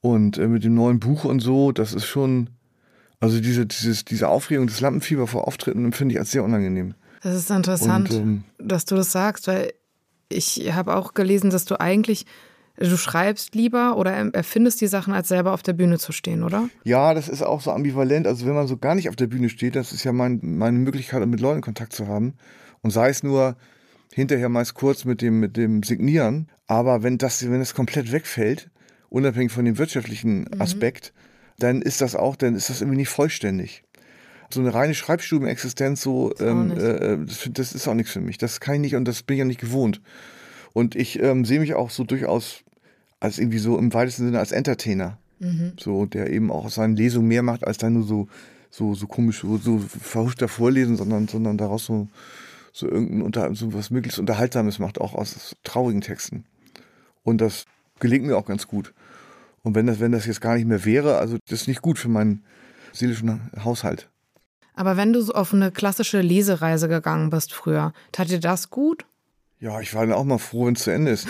und 0.00 0.38
äh, 0.38 0.48
mit 0.48 0.64
dem 0.64 0.74
neuen 0.74 1.00
Buch 1.00 1.24
und 1.24 1.40
so, 1.40 1.72
das 1.72 1.92
ist 1.92 2.06
schon 2.06 2.50
Also 3.20 3.40
diese, 3.40 3.66
dieses, 3.66 4.04
diese 4.04 4.28
Aufregung, 4.28 4.66
das 4.66 4.80
Lampenfieber 4.80 5.26
vor 5.26 5.46
Auftritten 5.46 5.84
empfinde 5.84 6.14
ich 6.14 6.18
als 6.18 6.30
sehr 6.30 6.42
unangenehm. 6.42 6.94
Das 7.22 7.34
ist 7.34 7.50
interessant, 7.50 8.10
Und, 8.10 8.16
ähm, 8.16 8.44
dass 8.58 8.86
du 8.86 8.96
das 8.96 9.12
sagst, 9.12 9.46
weil 9.46 9.74
ich 10.30 10.72
habe 10.72 10.96
auch 10.96 11.12
gelesen, 11.12 11.50
dass 11.50 11.66
du 11.66 11.78
eigentlich, 11.78 12.24
du 12.76 12.96
schreibst 12.96 13.54
lieber 13.54 13.98
oder 13.98 14.12
erfindest 14.12 14.80
die 14.80 14.86
Sachen, 14.86 15.12
als 15.12 15.28
selber 15.28 15.52
auf 15.52 15.62
der 15.62 15.74
Bühne 15.74 15.98
zu 15.98 16.12
stehen, 16.12 16.42
oder? 16.42 16.70
Ja, 16.84 17.12
das 17.12 17.28
ist 17.28 17.42
auch 17.42 17.60
so 17.60 17.72
ambivalent. 17.72 18.26
Also 18.26 18.46
wenn 18.46 18.54
man 18.54 18.66
so 18.66 18.78
gar 18.78 18.94
nicht 18.94 19.10
auf 19.10 19.16
der 19.16 19.26
Bühne 19.26 19.50
steht, 19.50 19.76
das 19.76 19.92
ist 19.92 20.04
ja 20.04 20.12
mein, 20.12 20.40
meine 20.42 20.78
Möglichkeit, 20.78 21.26
mit 21.26 21.40
Leuten 21.40 21.60
Kontakt 21.60 21.92
zu 21.92 22.06
haben. 22.08 22.34
Und 22.80 22.90
sei 22.90 23.10
es 23.10 23.22
nur 23.22 23.56
hinterher 24.14 24.48
meist 24.48 24.72
kurz 24.72 25.04
mit 25.04 25.20
dem, 25.20 25.40
mit 25.40 25.58
dem 25.58 25.82
Signieren. 25.82 26.48
Aber 26.66 27.02
wenn 27.02 27.18
das, 27.18 27.42
wenn 27.42 27.58
das 27.58 27.74
komplett 27.74 28.12
wegfällt, 28.12 28.70
unabhängig 29.10 29.52
von 29.52 29.64
dem 29.64 29.78
wirtschaftlichen 29.78 30.60
Aspekt, 30.60 31.12
dann 31.58 31.82
ist 31.82 32.00
das 32.00 32.16
auch, 32.16 32.36
dann 32.36 32.54
ist 32.54 32.70
das 32.70 32.80
irgendwie 32.80 32.98
nicht 32.98 33.10
vollständig. 33.10 33.82
So 34.52 34.60
eine 34.60 34.74
reine 34.74 34.94
Schreibstubenexistenz, 34.94 36.00
so, 36.00 36.32
ähm, 36.40 36.68
nicht. 36.68 36.80
äh, 36.80 37.18
das, 37.24 37.48
das 37.52 37.72
ist 37.74 37.86
auch 37.86 37.94
nichts 37.94 38.12
für 38.12 38.20
mich. 38.20 38.38
Das 38.38 38.60
kann 38.60 38.76
ich 38.76 38.80
nicht 38.80 38.96
und 38.96 39.04
das 39.04 39.22
bin 39.22 39.36
ich 39.36 39.40
ja 39.40 39.44
nicht 39.44 39.60
gewohnt. 39.60 40.00
Und 40.72 40.96
ich 40.96 41.20
ähm, 41.22 41.44
sehe 41.44 41.60
mich 41.60 41.74
auch 41.74 41.90
so 41.90 42.04
durchaus 42.04 42.64
als 43.20 43.38
irgendwie 43.38 43.58
so 43.58 43.78
im 43.78 43.92
weitesten 43.92 44.24
Sinne 44.24 44.38
als 44.38 44.52
Entertainer. 44.52 45.18
So, 45.78 46.06
der 46.06 46.30
eben 46.30 46.50
auch 46.50 46.66
aus 46.66 46.74
seinen 46.74 46.96
Lesungen 46.96 47.28
mehr 47.28 47.42
macht, 47.42 47.66
als 47.66 47.78
dann 47.78 47.94
nur 47.94 48.04
so, 48.04 48.28
so, 48.70 48.94
so 48.94 49.06
komisch, 49.06 49.40
so, 49.40 49.56
so 49.56 49.78
verhuschter 49.78 50.48
Vorlesen, 50.48 50.96
sondern, 50.96 51.28
sondern 51.28 51.56
daraus 51.56 51.86
so, 51.86 52.08
so 52.72 52.88
irgendein 52.88 53.22
unter, 53.22 53.54
so 53.54 53.72
was 53.72 53.90
möglichst 53.90 54.18
Unterhaltsames 54.18 54.78
macht, 54.78 55.00
auch 55.00 55.14
aus 55.14 55.56
traurigen 55.64 56.00
Texten. 56.00 56.44
Und 57.22 57.40
das 57.40 57.64
gelingt 58.00 58.26
mir 58.26 58.36
auch 58.36 58.46
ganz 58.46 58.66
gut. 58.66 58.92
Und 59.62 59.74
wenn 59.74 59.86
das, 59.86 60.00
wenn 60.00 60.12
das 60.12 60.26
jetzt 60.26 60.40
gar 60.40 60.56
nicht 60.56 60.66
mehr 60.66 60.84
wäre, 60.84 61.18
also 61.18 61.36
das 61.48 61.62
ist 61.62 61.68
nicht 61.68 61.82
gut 61.82 61.98
für 61.98 62.08
meinen 62.08 62.44
seelischen 62.92 63.50
Haushalt. 63.62 64.08
Aber 64.74 64.96
wenn 64.96 65.12
du 65.12 65.20
so 65.20 65.34
auf 65.34 65.52
eine 65.52 65.70
klassische 65.70 66.20
Lesereise 66.20 66.88
gegangen 66.88 67.30
bist 67.30 67.52
früher, 67.52 67.92
tat 68.12 68.30
dir 68.30 68.40
das 68.40 68.70
gut? 68.70 69.04
Ja, 69.58 69.80
ich 69.80 69.94
war 69.94 70.06
dann 70.06 70.14
auch 70.14 70.24
mal 70.24 70.38
froh, 70.38 70.66
wenn 70.66 70.74
es 70.74 70.84
zu 70.84 70.90
Ende 70.90 71.10
ist. 71.10 71.28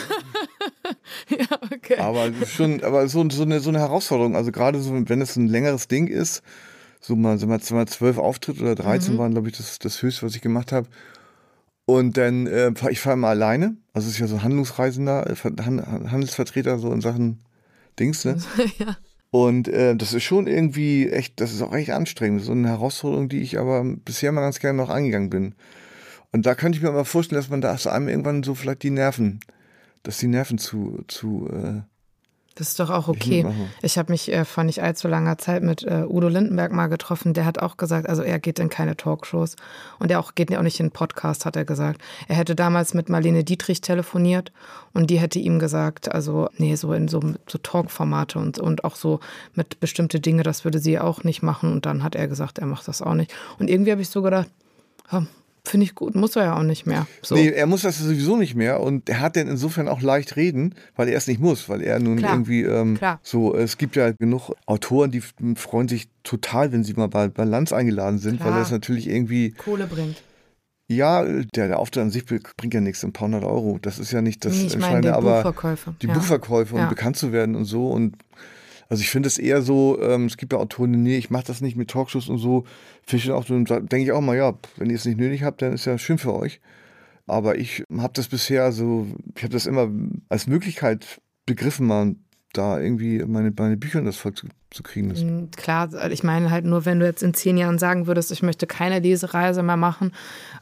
ja, 1.28 1.46
okay. 1.72 1.98
Aber 1.98 2.32
schon, 2.46 2.82
aber 2.84 3.08
so, 3.08 3.28
so, 3.28 3.42
eine, 3.42 3.58
so 3.58 3.70
eine 3.70 3.80
Herausforderung. 3.80 4.36
Also 4.36 4.52
gerade 4.52 4.80
so, 4.80 4.92
wenn 4.92 5.20
es 5.20 5.34
ein 5.34 5.48
längeres 5.48 5.88
Ding 5.88 6.06
ist, 6.06 6.42
so 7.00 7.16
mal, 7.16 7.38
so 7.38 7.46
mal 7.46 7.60
mal 7.70 7.88
zwölf 7.88 8.18
Auftritte 8.18 8.62
oder 8.62 8.74
13 8.76 9.18
waren, 9.18 9.32
glaube 9.32 9.48
ich, 9.48 9.56
das, 9.56 9.78
das 9.80 10.00
höchste, 10.00 10.26
was 10.26 10.36
ich 10.36 10.42
gemacht 10.42 10.70
habe. 10.70 10.86
Und 11.90 12.16
dann, 12.16 12.46
äh, 12.46 12.72
ich 12.90 13.00
fahre 13.00 13.14
immer 13.14 13.28
alleine. 13.28 13.76
Also 13.92 14.06
es 14.06 14.14
ist 14.14 14.20
ja 14.20 14.28
so 14.28 14.42
Handlungsreisender, 14.42 15.28
äh, 15.28 15.34
Ver- 15.34 15.52
Han- 15.64 16.10
Handelsvertreter 16.10 16.78
so 16.78 16.92
in 16.92 17.00
Sachen 17.00 17.40
Dings, 17.98 18.24
ne? 18.24 18.38
ja. 18.78 18.96
Und 19.32 19.66
äh, 19.66 19.96
das 19.96 20.12
ist 20.12 20.22
schon 20.22 20.46
irgendwie 20.46 21.08
echt, 21.08 21.40
das 21.40 21.52
ist 21.52 21.62
auch 21.62 21.74
echt 21.74 21.90
anstrengend. 21.90 22.42
So 22.42 22.52
eine 22.52 22.68
Herausforderung, 22.68 23.28
die 23.28 23.40
ich 23.40 23.58
aber 23.58 23.84
bisher 23.84 24.30
mal 24.30 24.40
ganz 24.40 24.60
gerne 24.60 24.76
noch 24.76 24.88
angegangen 24.88 25.30
bin. 25.30 25.54
Und 26.32 26.46
da 26.46 26.54
könnte 26.54 26.78
ich 26.78 26.82
mir 26.82 26.92
mal 26.92 27.04
vorstellen, 27.04 27.40
dass 27.40 27.50
man 27.50 27.60
da 27.60 27.76
einem 27.90 28.08
irgendwann 28.08 28.44
so 28.44 28.54
vielleicht 28.54 28.84
die 28.84 28.90
Nerven, 28.90 29.40
dass 30.04 30.18
die 30.18 30.28
Nerven 30.28 30.58
zu, 30.58 31.02
zu 31.08 31.48
äh, 31.52 31.82
Das 32.60 32.68
ist 32.68 32.78
doch 32.78 32.90
auch 32.90 33.08
okay. 33.08 33.46
Ich 33.80 33.96
habe 33.96 34.12
mich 34.12 34.30
äh, 34.30 34.44
vor 34.44 34.64
nicht 34.64 34.82
allzu 34.82 35.08
langer 35.08 35.38
Zeit 35.38 35.62
mit 35.62 35.82
äh, 35.82 36.04
Udo 36.06 36.28
Lindenberg 36.28 36.72
mal 36.72 36.88
getroffen. 36.88 37.32
Der 37.32 37.46
hat 37.46 37.58
auch 37.58 37.78
gesagt, 37.78 38.06
also 38.06 38.20
er 38.20 38.38
geht 38.38 38.58
in 38.58 38.68
keine 38.68 38.98
Talkshows 38.98 39.56
und 39.98 40.10
er 40.10 40.20
auch 40.20 40.34
geht 40.34 40.54
auch 40.54 40.60
nicht 40.60 40.78
in 40.78 40.84
einen 40.84 40.90
Podcast, 40.90 41.46
hat 41.46 41.56
er 41.56 41.64
gesagt. 41.64 42.02
Er 42.28 42.36
hätte 42.36 42.54
damals 42.54 42.92
mit 42.92 43.08
Marlene 43.08 43.44
Dietrich 43.44 43.80
telefoniert 43.80 44.52
und 44.92 45.08
die 45.08 45.18
hätte 45.18 45.38
ihm 45.38 45.58
gesagt, 45.58 46.12
also 46.12 46.50
nee, 46.58 46.74
so 46.74 46.92
in 46.92 47.08
so, 47.08 47.22
so 47.48 47.56
Talk-Formate 47.56 48.38
und, 48.38 48.58
und 48.58 48.84
auch 48.84 48.96
so 48.96 49.20
mit 49.54 49.80
bestimmte 49.80 50.20
Dinge, 50.20 50.42
das 50.42 50.66
würde 50.66 50.80
sie 50.80 50.98
auch 50.98 51.24
nicht 51.24 51.42
machen. 51.42 51.72
Und 51.72 51.86
dann 51.86 52.02
hat 52.02 52.14
er 52.14 52.28
gesagt, 52.28 52.58
er 52.58 52.66
macht 52.66 52.86
das 52.88 53.00
auch 53.00 53.14
nicht. 53.14 53.32
Und 53.58 53.70
irgendwie 53.70 53.92
habe 53.92 54.02
ich 54.02 54.10
so 54.10 54.20
gedacht, 54.20 54.50
ja, 55.10 55.24
finde 55.66 55.84
ich 55.84 55.94
gut, 55.94 56.14
muss 56.14 56.36
er 56.36 56.44
ja 56.44 56.56
auch 56.58 56.62
nicht 56.62 56.86
mehr. 56.86 57.06
So. 57.22 57.34
Nee, 57.34 57.48
er 57.50 57.66
muss 57.66 57.82
das 57.82 57.98
sowieso 57.98 58.36
nicht 58.36 58.54
mehr 58.54 58.80
und 58.80 59.08
er 59.08 59.20
hat 59.20 59.36
denn 59.36 59.48
insofern 59.48 59.88
auch 59.88 60.00
leicht 60.00 60.36
reden, 60.36 60.74
weil 60.96 61.08
er 61.08 61.16
es 61.18 61.26
nicht 61.26 61.40
muss, 61.40 61.68
weil 61.68 61.82
er 61.82 61.98
nun 61.98 62.16
Klar, 62.18 62.32
irgendwie 62.32 62.62
ähm, 62.62 62.96
klar. 62.96 63.20
so, 63.22 63.54
es 63.54 63.78
gibt 63.78 63.96
ja 63.96 64.12
genug 64.12 64.50
Autoren, 64.66 65.10
die 65.10 65.22
freuen 65.56 65.88
sich 65.88 66.08
total, 66.22 66.72
wenn 66.72 66.84
sie 66.84 66.94
mal 66.94 67.08
bei, 67.08 67.28
bei 67.28 67.44
Lanz 67.44 67.72
eingeladen 67.72 68.18
sind, 68.18 68.40
Klar. 68.40 68.52
weil 68.52 68.58
das 68.60 68.70
natürlich 68.70 69.08
irgendwie, 69.08 69.50
Kohle 69.52 69.86
bringt. 69.86 70.22
ja, 70.88 71.22
der, 71.24 71.68
der 71.68 71.78
Auftritt 71.78 72.02
an 72.02 72.10
sich 72.10 72.24
bringt 72.26 72.74
ja 72.74 72.80
nichts, 72.80 73.04
ein 73.04 73.12
paar 73.12 73.26
hundert 73.26 73.44
Euro, 73.44 73.78
das 73.80 73.98
ist 73.98 74.12
ja 74.12 74.22
nicht 74.22 74.44
das 74.44 74.54
Nee, 74.54 74.66
ich 74.66 74.74
Entscheidende, 74.74 75.08
die 75.08 75.14
aber 75.14 75.42
Buchverkäufe. 75.42 75.94
die 76.02 76.06
ja. 76.08 76.14
Buchverkäufe 76.14 76.74
und 76.74 76.80
Ja. 76.82 76.88
bekannt 76.88 77.16
zu 77.16 77.32
werden 77.32 77.54
und 77.54 77.64
so 77.66 77.90
und 77.90 78.16
also 78.90 79.00
ich 79.02 79.08
finde 79.10 79.28
es 79.28 79.38
eher 79.38 79.62
so, 79.62 79.98
ähm, 80.02 80.26
es 80.26 80.36
gibt 80.36 80.52
ja 80.52 80.58
Autoren, 80.58 80.90
nee, 80.90 81.16
ich 81.16 81.30
mache 81.30 81.44
das 81.46 81.60
nicht 81.60 81.76
mit 81.76 81.90
Talkshows 81.90 82.28
und 82.28 82.38
so. 82.38 82.64
Finde 83.06 83.24
ich 83.24 83.30
auch 83.30 83.46
so, 83.46 83.56
denke 83.56 83.98
ich 83.98 84.12
auch 84.12 84.20
mal, 84.20 84.36
ja, 84.36 84.52
wenn 84.76 84.90
ihr 84.90 84.96
es 84.96 85.04
nicht 85.04 85.16
nötig 85.16 85.44
habt, 85.44 85.62
dann 85.62 85.72
ist 85.72 85.84
ja 85.84 85.96
schön 85.96 86.18
für 86.18 86.34
euch. 86.34 86.60
Aber 87.28 87.56
ich 87.56 87.84
habe 87.96 88.12
das 88.14 88.26
bisher 88.26 88.72
so, 88.72 89.06
ich 89.36 89.44
habe 89.44 89.52
das 89.52 89.66
immer 89.66 89.88
als 90.28 90.48
Möglichkeit 90.48 91.20
begriffen, 91.46 91.86
mal 91.86 92.16
da 92.52 92.80
irgendwie 92.80 93.24
meine, 93.24 93.52
meine 93.56 93.76
Bücher 93.76 94.00
in 94.00 94.06
das 94.06 94.16
Volk 94.16 94.36
zu, 94.36 94.48
zu 94.70 94.82
kriegen. 94.82 95.08
Das, 95.08 95.22
Mm, 95.22 95.52
Klar, 95.56 96.10
ich 96.10 96.24
meine 96.24 96.50
halt 96.50 96.64
nur, 96.64 96.84
wenn 96.84 96.98
du 96.98 97.06
jetzt 97.06 97.22
in 97.22 97.32
zehn 97.32 97.56
Jahren 97.56 97.78
sagen 97.78 98.08
würdest, 98.08 98.32
ich 98.32 98.42
möchte 98.42 98.66
keine 98.66 98.98
Lesereise 98.98 99.62
mehr 99.62 99.76
machen, 99.76 100.10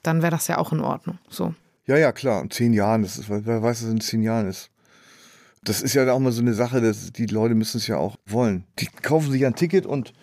dann 0.03 0.21
wäre 0.21 0.33
das 0.33 0.49
ja 0.49 0.59
auch 0.59 0.73
in 0.73 0.81
Ordnung. 0.81 1.17
So. 1.31 1.55
Ja, 1.87 1.97
ja, 1.97 2.13
klar, 2.13 2.43
in 2.43 2.51
zehn 2.51 2.75
Jahren, 2.75 3.01
das 3.01 3.17
ist, 3.17 3.31
wer 3.31 3.63
weiß, 3.63 3.83
was 3.83 3.91
in 3.91 4.03
zehn 4.03 4.23
Jahren 4.23 4.47
ist. 4.47 4.71
Das 5.69 5.83
ist 5.83 5.95
ja 5.95 6.11
auch 6.11 6.19
mal 6.19 6.33
so 6.33 6.41
eine 6.41 6.55
Sache, 6.55 6.81
dass 6.81 7.13
die 7.13 7.27
Leute 7.27 7.55
müssen 7.55 7.77
es 7.77 7.87
ja 7.87 7.99
auch 7.99 8.17
wollen. 8.27 8.65
Die 8.79 8.87
kaufen 8.87 9.31
sich 9.31 9.45
ein 9.45 9.55
Ticket 9.55 9.85
und, 9.85 10.15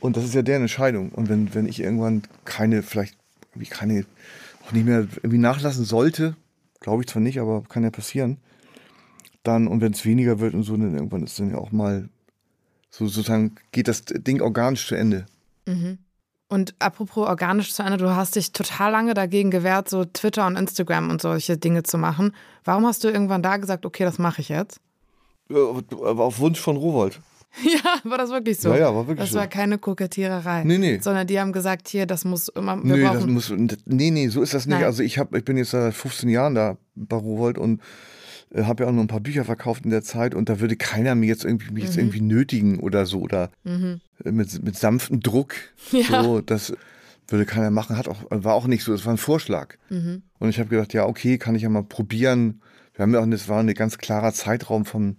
und 0.00 0.16
das 0.16 0.24
ist 0.24 0.34
ja 0.34 0.42
deren 0.42 0.62
Entscheidung. 0.62 1.10
Und 1.10 1.30
wenn, 1.30 1.54
wenn 1.54 1.66
ich 1.66 1.80
irgendwann 1.80 2.22
keine, 2.44 2.82
vielleicht 2.82 3.16
irgendwie 3.52 3.70
keine, 3.70 4.04
auch 4.66 4.72
nicht 4.72 4.84
mehr 4.84 5.06
irgendwie 5.16 5.38
nachlassen 5.38 5.84
sollte, 5.84 6.36
glaube 6.80 7.02
ich 7.02 7.08
zwar 7.08 7.22
nicht, 7.22 7.40
aber 7.40 7.62
kann 7.62 7.82
ja 7.82 7.90
passieren, 7.90 8.38
dann, 9.42 9.68
und 9.68 9.80
wenn 9.80 9.92
es 9.92 10.04
weniger 10.04 10.38
wird 10.40 10.52
und 10.52 10.64
so, 10.64 10.76
dann 10.76 10.94
irgendwann 10.94 11.22
ist 11.22 11.38
dann 11.40 11.50
ja 11.50 11.56
auch 11.56 11.72
mal 11.72 12.10
so 12.90 13.06
sozusagen 13.06 13.56
geht 13.72 13.88
das 13.88 14.04
Ding 14.04 14.40
organisch 14.40 14.86
zu 14.86 14.94
Ende. 14.94 15.26
Und 16.48 16.74
apropos 16.78 17.26
organisch 17.26 17.72
zu 17.72 17.82
Ende, 17.82 17.96
du 17.96 18.14
hast 18.14 18.36
dich 18.36 18.52
total 18.52 18.92
lange 18.92 19.14
dagegen 19.14 19.50
gewehrt, 19.50 19.88
so 19.88 20.04
Twitter 20.04 20.46
und 20.46 20.56
Instagram 20.56 21.10
und 21.10 21.20
solche 21.22 21.56
Dinge 21.56 21.82
zu 21.82 21.98
machen. 21.98 22.34
Warum 22.64 22.86
hast 22.86 23.02
du 23.02 23.08
irgendwann 23.08 23.42
da 23.42 23.56
gesagt, 23.56 23.86
okay, 23.86 24.04
das 24.04 24.18
mache 24.18 24.40
ich 24.42 24.50
jetzt? 24.50 24.78
Aber 25.50 26.24
auf 26.24 26.38
Wunsch 26.38 26.60
von 26.60 26.76
Rowold. 26.76 27.20
Ja, 27.62 28.00
war 28.10 28.18
das 28.18 28.30
wirklich 28.30 28.58
so? 28.58 28.70
Ja, 28.70 28.76
ja, 28.78 28.86
war 28.94 29.06
wirklich 29.06 29.26
Das 29.26 29.30
so. 29.30 29.38
war 29.38 29.46
keine 29.46 29.78
Kokettiererei. 29.78 30.64
Nee, 30.64 30.76
nee. 30.78 30.98
Sondern 31.00 31.24
die 31.28 31.38
haben 31.38 31.52
gesagt, 31.52 31.86
hier, 31.86 32.04
das 32.04 32.24
muss 32.24 32.48
immer, 32.48 32.82
wir 32.82 33.00
das 33.04 33.14
brauchen. 33.14 33.32
muss, 33.32 33.52
nee, 33.84 34.10
nee, 34.10 34.26
so 34.26 34.42
ist 34.42 34.54
das 34.54 34.66
nicht. 34.66 34.74
Nein. 34.78 34.84
Also 34.84 35.04
ich 35.04 35.18
habe, 35.18 35.38
ich 35.38 35.44
bin 35.44 35.56
jetzt 35.56 35.70
seit 35.70 35.94
15 35.94 36.28
Jahren 36.30 36.56
da 36.56 36.76
bei 36.96 37.16
Rowold 37.16 37.56
und 37.56 37.80
habe 38.62 38.84
ja 38.84 38.88
auch 38.88 38.92
noch 38.94 39.02
ein 39.02 39.08
paar 39.08 39.20
Bücher 39.20 39.44
verkauft 39.44 39.84
in 39.84 39.90
der 39.90 40.02
Zeit 40.02 40.34
und 40.34 40.48
da 40.48 40.60
würde 40.60 40.76
keiner 40.76 41.14
mir 41.14 41.26
jetzt 41.26 41.44
irgendwie, 41.44 41.72
mich 41.72 41.82
Mhm. 41.84 41.88
jetzt 41.88 41.98
irgendwie 41.98 42.20
nötigen 42.20 42.78
oder 42.78 43.04
so 43.06 43.20
oder 43.20 43.50
äh, 43.64 44.30
mit, 44.30 44.62
mit 44.62 44.76
sanftem 44.76 45.20
Druck. 45.20 45.54
Ja. 45.92 46.22
So, 46.22 46.40
das 46.40 46.72
würde 47.28 47.46
keiner 47.46 47.70
machen, 47.70 47.96
hat 47.96 48.06
auch, 48.08 48.22
war 48.30 48.54
auch 48.54 48.66
nicht 48.66 48.84
so, 48.84 48.92
es 48.92 49.04
war 49.06 49.14
ein 49.14 49.18
Vorschlag. 49.18 49.76
Mhm. 49.90 50.22
Und 50.38 50.48
ich 50.50 50.58
habe 50.58 50.68
gedacht, 50.68 50.92
ja, 50.92 51.06
okay, 51.06 51.38
kann 51.38 51.54
ich 51.54 51.62
ja 51.62 51.68
mal 51.68 51.82
probieren. 51.82 52.60
Wir 52.94 53.02
haben 53.02 53.12
ja 53.14 53.20
auch, 53.20 53.26
das 53.28 53.48
war 53.48 53.60
ein 53.60 53.72
ganz 53.74 53.98
klarer 53.98 54.32
Zeitraum 54.32 54.84
vom 54.84 55.16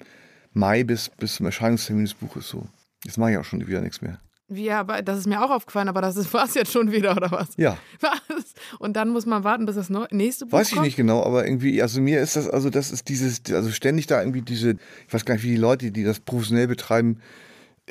Mai 0.54 0.84
bis, 0.84 1.10
bis 1.10 1.36
zum 1.36 1.46
Erscheinungstermin 1.48 2.06
des 2.06 2.14
Buches 2.14 2.48
so. 2.48 2.68
Jetzt 3.04 3.18
mache 3.18 3.32
ich 3.32 3.38
auch 3.38 3.44
schon 3.44 3.66
wieder 3.68 3.82
nichts 3.82 4.02
mehr. 4.02 4.20
Ja, 4.48 4.80
aber 4.80 5.02
das 5.02 5.20
ist 5.20 5.28
mir 5.28 5.44
auch 5.44 5.50
aufgefallen, 5.50 5.88
aber 5.88 6.02
das 6.02 6.16
war 6.34 6.46
es 6.46 6.54
jetzt 6.54 6.72
schon 6.72 6.92
wieder, 6.92 7.16
oder 7.16 7.32
was? 7.32 7.50
Ja. 7.58 7.78
Was? 8.00 8.54
Und 8.80 8.96
dann 8.96 9.10
muss 9.10 9.26
man 9.26 9.44
warten, 9.44 9.66
bis 9.66 9.76
das 9.76 9.90
nächste 10.12 10.46
Buch 10.46 10.54
Weiß 10.54 10.68
ich 10.68 10.74
kommt? 10.76 10.86
nicht 10.86 10.96
genau, 10.96 11.24
aber 11.24 11.46
irgendwie, 11.46 11.82
also 11.82 12.00
mir 12.02 12.22
ist 12.22 12.36
das, 12.36 12.48
also 12.48 12.70
das 12.70 12.92
ist 12.92 13.10
dieses, 13.10 13.42
also 13.52 13.72
ständig 13.72 14.08
da 14.08 14.22
irgendwie 14.22 14.42
diese, 14.42 14.72
ich 15.08 15.14
weiß 15.14 15.26
gar 15.26 15.36
nicht, 15.36 15.44
wie 15.44 15.52
die 15.52 15.58
Leute, 15.58 15.92
die 15.92 16.04
das 16.04 16.20
professionell 16.20 16.68
betreiben, 16.68 17.20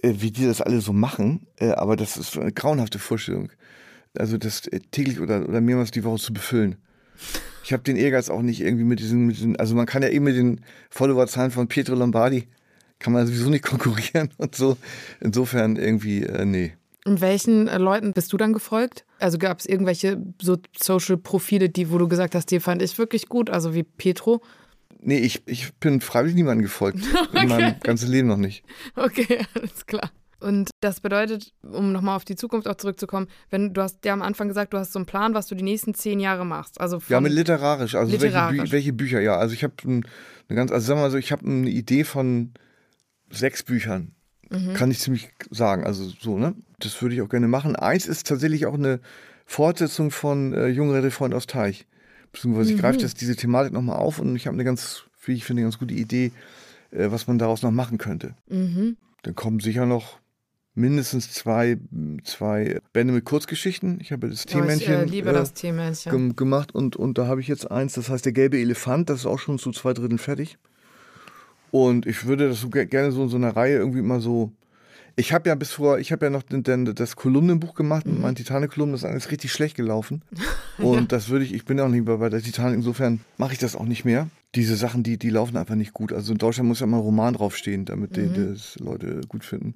äh, 0.03 0.15
wie 0.19 0.31
die 0.31 0.47
das 0.47 0.61
alle 0.61 0.81
so 0.81 0.93
machen, 0.93 1.47
äh, 1.59 1.71
aber 1.71 1.97
das 1.97 2.17
ist 2.17 2.37
eine 2.37 2.53
grauenhafte 2.53 2.99
Vorstellung. 2.99 3.51
Also 4.17 4.39
das 4.39 4.67
äh, 4.69 4.81
täglich 4.91 5.21
oder, 5.21 5.49
oder 5.49 5.61
mehrmals 5.61 5.91
die 5.91 6.05
Woche 6.05 6.21
zu 6.21 6.33
befüllen. 6.33 6.77
Ich 7.65 7.73
habe 7.73 7.83
den 7.83 7.97
Ehrgeiz 7.97 8.29
auch 8.29 8.43
nicht 8.43 8.61
irgendwie 8.61 8.85
mit 8.85 9.01
diesen, 9.01 9.27
mit 9.27 9.37
diesen, 9.37 9.57
also 9.57 9.75
man 9.75 9.87
kann 9.87 10.03
ja 10.03 10.09
eben 10.09 10.25
mit 10.25 10.37
den 10.37 10.61
Followerzahlen 10.91 11.51
von 11.51 11.67
Pietro 11.67 11.95
Lombardi, 11.95 12.47
kann 13.05 13.13
man 13.13 13.27
sowieso 13.27 13.51
nicht 13.51 13.65
konkurrieren 13.65 14.31
und 14.39 14.55
so. 14.55 14.79
Insofern 15.21 15.77
irgendwie, 15.77 16.25
äh, 16.25 16.47
nee. 16.47 16.73
Und 17.05 17.21
welchen 17.21 17.69
äh, 17.69 17.77
Leuten 17.77 18.15
bist 18.15 18.33
du 18.33 18.39
dann 18.39 18.55
gefolgt? 18.55 19.05
Also 19.19 19.37
gab 19.37 19.61
es 19.61 19.67
irgendwelche 19.67 20.23
so 20.41 20.57
Social-Profile, 20.75 21.69
die, 21.69 21.91
wo 21.91 21.99
du 21.99 22.09
gesagt 22.09 22.35
hast, 22.35 22.51
die 22.51 22.61
fand 22.61 22.81
ich 22.81 22.97
wirklich 22.99 23.29
gut, 23.29 23.51
also 23.51 23.75
wie 23.75 23.83
Petro? 23.83 24.41
Nee, 25.01 25.19
ich, 25.19 25.43
ich 25.45 25.75
bin 25.75 26.01
freiwillig 26.01 26.35
niemandem 26.35 26.63
gefolgt. 26.63 27.01
In 27.35 27.49
meinem 27.49 27.75
ganzen 27.81 28.11
Leben 28.11 28.29
noch 28.29 28.39
nicht. 28.39 28.65
Okay, 28.97 29.41
alles 29.55 29.85
klar. 29.85 30.11
Und 30.41 30.71
das 30.81 31.01
bedeutet, 31.01 31.53
um 31.63 31.93
nochmal 31.93 32.17
auf 32.17 32.25
die 32.25 32.37
Zukunft 32.37 32.67
auch 32.69 32.77
zurückzukommen, 32.77 33.29
wenn 33.51 33.75
du 33.75 33.83
hast 33.83 34.03
ja 34.05 34.15
am 34.15 34.23
Anfang 34.23 34.49
gesagt, 34.49 34.73
du 34.73 34.79
hast 34.79 34.93
so 34.93 34.99
einen 34.99 35.07
Plan, 35.07 35.35
was 35.35 35.47
du 35.47 35.55
die 35.55 35.63
nächsten 35.63 35.93
zehn 35.93 36.21
Jahre 36.21 36.47
machst. 36.47 36.81
Also 36.81 37.01
Ja, 37.09 37.21
mit 37.21 37.33
literarisch. 37.33 37.95
Also 37.95 38.13
Literarisch. 38.13 38.59
Welche, 38.59 38.65
Bü 38.65 38.73
welche 38.73 38.93
Bücher, 38.95 39.21
ja. 39.21 39.37
Also 39.37 39.53
ich 39.53 39.63
habe 39.63 39.75
eine 39.87 40.03
ganz, 40.49 40.73
also 40.73 40.87
sagen 40.87 41.01
wir 41.01 41.05
mal 41.05 41.11
so, 41.11 41.19
ich 41.19 41.33
habe 41.33 41.47
eine 41.47 41.69
Idee 41.69 42.05
von 42.05 42.53
sechs 43.37 43.63
Büchern. 43.63 44.13
Mhm. 44.51 44.75
Kann 44.75 44.91
ich 44.91 44.99
ziemlich 44.99 45.31
sagen. 45.51 45.85
Also 45.85 46.05
so, 46.21 46.39
ne? 46.39 46.55
Das 46.79 47.01
würde 47.01 47.15
ich 47.15 47.23
auch 47.23 47.29
gerne 47.29 47.49
machen. 47.49 47.77
Eins 47.77 48.07
ist 48.07 48.27
tatsächlich 48.27 48.67
auch 48.67 48.75
eine 48.75 49.01
Fortsetzung 49.47 50.11
von 50.11 50.53
äh, 50.53 50.69
Junge 50.69 51.11
Freund 51.11 51.35
aus 51.35 51.47
Teich. 51.47 51.87
Beziehungsweise 52.33 52.71
mhm. 52.71 52.77
ich 52.77 52.81
greife 52.83 52.99
das, 52.99 53.15
diese 53.15 53.37
Thematik 53.37 53.73
nochmal 53.73 53.97
auf 53.97 54.19
und 54.19 54.35
ich 54.37 54.47
habe 54.47 54.55
eine 54.55 54.65
ganz, 54.65 55.05
wie 55.25 55.33
ich 55.33 55.45
finde, 55.45 55.61
eine 55.61 55.67
ganz 55.67 55.79
gute 55.79 55.95
Idee, 55.95 56.33
äh, 56.91 57.11
was 57.11 57.27
man 57.27 57.39
daraus 57.39 57.63
noch 57.63 57.71
machen 57.71 57.99
könnte. 57.99 58.35
Mhm. 58.49 58.97
Dann 59.23 59.35
kommen 59.35 59.61
sicher 59.61 59.87
noch 59.87 60.19
mindestens 60.75 61.33
zwei, 61.33 61.79
zwei 62.25 62.81
Bände 62.93 63.15
mit 63.15 63.25
Kurzgeschichten. 63.25 64.01
Ich 64.01 64.13
habe 64.13 64.29
das 64.29 64.45
Teemännchen 64.45 64.95
oh, 64.95 65.03
ich, 65.05 65.09
äh, 65.09 65.11
liebe 65.11 65.31
äh, 65.31 65.33
das 65.33 65.55
Teemännchen. 65.55 66.37
gemacht 66.37 66.75
und, 66.75 66.97
und 66.97 67.17
da 67.19 67.27
habe 67.27 67.41
ich 67.41 67.49
jetzt 67.49 67.71
eins, 67.71 67.95
das 67.95 68.09
heißt 68.09 68.25
der 68.25 68.33
gelbe 68.33 68.59
Elefant, 68.59 69.09
das 69.09 69.21
ist 69.21 69.27
auch 69.27 69.39
schon 69.39 69.59
zu 69.59 69.71
zwei 69.71 69.93
Dritteln 69.93 70.19
fertig. 70.19 70.59
Und 71.75 72.07
ich 72.07 72.25
würde 72.25 72.49
das 72.51 72.61
so 72.61 72.69
gerne 72.71 73.11
so 73.11 73.25
in 73.25 73.29
so 73.29 73.37
einer 73.37 73.57
Reihe 73.57 73.79
irgendwie 73.79 73.99
immer 73.99 74.21
so. 74.21 74.53
Ich 75.17 75.33
habe 75.33 75.49
ja 75.49 75.57
bis 75.57 75.73
vor, 75.73 75.99
ich 75.99 76.13
habe 76.13 76.27
ja 76.27 76.31
noch 76.31 76.45
den, 76.45 76.63
den, 76.63 76.95
das 76.95 77.17
Kolumnenbuch 77.17 77.75
gemacht, 77.75 78.07
mhm. 78.07 78.21
mein 78.21 78.37
Titanic-Kolumnen, 78.37 78.93
das 78.93 79.03
ist 79.03 79.11
alles 79.11 79.33
richtig 79.33 79.51
schlecht 79.51 79.75
gelaufen. 79.75 80.23
Und 80.79 80.95
ja. 80.95 81.07
das 81.07 81.31
würde 81.31 81.45
ich, 81.45 81.53
ich 81.53 81.65
bin 81.65 81.79
ja 81.79 81.85
auch 81.85 81.89
nicht 81.89 82.07
mehr 82.07 82.19
bei 82.19 82.29
der 82.29 82.41
Titanic, 82.41 82.77
insofern 82.77 83.23
mache 83.39 83.55
ich 83.55 83.59
das 83.59 83.75
auch 83.75 83.87
nicht 83.87 84.05
mehr. 84.05 84.29
Diese 84.55 84.77
Sachen, 84.77 85.03
die, 85.03 85.19
die 85.19 85.31
laufen 85.31 85.57
einfach 85.57 85.75
nicht 85.75 85.95
gut. 85.95 86.13
Also 86.13 86.31
in 86.31 86.39
Deutschland 86.39 86.69
muss 86.69 86.79
ja 86.79 86.87
mal 86.87 86.99
ein 86.99 87.03
Roman 87.03 87.35
draufstehen, 87.35 87.87
damit 87.87 88.17
mhm. 88.17 88.35
die, 88.35 88.53
das 88.53 88.79
Leute 88.79 89.23
gut 89.27 89.45
finden. 89.45 89.75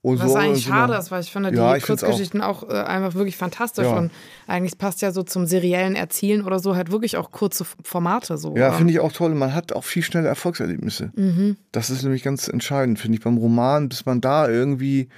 Und 0.00 0.20
Was 0.20 0.30
so 0.30 0.36
eigentlich 0.36 0.64
so 0.64 0.70
schade 0.70 0.94
ist, 0.94 1.10
weil 1.10 1.22
ich 1.22 1.32
finde 1.32 1.52
ja, 1.52 1.72
die 1.72 1.78
ich 1.78 1.84
Kurzgeschichten 1.84 2.40
auch, 2.40 2.62
auch 2.62 2.70
äh, 2.70 2.82
einfach 2.82 3.14
wirklich 3.14 3.36
fantastisch 3.36 3.84
ja. 3.84 3.96
und 3.96 4.12
eigentlich 4.46 4.78
passt 4.78 5.02
ja 5.02 5.10
so 5.10 5.24
zum 5.24 5.46
seriellen 5.46 5.96
Erzielen 5.96 6.42
oder 6.42 6.60
so 6.60 6.76
halt 6.76 6.92
wirklich 6.92 7.16
auch 7.16 7.32
kurze 7.32 7.64
Formate 7.82 8.38
so. 8.38 8.56
Ja, 8.56 8.72
finde 8.72 8.92
ich 8.92 9.00
auch 9.00 9.12
toll. 9.12 9.34
Man 9.34 9.54
hat 9.54 9.72
auch 9.72 9.84
viel 9.84 10.04
schneller 10.04 10.28
Erfolgserlebnisse. 10.28 11.10
Mhm. 11.16 11.56
Das 11.72 11.90
ist 11.90 12.04
nämlich 12.04 12.22
ganz 12.22 12.46
entscheidend, 12.46 13.00
finde 13.00 13.18
ich, 13.18 13.24
beim 13.24 13.38
Roman, 13.38 13.88
bis 13.88 14.06
man 14.06 14.20
da 14.20 14.48
irgendwie, 14.48 15.08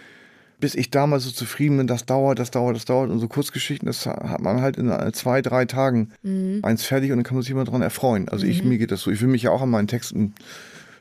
bis 0.60 0.74
ich 0.74 0.90
damals 0.90 1.24
so 1.24 1.30
zufrieden 1.30 1.76
bin, 1.76 1.86
das 1.86 2.06
dauert, 2.06 2.38
das 2.38 2.50
dauert, 2.50 2.74
das 2.74 2.86
dauert. 2.86 3.10
Und 3.10 3.18
so 3.18 3.28
Kurzgeschichten, 3.28 3.86
das 3.86 4.06
hat 4.06 4.40
man 4.40 4.62
halt 4.62 4.78
in 4.78 4.90
zwei, 5.12 5.42
drei 5.42 5.66
Tagen 5.66 6.12
mhm. 6.22 6.60
eins 6.62 6.86
fertig 6.86 7.12
und 7.12 7.18
dann 7.18 7.24
kann 7.24 7.34
man 7.34 7.42
sich 7.42 7.52
immer 7.52 7.64
dran 7.64 7.82
erfreuen. 7.82 8.30
Also 8.30 8.46
mhm. 8.46 8.50
ich, 8.50 8.64
mir 8.64 8.78
geht 8.78 8.92
das 8.92 9.02
so. 9.02 9.10
Ich 9.10 9.20
will 9.20 9.28
mich 9.28 9.42
ja 9.42 9.50
auch 9.50 9.60
an 9.60 9.70
meinen 9.70 9.88
Texten 9.88 10.34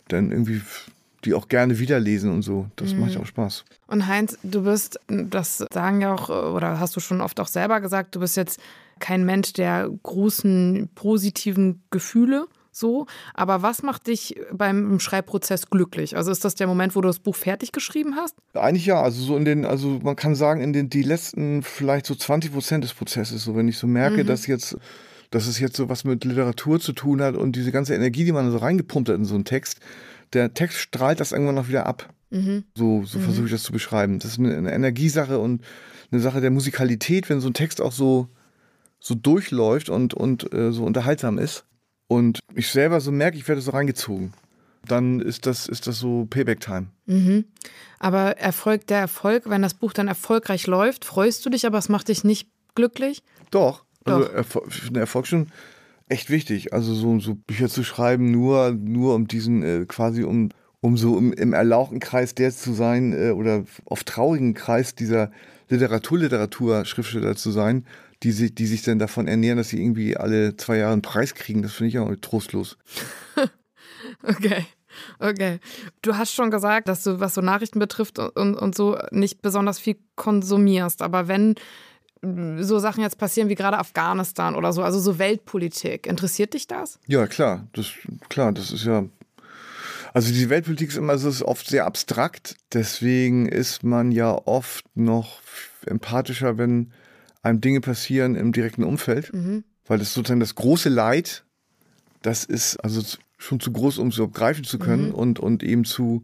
dann 0.10 0.32
irgendwie 0.32 0.62
die 1.26 1.34
auch 1.34 1.48
gerne 1.48 1.80
wiederlesen 1.80 2.32
und 2.32 2.42
so. 2.42 2.68
Das 2.76 2.94
mhm. 2.94 3.02
macht 3.02 3.18
auch 3.18 3.26
Spaß. 3.26 3.66
Und 3.88 4.08
Heinz, 4.08 4.38
du 4.44 4.64
bist, 4.64 5.00
das 5.08 5.66
sagen 5.72 6.02
ja 6.02 6.14
auch, 6.14 6.30
oder 6.30 6.80
hast 6.80 6.96
du 6.96 7.00
schon 7.00 7.22
oft 7.22 7.40
auch 7.40 7.48
selber 7.48 7.82
gesagt, 7.82 8.16
du 8.16 8.20
bist 8.20 8.38
jetzt 8.38 8.60
kein 9.00 9.26
Mensch 9.26 9.54
der 9.54 9.90
großen 10.04 10.90
positiven 10.96 11.82
Gefühle. 11.90 12.48
So, 12.72 13.08
aber 13.34 13.62
was 13.62 13.82
macht 13.82 14.08
dich 14.08 14.40
beim 14.54 15.00
Schreibprozess 15.00 15.70
glücklich? 15.70 16.16
Also 16.16 16.32
ist 16.32 16.46
das 16.46 16.56
der 16.56 16.68
Moment, 16.68 16.96
wo 16.96 17.02
du 17.02 17.08
das 17.08 17.20
Buch 17.20 17.36
fertig 17.36 17.72
geschrieben 17.72 18.16
hast? 18.16 18.36
Eigentlich 18.54 18.86
ja, 18.86 19.02
also 19.02 19.22
so 19.22 19.36
in 19.36 19.44
den, 19.44 19.66
also 19.66 20.00
man 20.02 20.16
kann 20.16 20.36
sagen, 20.36 20.62
in 20.62 20.72
den 20.72 20.90
die 20.90 21.02
letzten 21.02 21.64
vielleicht 21.64 22.06
so 22.06 22.16
20 22.16 22.54
Prozent 22.54 22.84
des 22.84 22.94
Prozesses, 22.94 23.44
so 23.44 23.56
wenn 23.56 23.68
ich 23.68 23.78
so 23.78 23.88
merke, 23.88 24.24
mhm. 24.24 24.28
dass 24.28 24.48
jetzt, 24.48 24.78
dass 25.32 25.48
es 25.48 25.60
jetzt 25.60 25.76
so 25.76 25.90
was 25.90 26.04
mit 26.04 26.24
Literatur 26.24 26.80
zu 26.80 26.94
tun 26.94 27.22
hat 27.22 27.36
und 27.36 27.56
diese 27.56 27.72
ganze 27.72 27.96
Energie, 27.96 28.24
die 28.24 28.32
man 28.32 28.50
so 28.52 28.58
reingepumpt 28.58 29.10
hat 29.10 29.16
in 29.16 29.26
so 29.26 29.36
einen 29.36 29.46
Text, 29.46 29.80
der 30.34 30.54
Text 30.54 30.78
strahlt 30.78 31.20
das 31.20 31.32
irgendwann 31.32 31.56
noch 31.56 31.68
wieder 31.68 31.86
ab. 31.86 32.14
Mhm. 32.30 32.64
So, 32.76 33.04
so 33.06 33.20
mhm. 33.20 33.24
versuche 33.24 33.46
ich 33.46 33.52
das 33.52 33.64
zu 33.64 33.72
beschreiben. 33.72 34.20
Das 34.20 34.32
ist 34.32 34.40
eine, 34.40 34.56
eine, 34.56 34.72
Energiesache 34.72 35.40
und 35.40 35.64
eine 36.12 36.22
Sache 36.22 36.42
der 36.42 36.52
Musikalität, 36.52 37.30
wenn 37.30 37.42
so 37.42 37.50
ein 37.50 37.54
Text 37.54 37.82
auch 37.82 37.92
so, 37.92 38.28
so 39.00 39.16
durchläuft 39.16 39.90
und, 39.90 40.14
und 40.14 40.54
äh, 40.54 40.72
so 40.72 40.84
unterhaltsam 40.84 41.38
ist. 41.38 41.66
Und 42.08 42.40
ich 42.56 42.70
selber 42.70 43.02
so 43.02 43.12
merke, 43.12 43.38
ich 43.38 43.48
werde 43.48 43.62
so 43.62 43.72
reingezogen. 43.72 44.34
Dann 44.88 45.20
ist 45.20 45.46
das, 45.46 45.68
ist 45.68 45.88
das 45.88 46.00
so 46.00 46.26
Payback-Time. 46.30 46.88
Mhm. 47.06 47.46
Aber 48.00 48.38
Erfolg, 48.38 48.88
der 48.88 49.00
Erfolg, 49.00 49.50
wenn 49.50 49.62
das 49.62 49.74
Buch 49.74 49.94
dann 49.94 50.08
erfolgreich 50.08 50.68
läuft, 50.68 51.06
freust 51.06 51.46
du 51.46 51.50
dich, 51.50 51.66
aber 51.66 51.78
es 51.78 51.90
macht 51.90 52.08
dich 52.08 52.24
nicht 52.24 52.50
glücklich? 52.76 53.24
Doch. 53.52 53.84
Also 54.06 54.24
Doch. 54.24 54.36
Also 54.36 54.62
finde 54.70 55.02
Erfolg 55.02 55.28
schon 55.28 55.48
echt 56.10 56.30
wichtig. 56.30 56.74
Also 56.74 56.94
so, 56.94 57.20
so 57.20 57.36
Bücher 57.36 57.70
zu 57.70 57.84
schreiben, 57.84 58.32
nur, 58.32 58.72
nur 58.72 59.16
um 59.16 59.28
diesen, 59.28 59.64
äh, 59.64 59.86
quasi 59.88 60.24
um, 60.24 60.50
um 60.82 60.98
so 60.98 61.18
im, 61.18 61.32
im 61.34 61.54
erlauchten 61.54 62.00
Kreis 62.00 62.36
der 62.36 62.52
zu 62.52 62.74
sein 62.74 63.14
äh, 63.14 63.32
oder 63.32 63.64
auf 63.86 64.04
traurigen 64.04 64.54
Kreis 64.54 64.96
dieser 64.96 65.32
Literatur-Literatur-Schriftsteller 65.70 67.36
zu 67.36 67.52
sein, 67.52 67.86
die 68.24 68.32
sich, 68.32 68.54
die 68.56 68.66
sich 68.66 68.82
dann 68.82 69.00
davon 69.00 69.28
ernähren, 69.28 69.58
dass 69.58 69.70
sie 69.70 69.82
irgendwie 69.82 70.18
alle 70.18 70.58
zwei 70.58 70.78
Jahre 70.78 70.94
einen 70.94 71.02
Preis 71.02 71.36
kriegen. 71.36 71.62
Das 71.62 71.74
finde 71.74 71.90
ich 71.90 72.00
auch 72.00 72.14
trostlos. 72.20 72.78
okay. 74.24 74.66
Okay. 75.20 75.60
Du 76.02 76.18
hast 76.18 76.34
schon 76.34 76.50
gesagt, 76.50 76.88
dass 76.90 77.04
du, 77.04 77.20
was 77.20 77.36
so 77.36 77.42
Nachrichten 77.42 77.80
betrifft 77.80 78.18
und, 78.20 78.56
und 78.56 78.76
so, 78.76 78.98
nicht 79.12 79.42
besonders 79.42 79.80
viel 79.80 79.98
konsumierst. 80.16 81.02
Aber 81.02 81.28
wenn 81.28 81.56
so 82.22 82.80
Sachen 82.80 83.02
jetzt 83.02 83.18
passieren 83.18 83.50
wie 83.50 83.56
gerade 83.56 83.78
Afghanistan 83.78 84.56
oder 84.56 84.74
so, 84.74 84.84
also 84.84 85.00
so 85.00 85.20
Weltpolitik. 85.20 86.06
Interessiert 86.06 86.54
dich 86.54 86.68
das? 86.68 87.00
Ja, 87.08 87.28
klar. 87.28 87.68
Das, 87.74 87.92
klar, 88.28 88.52
das 88.52 88.72
ist 88.72 88.86
ja. 88.86 89.06
Also 90.14 90.34
die 90.34 90.50
Weltpolitik 90.50 90.90
ist 90.90 90.98
immer 90.98 91.18
so 91.18 91.30
ist 91.30 91.44
oft 91.44 91.68
sehr 91.68 91.86
abstrakt. 91.86 92.56
Deswegen 92.74 93.48
ist 93.48 93.84
man 93.84 94.12
ja 94.12 94.32
oft 94.34 94.86
noch 94.96 95.40
empathischer, 95.86 96.58
wenn 96.58 96.92
einem 97.42 97.62
Dinge 97.62 97.80
passieren 97.80 98.36
im 98.36 98.52
direkten 98.52 98.84
Umfeld. 98.84 99.34
Mhm. 99.34 99.64
Weil 99.86 100.00
das 100.00 100.14
sozusagen 100.14 100.40
das 100.40 100.56
große 100.56 100.90
Leid, 100.90 101.44
das 102.22 102.44
ist 102.44 102.78
also 102.78 103.02
schon 103.38 103.60
zu 103.60 103.72
groß, 103.72 103.98
um 103.98 104.10
es 104.10 104.16
überhaupt 104.16 104.36
greifen 104.36 104.64
zu 104.64 104.78
können 104.78 105.10
mhm. 105.10 105.16
und, 105.16 105.40
und 105.40 105.64
eben 105.64 105.86
zu 105.86 106.24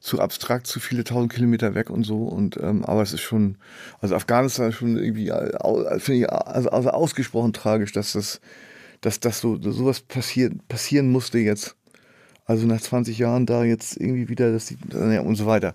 zu 0.00 0.18
abstrakt, 0.18 0.66
zu 0.66 0.80
viele 0.80 1.04
tausend 1.04 1.32
Kilometer 1.32 1.74
weg 1.74 1.90
und 1.90 2.04
so. 2.04 2.24
Und 2.24 2.56
ähm, 2.56 2.84
aber 2.84 3.02
es 3.02 3.12
ist 3.12 3.20
schon, 3.20 3.58
also 4.00 4.16
Afghanistan 4.16 4.70
ist 4.70 4.76
schon 4.76 4.96
irgendwie, 4.96 5.28
äh, 5.28 6.00
finde 6.00 6.20
ich, 6.20 6.32
also, 6.32 6.70
also 6.70 6.90
ausgesprochen 6.90 7.52
tragisch, 7.52 7.92
dass 7.92 8.12
das, 8.12 8.40
dass 9.02 9.20
das 9.20 9.40
so 9.40 9.60
sowas 9.60 10.00
passiert, 10.00 10.66
passieren 10.68 11.10
musste 11.12 11.38
jetzt. 11.38 11.76
Also 12.46 12.66
nach 12.66 12.80
20 12.80 13.16
Jahren 13.18 13.46
da 13.46 13.62
jetzt 13.62 13.96
irgendwie 13.96 14.28
wieder 14.28 14.50
das 14.52 14.74
ja, 14.92 15.20
und 15.20 15.36
so 15.36 15.46
weiter. 15.46 15.74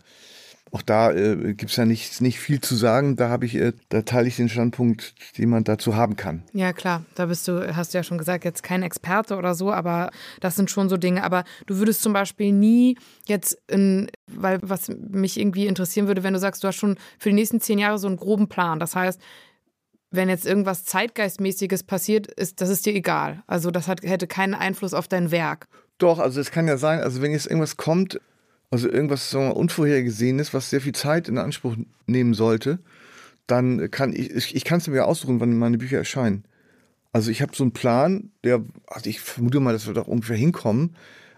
Auch 0.76 0.82
da 0.82 1.14
äh, 1.14 1.54
gibt 1.54 1.72
es 1.72 1.78
ja 1.78 1.86
nicht, 1.86 2.20
nicht 2.20 2.38
viel 2.38 2.60
zu 2.60 2.76
sagen. 2.76 3.16
Da 3.16 3.30
habe 3.30 3.46
ich, 3.46 3.56
äh, 3.56 3.72
da 3.88 4.02
teile 4.02 4.28
ich 4.28 4.36
den 4.36 4.50
Standpunkt, 4.50 5.16
den 5.38 5.48
man 5.48 5.64
dazu 5.64 5.96
haben 5.96 6.18
kann. 6.18 6.44
Ja, 6.52 6.74
klar. 6.74 7.06
Da 7.16 7.28
bist 7.28 7.48
du, 7.48 7.74
hast 7.74 7.94
du 7.94 7.98
ja 7.98 8.04
schon 8.04 8.18
gesagt, 8.18 8.44
jetzt 8.44 8.62
kein 8.62 8.84
Experte 8.84 9.38
oder 9.38 9.56
so, 9.56 9.72
aber 9.72 10.12
das 10.42 10.58
sind 10.58 10.70
schon 10.70 10.90
so 10.90 10.98
Dinge. 10.98 11.24
Aber 11.24 11.46
du 11.66 11.78
würdest 11.78 12.02
zum 12.02 12.12
Beispiel 12.12 12.52
nie 12.52 12.98
jetzt 13.26 13.58
in, 13.72 14.12
weil 14.28 14.60
was 14.64 14.90
mich 14.90 15.40
irgendwie 15.40 15.66
interessieren 15.66 16.08
würde, 16.08 16.24
wenn 16.24 16.34
du 16.34 16.40
sagst, 16.40 16.62
du 16.62 16.68
hast 16.68 16.76
schon 16.76 16.98
für 17.20 17.30
die 17.30 17.36
nächsten 17.36 17.62
zehn 17.62 17.80
Jahre 17.80 17.98
so 17.98 18.08
einen 18.08 18.18
groben 18.18 18.50
Plan. 18.50 18.78
Das 18.78 18.98
heißt, 18.98 19.22
wenn 20.12 20.28
jetzt 20.28 20.46
irgendwas 20.46 20.84
Zeitgeistmäßiges 20.84 21.84
passiert, 21.84 22.28
ist, 22.28 22.60
das 22.60 22.68
ist 22.68 22.86
dir 22.86 22.94
egal. 22.94 23.44
Also 23.48 23.72
das 23.72 23.88
hat, 23.88 24.02
hätte 24.02 24.28
keinen 24.28 24.56
Einfluss 24.56 24.94
auf 24.94 25.08
dein 25.08 25.32
Werk. 25.32 25.70
Doch, 26.00 26.20
also 26.20 26.42
es 26.42 26.52
kann 26.52 26.68
ja 26.68 26.76
sein, 26.76 27.00
also 27.00 27.22
wenn 27.22 27.32
jetzt 27.32 27.46
irgendwas 27.46 27.78
kommt, 27.78 28.20
also 28.76 28.90
irgendwas 28.90 29.30
so 29.30 29.40
Unvorhergesehenes, 29.40 30.54
was 30.54 30.70
sehr 30.70 30.82
viel 30.82 30.92
Zeit 30.92 31.30
in 31.30 31.38
Anspruch 31.38 31.78
nehmen 32.08 32.34
sollte, 32.34 32.80
dann 33.48 33.90
kann 33.90 34.12
ich, 34.12 34.32
ich, 34.32 34.54
ich 34.54 34.66
kann 34.66 34.80
es 34.80 34.88
mir 34.90 34.98
ja 34.98 35.06
aussuchen, 35.06 35.40
wann 35.40 35.58
meine 35.58 35.78
Bücher 35.78 35.98
erscheinen. 35.98 36.44
Also 37.14 37.32
ich 37.32 37.42
habe 37.42 37.56
so 37.56 37.64
einen 37.64 37.72
Plan, 37.72 38.32
der, 38.44 38.66
also 38.88 39.10
ich 39.10 39.22
vermute 39.22 39.62
mal, 39.62 39.72
dass 39.72 39.88
wir 39.88 39.94
doch 39.94 40.08
ungefähr 40.08 40.36
hinkommen. 40.36 40.98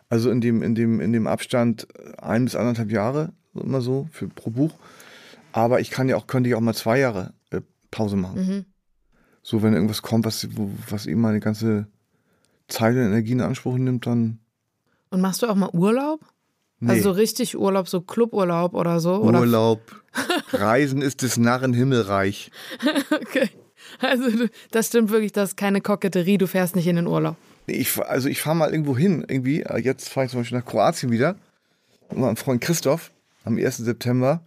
Also 0.09 0.31
in 0.31 0.41
dem, 0.41 0.63
in 0.63 0.73
dem, 0.73 0.99
in 0.99 1.13
dem 1.13 1.27
Abstand 1.27 1.87
ein 2.17 2.45
bis 2.45 2.55
anderthalb 2.55 2.91
Jahre, 2.91 3.33
immer 3.53 3.81
so, 3.81 4.07
für, 4.11 4.27
pro 4.27 4.49
Buch. 4.49 4.73
Aber 5.51 5.79
ich 5.79 5.91
kann 5.91 6.09
ja 6.09 6.15
auch, 6.15 6.25
könnte 6.25 6.49
ja 6.49 6.57
auch 6.57 6.61
mal 6.61 6.73
zwei 6.73 6.97
Jahre 6.97 7.35
äh, 7.51 7.61
Pause 7.91 8.15
machen. 8.15 8.47
Mhm. 8.47 8.65
So, 9.43 9.61
wenn 9.61 9.73
irgendwas 9.75 10.01
kommt, 10.01 10.25
was, 10.25 10.57
wo, 10.57 10.71
was 10.89 11.05
eben 11.05 11.21
meine 11.21 11.39
ganze 11.39 11.85
Zeit 12.67 12.95
und 12.95 13.01
Energie 13.03 13.33
in 13.33 13.41
Anspruch 13.41 13.77
nimmt, 13.77 14.07
dann. 14.07 14.39
Und 15.11 15.21
machst 15.21 15.43
du 15.43 15.47
auch 15.47 15.55
mal 15.55 15.69
Urlaub? 15.73 16.21
Nee. 16.79 16.91
Also 16.91 17.11
richtig 17.11 17.57
Urlaub, 17.57 17.87
so 17.87 18.01
Cluburlaub 18.01 18.73
oder 18.73 18.99
so? 18.99 19.21
Urlaub. 19.21 19.81
Oder? 20.51 20.61
Reisen 20.61 21.01
ist 21.01 21.23
des 21.23 21.37
Narren 21.37 21.73
Himmelreich. 21.73 22.51
okay. 23.11 23.49
Also 23.99 24.25
das 24.71 24.87
stimmt 24.87 25.09
wirklich, 25.09 25.31
das 25.31 25.49
ist 25.49 25.57
keine 25.57 25.81
Koketterie, 25.81 26.37
du 26.37 26.47
fährst 26.47 26.75
nicht 26.75 26.87
in 26.87 26.97
den 26.97 27.07
Urlaub. 27.07 27.35
Ich, 27.65 27.97
also 27.99 28.29
ich 28.29 28.41
fahre 28.41 28.55
mal 28.55 28.71
irgendwo 28.71 28.97
hin, 28.97 29.25
irgendwie. 29.27 29.65
Jetzt 29.81 30.09
fahre 30.09 30.25
ich 30.25 30.31
zum 30.31 30.41
Beispiel 30.41 30.57
nach 30.57 30.65
Kroatien 30.65 31.11
wieder. 31.11 31.35
Mit 32.09 32.19
meinem 32.19 32.37
Freund 32.37 32.61
Christoph 32.61 33.11
am 33.43 33.57
1. 33.57 33.77
September. 33.77 34.41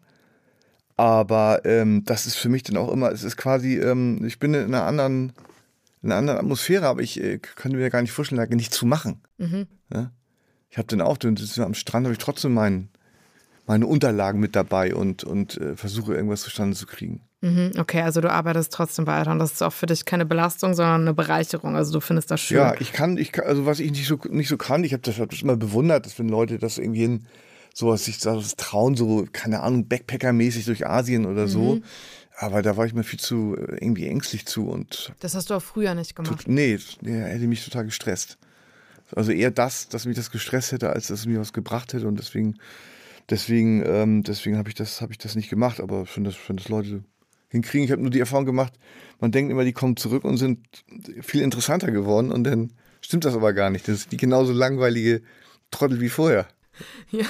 Aber 0.97 1.63
ähm, 1.65 2.05
das 2.05 2.27
ist 2.27 2.37
für 2.37 2.49
mich 2.49 2.63
dann 2.63 2.77
auch 2.77 2.93
immer, 2.93 3.11
es 3.11 3.25
ist 3.25 3.37
quasi, 3.37 3.79
ähm, 3.79 4.23
ich 4.25 4.39
bin 4.39 4.53
in 4.53 4.67
einer 4.67 4.85
anderen, 4.85 5.33
in 6.03 6.11
einer 6.11 6.19
anderen 6.19 6.39
Atmosphäre, 6.39 6.87
aber 6.87 7.01
ich 7.01 7.19
äh, 7.23 7.39
könnte 7.39 7.79
mir 7.79 7.89
gar 7.91 8.03
nicht 8.03 8.13
vorstellen, 8.13 8.39
da 8.39 8.55
nicht 8.55 8.75
zu 8.75 8.85
machen. 8.87 9.23
Mhm. 9.39 9.67
Ja? 9.93 10.13
Ich 10.71 10.79
habe 10.79 10.87
dann 10.87 11.01
auch, 11.01 11.19
dann 11.19 11.37
am 11.59 11.75
Strand 11.75 12.07
habe 12.07 12.13
ich 12.13 12.19
trotzdem 12.19 12.55
mein, 12.55 12.89
meine 13.67 13.87
Unterlagen 13.87 14.41
mit 14.41 14.57
dabei 14.57 14.95
und, 14.95 15.25
und 15.25 15.57
äh, 15.59 15.77
versuche 15.77 16.15
irgendwas 16.15 16.43
zustande 16.43 16.77
zu 16.77 16.87
kriegen. 16.87 17.23
Mhm, 17.43 17.73
okay, 17.79 18.03
also 18.03 18.21
du 18.21 18.31
arbeitest 18.31 18.73
trotzdem 18.73 19.07
weiter 19.07 19.33
und 19.33 19.39
das 19.39 19.53
ist 19.53 19.63
auch 19.63 19.73
für 19.73 19.87
dich 19.87 20.05
keine 20.05 20.27
Belastung, 20.27 20.75
sondern 20.75 21.03
eine 21.03 21.15
Bereicherung. 21.15 21.75
Also 21.75 21.93
du 21.93 22.01
findest 22.01 22.31
das 22.31 22.41
schön. 22.41 22.59
Ja, 22.59 22.75
ich 22.79 22.93
kann, 22.93 23.17
ich 23.17 23.33
kann, 23.33 23.47
also 23.47 23.67
was 23.67 23.81
ich 23.81 23.91
nicht 23.93 24.07
so 24.07 24.19
nicht 24.29 24.49
so 24.49 24.59
kann, 24.59 24.85
ich 24.85 24.93
habe 24.93 25.03
das, 25.03 25.19
hab 25.19 25.31
das 25.31 25.43
immer 25.43 25.57
bewundert, 25.57 26.05
dass 26.05 26.19
wenn 26.19 26.29
Leute 26.29 26.59
das 26.59 26.79
irgendwie 26.79 27.01
hin, 27.01 27.27
sowas 27.75 28.05
sich 28.05 28.19
das 28.19 28.57
trauen, 28.57 28.95
so, 28.95 29.27
keine 29.33 29.61
Ahnung, 29.61 29.89
Backpacker-mäßig 29.89 30.67
durch 30.67 30.87
Asien 30.87 31.25
oder 31.25 31.49
so. 31.49 31.77
Mhm. 31.77 31.85
Aber 32.37 32.63
da 32.63 32.77
war 32.77 32.87
ich 32.87 32.95
mir 32.95 33.05
viel 33.05 33.19
zu 33.19 33.57
äh, 33.57 33.77
irgendwie 33.81 34.07
ängstlich 34.07 34.47
zu 34.47 34.69
und 34.69 35.13
Das 35.21 35.35
hast 35.35 35.51
du 35.51 35.55
auch 35.55 35.63
früher 35.63 35.95
nicht 35.95 36.17
tut, 36.17 36.27
gemacht. 36.27 36.49
nee, 36.49 36.79
nee, 37.01 37.21
hätte 37.21 37.47
mich 37.47 37.65
total 37.65 37.85
gestresst. 37.85 38.39
Also 39.15 39.33
eher 39.33 39.51
das, 39.51 39.89
dass 39.89 40.07
mich 40.07 40.17
das 40.17 40.31
gestresst 40.31 40.73
hätte, 40.73 40.91
als 40.91 41.09
dass 41.09 41.21
es 41.21 41.27
mir 41.27 41.41
was 41.41 41.53
gebracht 41.53 41.93
hätte 41.93 42.07
und 42.09 42.19
deswegen, 42.19 42.59
deswegen, 43.29 43.85
ähm, 43.85 44.23
deswegen 44.23 44.57
habe 44.57 44.69
ich 44.69 44.75
das, 44.75 45.05
ich 45.11 45.19
das 45.19 45.37
nicht 45.37 45.51
gemacht. 45.51 45.81
Aber 45.81 46.07
schon, 46.07 46.25
dass, 46.25 46.37
schon, 46.37 46.57
dass 46.57 46.69
Leute 46.69 47.05
hinkriegen. 47.49 47.85
Ich 47.85 47.93
habe 47.93 48.03
nur 48.03 48.11
die 48.11 48.21
Erfahrung 48.21 48.47
gemacht, 48.47 48.73
man 49.19 49.33
denkt 49.33 49.51
immer, 49.51 49.65
die 49.65 49.73
kommen 49.73 49.97
zurück 49.97 50.25
und 50.25 50.37
sind 50.37 50.61
viel 51.21 51.43
interessanter 51.43 51.91
geworden 51.91 52.33
und 52.33 52.45
dann 52.45 52.73
stimmt 53.01 53.25
das 53.25 53.35
aber 53.35 53.53
gar 53.53 53.71
nicht. 53.71 53.89
Das 53.89 53.97
ist 53.97 54.13
die 54.13 54.17
genauso 54.17 54.53
langweilige 54.53 55.23
Trottel 55.71 56.01
wie 56.01 56.09
vorher. 56.09 56.47
Ja. 57.11 57.27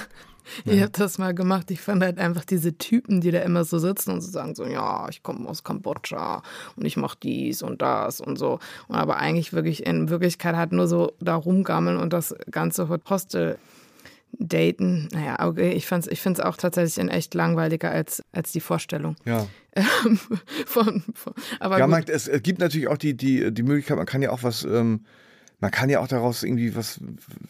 Ich 0.64 0.80
habe 0.80 0.93
das 0.93 1.18
mal 1.18 1.34
gemacht. 1.34 1.70
Ich 1.70 1.80
fand 1.80 2.03
halt 2.03 2.18
einfach 2.18 2.45
diese 2.45 2.76
Typen, 2.76 3.20
die 3.20 3.30
da 3.30 3.41
immer 3.41 3.64
so 3.64 3.78
sitzen 3.78 4.12
und 4.12 4.20
so 4.20 4.30
sagen 4.30 4.55
so, 4.55 4.64
ja, 4.64 5.09
ich 5.09 5.22
komme 5.22 5.49
aus 5.49 5.64
Kambodscha 5.64 6.43
und 6.76 6.84
ich 6.84 6.97
mache 6.97 7.18
dies 7.22 7.62
und 7.62 7.82
das 7.82 8.20
und 8.20 8.36
so. 8.36 8.59
Und 8.88 8.97
aber 8.97 9.16
eigentlich 9.16 9.53
wirklich 9.53 9.86
in 9.86 10.09
Wirklichkeit 10.11 10.57
halt 10.57 10.72
nur 10.72 10.88
so 10.88 11.12
da 11.20 11.34
rumgammeln 11.34 11.99
und 11.99 12.12
das 12.12 12.34
ganze 12.51 12.88
Hostel 13.09 13.59
daten. 14.38 15.09
Naja, 15.12 15.47
okay, 15.47 15.72
ich, 15.72 15.86
fand's, 15.86 16.07
ich 16.07 16.20
finde 16.20 16.41
es 16.41 16.47
auch 16.47 16.57
tatsächlich 16.57 16.99
in 16.99 17.09
echt 17.09 17.34
langweiliger 17.34 17.91
als, 17.91 18.22
als 18.32 18.53
die 18.53 18.61
Vorstellung. 18.61 19.16
Ja. 19.24 19.47
Ähm, 19.72 20.18
von, 20.66 21.05
von, 21.14 21.32
aber 21.59 21.78
Ja, 21.78 21.86
man, 21.86 22.05
es, 22.09 22.28
es 22.28 22.43
gibt 22.43 22.59
natürlich 22.59 22.88
auch 22.88 22.99
die, 22.99 23.16
die, 23.16 23.53
die 23.53 23.62
Möglichkeit, 23.62 23.97
man 23.97 24.07
kann 24.07 24.22
ja 24.22 24.30
auch 24.30 24.43
was, 24.43 24.64
ähm, 24.64 25.05
man 25.61 25.70
kann 25.70 25.91
ja 25.91 26.01
auch 26.01 26.09
daraus 26.09 26.43
irgendwie 26.43 26.74
was, 26.74 27.01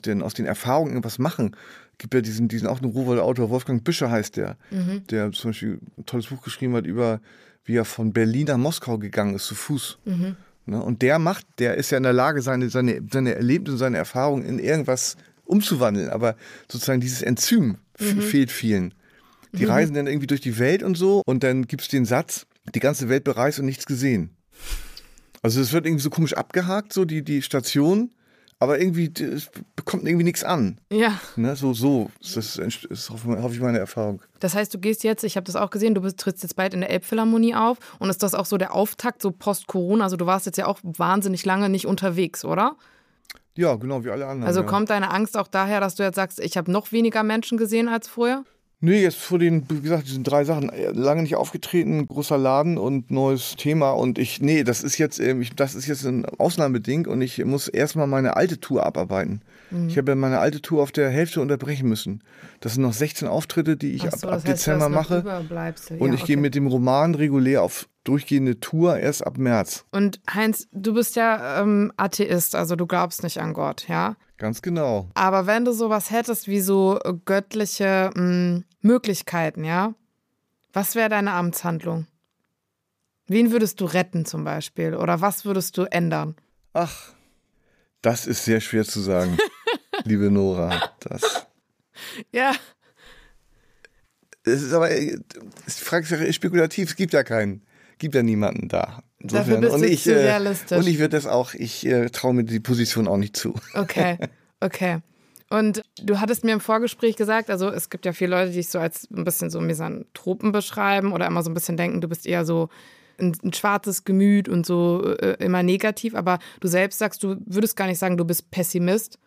denn 0.05 0.22
aus 0.22 0.34
den 0.34 0.47
Erfahrungen 0.47 0.91
irgendwas 0.91 1.18
machen. 1.18 1.57
Es 2.01 2.03
gibt 2.03 2.14
ja 2.14 2.22
diesen, 2.22 2.48
diesen 2.48 2.66
auch 2.66 2.80
einen 2.80 2.92
Ruhrwalder 2.92 3.24
Autor, 3.24 3.51
Wolfgang 3.51 3.84
Büscher 3.84 4.11
heißt 4.11 4.38
der, 4.38 4.57
Mhm. 4.70 5.07
der 5.11 5.32
zum 5.32 5.51
Beispiel 5.51 5.80
ein 5.98 6.07
tolles 6.07 6.28
Buch 6.28 6.42
geschrieben 6.42 6.74
hat 6.74 6.86
über, 6.86 7.20
wie 7.66 7.76
er 7.76 7.84
von 7.84 8.14
Berlin 8.14 8.46
nach 8.46 8.57
Moskau 8.57 8.96
gegangen 8.96 9.34
ist, 9.34 9.44
zu 9.44 9.55
Fuß. 9.55 9.98
Mhm. 10.07 10.36
Ne? 10.64 10.82
Und 10.82 11.03
der 11.03 11.18
macht, 11.18 11.44
der 11.59 11.74
ist 11.74 11.90
ja 11.90 11.98
in 11.98 12.03
der 12.05 12.14
Lage, 12.14 12.40
seine, 12.40 12.70
seine, 12.70 13.03
seine 13.12 13.34
Erlebnisse, 13.34 13.76
seine 13.76 13.98
Erfahrungen 13.98 14.46
in 14.46 14.59
irgendwas 14.59 15.18
umzuwandeln. 15.44 16.09
Aber 16.09 16.36
sozusagen 16.72 17.03
dieses 17.03 17.20
Enzym 17.20 17.76
Mhm. 18.01 18.22
fehlt 18.22 18.51
vielen. 18.51 18.94
Die 19.53 19.66
reisen 19.66 19.92
dann 19.92 20.07
irgendwie 20.07 20.26
durch 20.26 20.40
die 20.40 20.59
Welt 20.59 20.82
und 20.82 20.96
so 20.96 21.20
und 21.26 21.42
dann 21.44 21.66
gibt 21.66 21.82
es 21.82 21.88
den 21.88 22.07
Satz, 22.07 22.46
die 22.74 22.80
ganze 22.80 23.11
Welt 23.11 23.24
bereist 23.24 23.59
und 23.59 23.66
nichts 23.66 23.84
gesehen. 23.84 24.30
Also 25.42 25.61
es 25.61 25.74
wird 25.74 25.84
irgendwie 25.84 26.03
so 26.03 26.09
komisch 26.09 26.32
abgehakt, 26.32 26.94
so 26.94 27.05
die, 27.05 27.22
die 27.22 27.42
Station, 27.42 28.11
aber 28.61 28.78
irgendwie 28.78 29.11
es 29.20 29.50
bekommt 29.74 30.06
irgendwie 30.06 30.24
nichts 30.24 30.44
an. 30.44 30.78
ja, 30.92 31.18
Ne? 31.34 31.56
So, 31.56 31.72
so 31.72 32.11
ist 32.20 32.36
das 32.36 32.56
ist, 32.56 33.11
hoffe 33.11 33.54
ich 33.54 33.61
meine 33.61 33.78
Erfahrung. 33.78 34.22
das 34.38 34.54
heißt, 34.54 34.72
du 34.72 34.78
gehst 34.78 35.02
jetzt, 35.02 35.24
ich 35.24 35.36
habe 35.36 35.44
das 35.44 35.56
auch 35.56 35.70
gesehen, 35.70 35.94
du 35.94 36.02
bist, 36.02 36.18
trittst 36.18 36.42
jetzt 36.42 36.56
bald 36.56 36.74
in 36.74 36.80
der 36.80 36.90
Elbphilharmonie 36.90 37.54
auf 37.54 37.78
und 37.98 38.11
ist 38.11 38.22
das 38.22 38.34
auch 38.34 38.46
so 38.46 38.58
der 38.58 38.74
Auftakt, 38.74 39.22
so 39.22 39.30
post-Corona? 39.30 40.04
Also 40.04 40.16
du 40.16 40.26
warst 40.26 40.46
jetzt 40.46 40.58
ja 40.58 40.66
auch 40.66 40.78
wahnsinnig 40.82 41.44
lange 41.46 41.70
nicht 41.70 41.86
unterwegs, 41.86 42.44
oder? 42.44 42.76
Ja, 43.56 43.74
genau, 43.76 44.04
wie 44.04 44.11
alle 44.11 44.26
anderen. 44.26 44.46
Also 44.46 44.61
ja. 44.61 44.66
kommt 44.66 44.90
deine 44.90 45.11
Angst 45.11 45.36
auch 45.36 45.48
daher, 45.48 45.80
dass 45.80 45.94
du 45.94 46.02
jetzt 46.02 46.16
sagst, 46.16 46.38
ich 46.38 46.56
habe 46.56 46.70
noch 46.70 46.92
weniger 46.92 47.22
Menschen 47.22 47.58
gesehen 47.58 47.88
als 47.88 48.08
vorher? 48.08 48.44
Nee, 48.83 49.03
jetzt 49.03 49.18
vor 49.18 49.39
den, 49.39 49.68
wie 49.68 49.83
gesagt, 49.83 50.09
diesen 50.09 50.24
drei 50.24 50.45
Sachen, 50.45 50.70
äh, 50.70 50.91
lange 50.93 51.22
nicht 51.22 51.37
aufgetreten, 51.37 52.07
großer 52.09 52.39
Laden 52.39 52.78
und 52.78 53.11
neues 53.11 53.57
Thema 53.57 53.91
und 53.91 54.18
ich, 54.18 54.41
nee, 54.41 54.64
das 54.64 54.83
ist 54.83 54.97
jetzt, 54.97 55.20
ähm, 55.20 55.43
ich, 55.43 55.55
das 55.55 55.74
ist 55.74 55.87
jetzt 55.87 56.05
ein 56.07 56.24
Ausnahmeding 56.24 57.07
und 57.07 57.20
ich 57.20 57.45
muss 57.45 57.68
erstmal 57.68 58.07
meine 58.07 58.37
alte 58.37 58.59
Tour 58.59 58.87
abarbeiten. 58.87 59.43
Mhm. 59.70 59.89
Ich 59.89 59.99
habe 59.99 60.12
ja 60.12 60.14
meine 60.14 60.39
alte 60.39 60.62
Tour 60.62 60.83
auf 60.83 60.93
der 60.93 61.11
Hälfte 61.11 61.43
unterbrechen 61.43 61.91
müssen. 61.91 62.22
Das 62.61 62.74
sind 62.74 62.83
noch 62.83 62.95
16 62.95 63.28
Auftritte, 63.28 63.76
die 63.76 63.93
ich 63.93 64.05
ab, 64.05 64.16
so, 64.16 64.28
ab 64.28 64.35
das 64.35 64.45
heißt, 64.45 64.66
Dezember 64.66 64.89
mache. 64.89 65.22
Und 65.99 66.09
ja, 66.09 66.14
ich 66.14 66.24
gehe 66.24 66.37
okay. 66.37 66.43
mit 66.43 66.55
dem 66.55 66.66
Roman 66.66 67.14
regulär 67.14 67.62
auf 67.62 67.87
durchgehende 68.05 68.61
Tour 68.61 68.97
erst 68.97 69.26
ab 69.26 69.37
März. 69.37 69.85
Und 69.91 70.20
Heinz, 70.33 70.68
du 70.72 70.95
bist 70.95 71.16
ja 71.16 71.61
ähm, 71.61 71.93
Atheist, 71.99 72.55
also 72.55 72.76
du 72.76 72.87
glaubst 72.87 73.22
nicht 73.22 73.39
an 73.39 73.53
Gott, 73.53 73.87
ja? 73.89 74.16
Ganz 74.41 74.62
genau. 74.62 75.11
Aber 75.12 75.47
wenn 75.47 75.66
du 75.66 75.72
sowas 75.72 76.11
hättest 76.11 76.49
wie 76.49 76.62
so 76.62 76.99
äh, 77.05 77.12
göttliche 77.26 78.11
mh, 78.14 78.62
Möglichkeiten, 78.80 79.64
ja, 79.64 79.95
was 80.72 80.95
wäre 80.95 81.11
deine 81.11 81.32
Amtshandlung? 81.32 82.07
Wen 83.26 83.53
würdest 83.53 83.82
du 83.82 83.84
retten 83.84 84.24
zum 84.24 84.45
Beispiel? 84.45 84.95
Oder 84.95 85.20
was 85.20 85.45
würdest 85.45 85.76
du 85.76 85.82
ändern? 85.82 86.36
Ach, 86.72 87.12
das 88.01 88.26
ist 88.26 88.47
sehr 88.47 88.62
schwer 88.62 88.86
zu 88.86 89.01
sagen, 89.01 89.36
liebe 90.05 90.30
Nora. 90.30 90.91
Das, 91.01 91.47
Ja, 92.32 92.53
es 94.43 94.62
ist 94.62 94.72
aber, 94.72 94.91
äh, 94.91 95.18
die 95.18 95.70
Frage 95.84 96.32
spekulativ, 96.32 96.88
es 96.88 96.97
gibt 96.97 97.12
ja 97.12 97.24
keinen, 97.24 97.62
gibt 97.99 98.14
ja 98.14 98.22
niemanden 98.22 98.68
da. 98.68 99.03
Dafür 99.23 99.59
bist 99.59 99.75
und 99.75 99.83
du 99.83 99.87
ich, 99.89 100.03
zu 100.05 100.14
äh, 100.14 100.23
realistisch. 100.23 100.79
Und 100.79 100.87
ich 100.87 100.99
würde 100.99 101.11
das 101.16 101.27
auch, 101.27 101.55
ich 101.55 101.87
äh, 101.87 102.09
traue 102.11 102.35
mir 102.35 102.45
die 102.45 102.61
Position 102.61 103.07
auch 103.07 103.16
nicht 103.18 103.37
zu. 103.37 103.55
okay, 103.75 104.16
okay. 104.61 104.99
Und 105.51 105.83
du 106.01 106.21
hattest 106.21 106.45
mir 106.45 106.53
im 106.53 106.61
Vorgespräch 106.61 107.16
gesagt, 107.16 107.51
also 107.51 107.68
es 107.71 107.91
gibt 107.91 108.07
ja 108.07 108.12
viele 108.12 108.31
Leute, 108.31 108.51
die 108.51 108.57
dich 108.59 108.68
so 108.68 108.79
als 108.79 109.09
ein 109.11 109.25
bisschen 109.25 109.51
so 109.51 109.61
Misanthropen 109.61 110.53
beschreiben 110.53 111.12
oder 111.12 111.27
immer 111.27 111.43
so 111.43 111.51
ein 111.51 111.55
bisschen 111.55 111.77
denken, 111.77 112.01
du 112.01 112.09
bist 112.09 112.25
eher 112.27 112.45
so 112.45 112.68
ein, 113.18 113.37
ein 113.43 113.53
schwarzes 113.53 114.05
Gemüt 114.05 114.49
und 114.49 114.64
so 114.64 115.05
äh, 115.18 115.37
immer 115.45 115.62
negativ, 115.64 116.14
aber 116.14 116.39
du 116.61 116.68
selbst 116.68 116.99
sagst, 117.01 117.23
du 117.25 117.37
würdest 117.47 117.77
gar 117.77 117.87
nicht 117.89 117.99
sagen, 117.99 118.16
du 118.16 118.25
bist 118.25 118.51
Pessimist, 118.53 119.18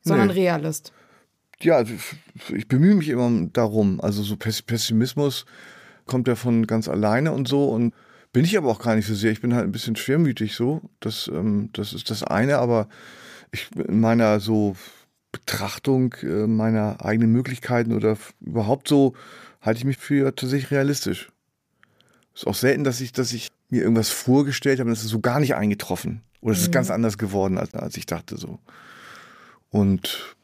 sondern 0.00 0.28
Nee. 0.28 0.48
Realist. 0.48 0.92
Ja, 1.60 1.82
ich 2.54 2.68
bemühe 2.68 2.94
mich 2.94 3.08
immer 3.10 3.30
darum. 3.52 4.00
Also 4.00 4.22
so 4.22 4.34
Pess- 4.36 4.62
Pessimismus 4.62 5.44
kommt 6.06 6.26
ja 6.26 6.36
von 6.36 6.66
ganz 6.66 6.88
alleine 6.88 7.32
und 7.32 7.48
so 7.48 7.68
und 7.68 7.92
bin 8.36 8.44
ich 8.44 8.58
aber 8.58 8.68
auch 8.68 8.80
gar 8.80 8.94
nicht 8.94 9.06
so 9.06 9.14
sehr. 9.14 9.32
Ich 9.32 9.40
bin 9.40 9.54
halt 9.54 9.64
ein 9.64 9.72
bisschen 9.72 9.96
schwermütig 9.96 10.56
so. 10.56 10.82
Das, 11.00 11.26
ähm, 11.32 11.70
das 11.72 11.94
ist 11.94 12.10
das 12.10 12.22
eine, 12.22 12.58
aber 12.58 12.86
ich 13.50 13.70
in 13.74 13.98
meiner 13.98 14.40
so 14.40 14.76
Betrachtung 15.32 16.12
äh, 16.20 16.46
meiner 16.46 17.02
eigenen 17.02 17.32
Möglichkeiten 17.32 17.94
oder 17.94 18.18
überhaupt 18.42 18.88
so 18.88 19.14
halte 19.62 19.78
ich 19.78 19.86
mich 19.86 19.96
für 19.96 20.34
tatsächlich 20.34 20.70
realistisch. 20.70 21.32
Ist 22.34 22.46
auch 22.46 22.54
selten, 22.54 22.84
dass 22.84 23.00
ich, 23.00 23.12
dass 23.12 23.32
ich 23.32 23.52
mir 23.70 23.80
irgendwas 23.80 24.10
vorgestellt 24.10 24.80
habe 24.80 24.90
und 24.90 24.94
das 24.94 25.04
ist 25.04 25.12
so 25.12 25.20
gar 25.20 25.40
nicht 25.40 25.54
eingetroffen. 25.54 26.20
Oder 26.42 26.52
es 26.52 26.60
ist 26.60 26.72
ganz 26.72 26.90
anders 26.90 27.16
geworden, 27.16 27.56
als, 27.56 27.72
als 27.72 27.96
ich 27.96 28.04
dachte 28.04 28.36
so. 28.36 28.58
Und 29.70 30.36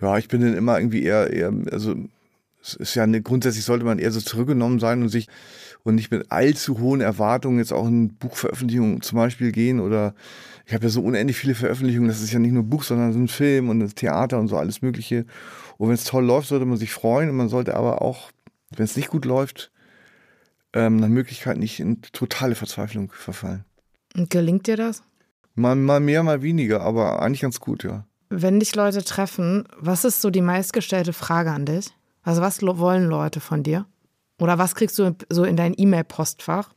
ja, 0.00 0.16
ich 0.16 0.28
bin 0.28 0.42
dann 0.42 0.54
immer 0.54 0.78
irgendwie 0.78 1.02
eher, 1.02 1.28
eher, 1.32 1.52
also 1.72 1.96
es 2.62 2.74
ist 2.74 2.94
ja 2.94 3.02
eine, 3.02 3.20
grundsätzlich 3.20 3.64
sollte 3.64 3.84
man 3.84 3.98
eher 3.98 4.12
so 4.12 4.20
zurückgenommen 4.20 4.78
sein 4.78 5.02
und 5.02 5.08
sich 5.08 5.28
und 5.82 5.94
nicht 5.94 6.10
mit 6.10 6.30
allzu 6.30 6.78
hohen 6.78 7.00
Erwartungen 7.00 7.58
jetzt 7.58 7.72
auch 7.72 7.86
in 7.86 8.14
Buchveröffentlichungen 8.16 9.00
zum 9.02 9.16
Beispiel 9.16 9.52
gehen 9.52 9.80
oder 9.80 10.14
ich 10.66 10.74
habe 10.74 10.84
ja 10.84 10.90
so 10.90 11.02
unendlich 11.02 11.36
viele 11.36 11.54
Veröffentlichungen, 11.54 12.08
das 12.08 12.22
ist 12.22 12.32
ja 12.32 12.38
nicht 12.38 12.52
nur 12.52 12.62
Buch, 12.62 12.84
sondern 12.84 13.12
so 13.12 13.18
ein 13.18 13.28
Film 13.28 13.68
und 13.68 13.80
das 13.80 13.94
Theater 13.94 14.38
und 14.38 14.48
so 14.48 14.56
alles 14.56 14.82
Mögliche. 14.82 15.26
Und 15.78 15.88
wenn 15.88 15.94
es 15.94 16.04
toll 16.04 16.24
läuft, 16.24 16.48
sollte 16.48 16.66
man 16.66 16.76
sich 16.76 16.92
freuen 16.92 17.30
und 17.30 17.36
man 17.36 17.48
sollte 17.48 17.74
aber 17.74 18.02
auch, 18.02 18.30
wenn 18.76 18.84
es 18.84 18.96
nicht 18.96 19.08
gut 19.08 19.24
läuft, 19.24 19.72
ähm, 20.72 20.96
nach 20.96 21.08
Möglichkeit 21.08 21.56
nicht 21.56 21.80
in 21.80 22.02
totale 22.02 22.54
Verzweiflung 22.54 23.10
verfallen. 23.10 23.64
Und 24.14 24.30
gelingt 24.30 24.66
dir 24.66 24.76
das? 24.76 25.02
Mal, 25.54 25.74
mal 25.74 26.00
mehr, 26.00 26.22
mal 26.22 26.42
weniger, 26.42 26.82
aber 26.82 27.20
eigentlich 27.22 27.40
ganz 27.40 27.60
gut, 27.60 27.82
ja. 27.84 28.06
Wenn 28.28 28.60
dich 28.60 28.76
Leute 28.76 29.02
treffen, 29.02 29.64
was 29.76 30.04
ist 30.04 30.20
so 30.20 30.30
die 30.30 30.40
meistgestellte 30.40 31.12
Frage 31.12 31.50
an 31.50 31.66
dich? 31.66 31.86
Also 32.22 32.40
was 32.42 32.62
wollen 32.62 33.06
Leute 33.06 33.40
von 33.40 33.62
dir? 33.64 33.86
Oder 34.40 34.58
was 34.58 34.74
kriegst 34.74 34.98
du 34.98 35.14
so 35.28 35.44
in 35.44 35.56
dein 35.56 35.74
E-Mail-Postfach? 35.76 36.70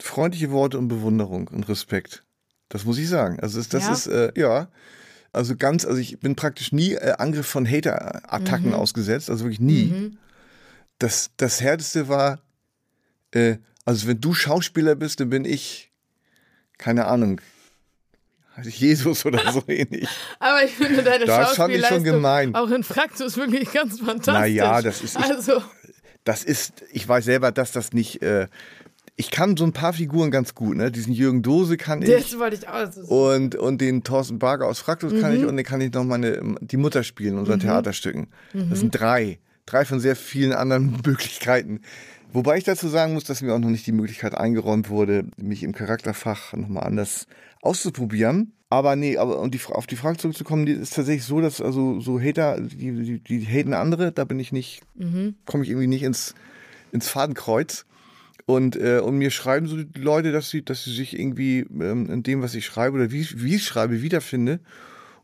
freundliche 0.00 0.52
Worte 0.52 0.78
und 0.78 0.86
Bewunderung 0.86 1.48
und 1.48 1.68
Respekt. 1.68 2.22
Das 2.68 2.84
muss 2.84 2.98
ich 2.98 3.08
sagen. 3.08 3.40
Also 3.40 3.58
das, 3.58 3.68
das 3.68 3.84
Ja? 3.86 3.92
ist, 3.92 4.06
äh, 4.06 4.32
ja, 4.36 4.68
also 5.32 5.56
ganz, 5.56 5.84
also 5.84 5.98
ich 5.98 6.20
bin 6.20 6.36
praktisch 6.36 6.70
nie 6.70 6.92
äh, 6.94 7.14
Angriff 7.18 7.46
von 7.48 7.66
Hater-Attacken 7.68 8.74
ausgesetzt, 8.74 9.28
also 9.28 9.44
wirklich 9.44 9.58
nie. 9.60 10.16
Das, 11.00 11.30
das 11.36 11.60
Härteste 11.60 12.06
war, 12.08 12.38
äh, 13.32 13.56
also 13.84 14.06
wenn 14.06 14.20
du 14.20 14.34
Schauspieler 14.34 14.94
bist, 14.94 15.18
dann 15.18 15.30
bin 15.30 15.44
ich, 15.44 15.90
keine 16.78 17.06
Ahnung, 17.06 17.40
Jesus 18.62 19.26
oder 19.26 19.52
so 19.52 19.64
ähnlich. 19.68 20.08
Aber 20.38 20.62
ich 20.64 20.72
finde 20.72 21.02
deine 21.02 21.24
Das 21.26 21.34
fand 21.34 21.42
ich 21.42 21.48
schon 21.48 21.56
Schauspielleistung 21.56 22.04
gemein. 22.04 22.54
auch 22.54 22.70
in 22.70 22.84
Fraktus 22.84 23.36
wirklich 23.36 23.72
ganz 23.72 23.98
fantastisch. 23.98 24.32
Naja, 24.34 24.80
das 24.80 25.00
ist- 25.02 25.16
ich- 25.18 25.24
Also, 25.24 25.60
Das 26.24 26.44
ist, 26.44 26.84
ich 26.92 27.08
weiß 27.08 27.24
selber, 27.24 27.52
dass 27.52 27.72
das 27.72 27.92
nicht, 27.92 28.22
äh, 28.22 28.46
ich 29.16 29.30
kann 29.30 29.56
so 29.56 29.64
ein 29.64 29.72
paar 29.72 29.92
Figuren 29.92 30.30
ganz 30.30 30.54
gut, 30.54 30.76
ne? 30.76 30.92
Diesen 30.92 31.12
Jürgen 31.12 31.42
Dose 31.42 31.76
kann 31.76 32.02
ich. 32.02 32.08
das 32.10 32.38
wollte 32.38 32.56
ich 32.56 32.68
auch. 32.68 33.08
Und, 33.08 33.54
und 33.56 33.80
den 33.80 34.04
Thorsten 34.04 34.38
Barger 34.38 34.66
aus 34.66 34.78
Fraktus 34.78 35.20
kann 35.20 35.32
Mhm. 35.32 35.38
ich 35.40 35.46
und 35.46 35.56
den 35.56 35.64
kann 35.66 35.80
ich 35.80 35.92
noch 35.92 36.04
meine, 36.04 36.56
die 36.60 36.76
Mutter 36.76 37.02
spielen 37.02 37.34
in 37.34 37.38
unseren 37.40 37.60
Theaterstücken. 37.60 38.28
Das 38.52 38.78
sind 38.80 38.90
drei. 38.92 39.38
drei 39.66 39.84
von 39.84 40.00
sehr 40.00 40.16
vielen 40.16 40.52
anderen 40.52 40.92
Möglichkeiten. 41.04 41.80
Wobei 42.32 42.58
ich 42.58 42.64
dazu 42.64 42.88
sagen 42.88 43.14
muss, 43.14 43.24
dass 43.24 43.40
mir 43.42 43.54
auch 43.54 43.58
noch 43.58 43.70
nicht 43.70 43.86
die 43.86 43.92
Möglichkeit 43.92 44.34
eingeräumt 44.34 44.90
wurde, 44.90 45.24
mich 45.38 45.62
im 45.62 45.72
Charakterfach 45.72 46.52
nochmal 46.52 46.84
anders 46.84 47.26
auszuprobieren. 47.62 48.52
Aber 48.70 48.96
nee, 48.96 49.16
aber 49.16 49.40
um 49.40 49.50
die, 49.50 49.60
auf 49.64 49.86
die 49.86 49.96
Frage 49.96 50.18
zurückzukommen, 50.18 50.66
die 50.66 50.72
ist 50.72 50.94
tatsächlich 50.94 51.24
so, 51.24 51.40
dass 51.40 51.60
also 51.60 52.00
so 52.00 52.20
Hater, 52.20 52.60
die, 52.60 52.92
die, 52.92 53.20
die 53.20 53.46
haten 53.46 53.72
andere, 53.72 54.12
da 54.12 54.24
bin 54.24 54.38
ich 54.38 54.52
nicht, 54.52 54.82
mhm. 54.94 55.36
komme 55.46 55.64
ich 55.64 55.70
irgendwie 55.70 55.86
nicht 55.86 56.02
ins, 56.02 56.34
ins 56.92 57.08
Fadenkreuz. 57.08 57.86
Und, 58.44 58.76
äh, 58.76 59.00
und 59.00 59.18
mir 59.18 59.30
schreiben 59.30 59.66
so 59.66 59.76
die 59.76 60.00
Leute, 60.00 60.32
dass 60.32 60.50
sie, 60.50 60.64
dass 60.64 60.84
sie 60.84 60.94
sich 60.94 61.18
irgendwie 61.18 61.60
ähm, 61.60 62.10
in 62.10 62.22
dem, 62.22 62.42
was 62.42 62.54
ich 62.54 62.64
schreibe 62.64 62.96
oder 62.96 63.10
wie, 63.10 63.26
wie 63.34 63.56
ich 63.56 63.64
schreibe, 63.64 64.02
wiederfinde. 64.02 64.60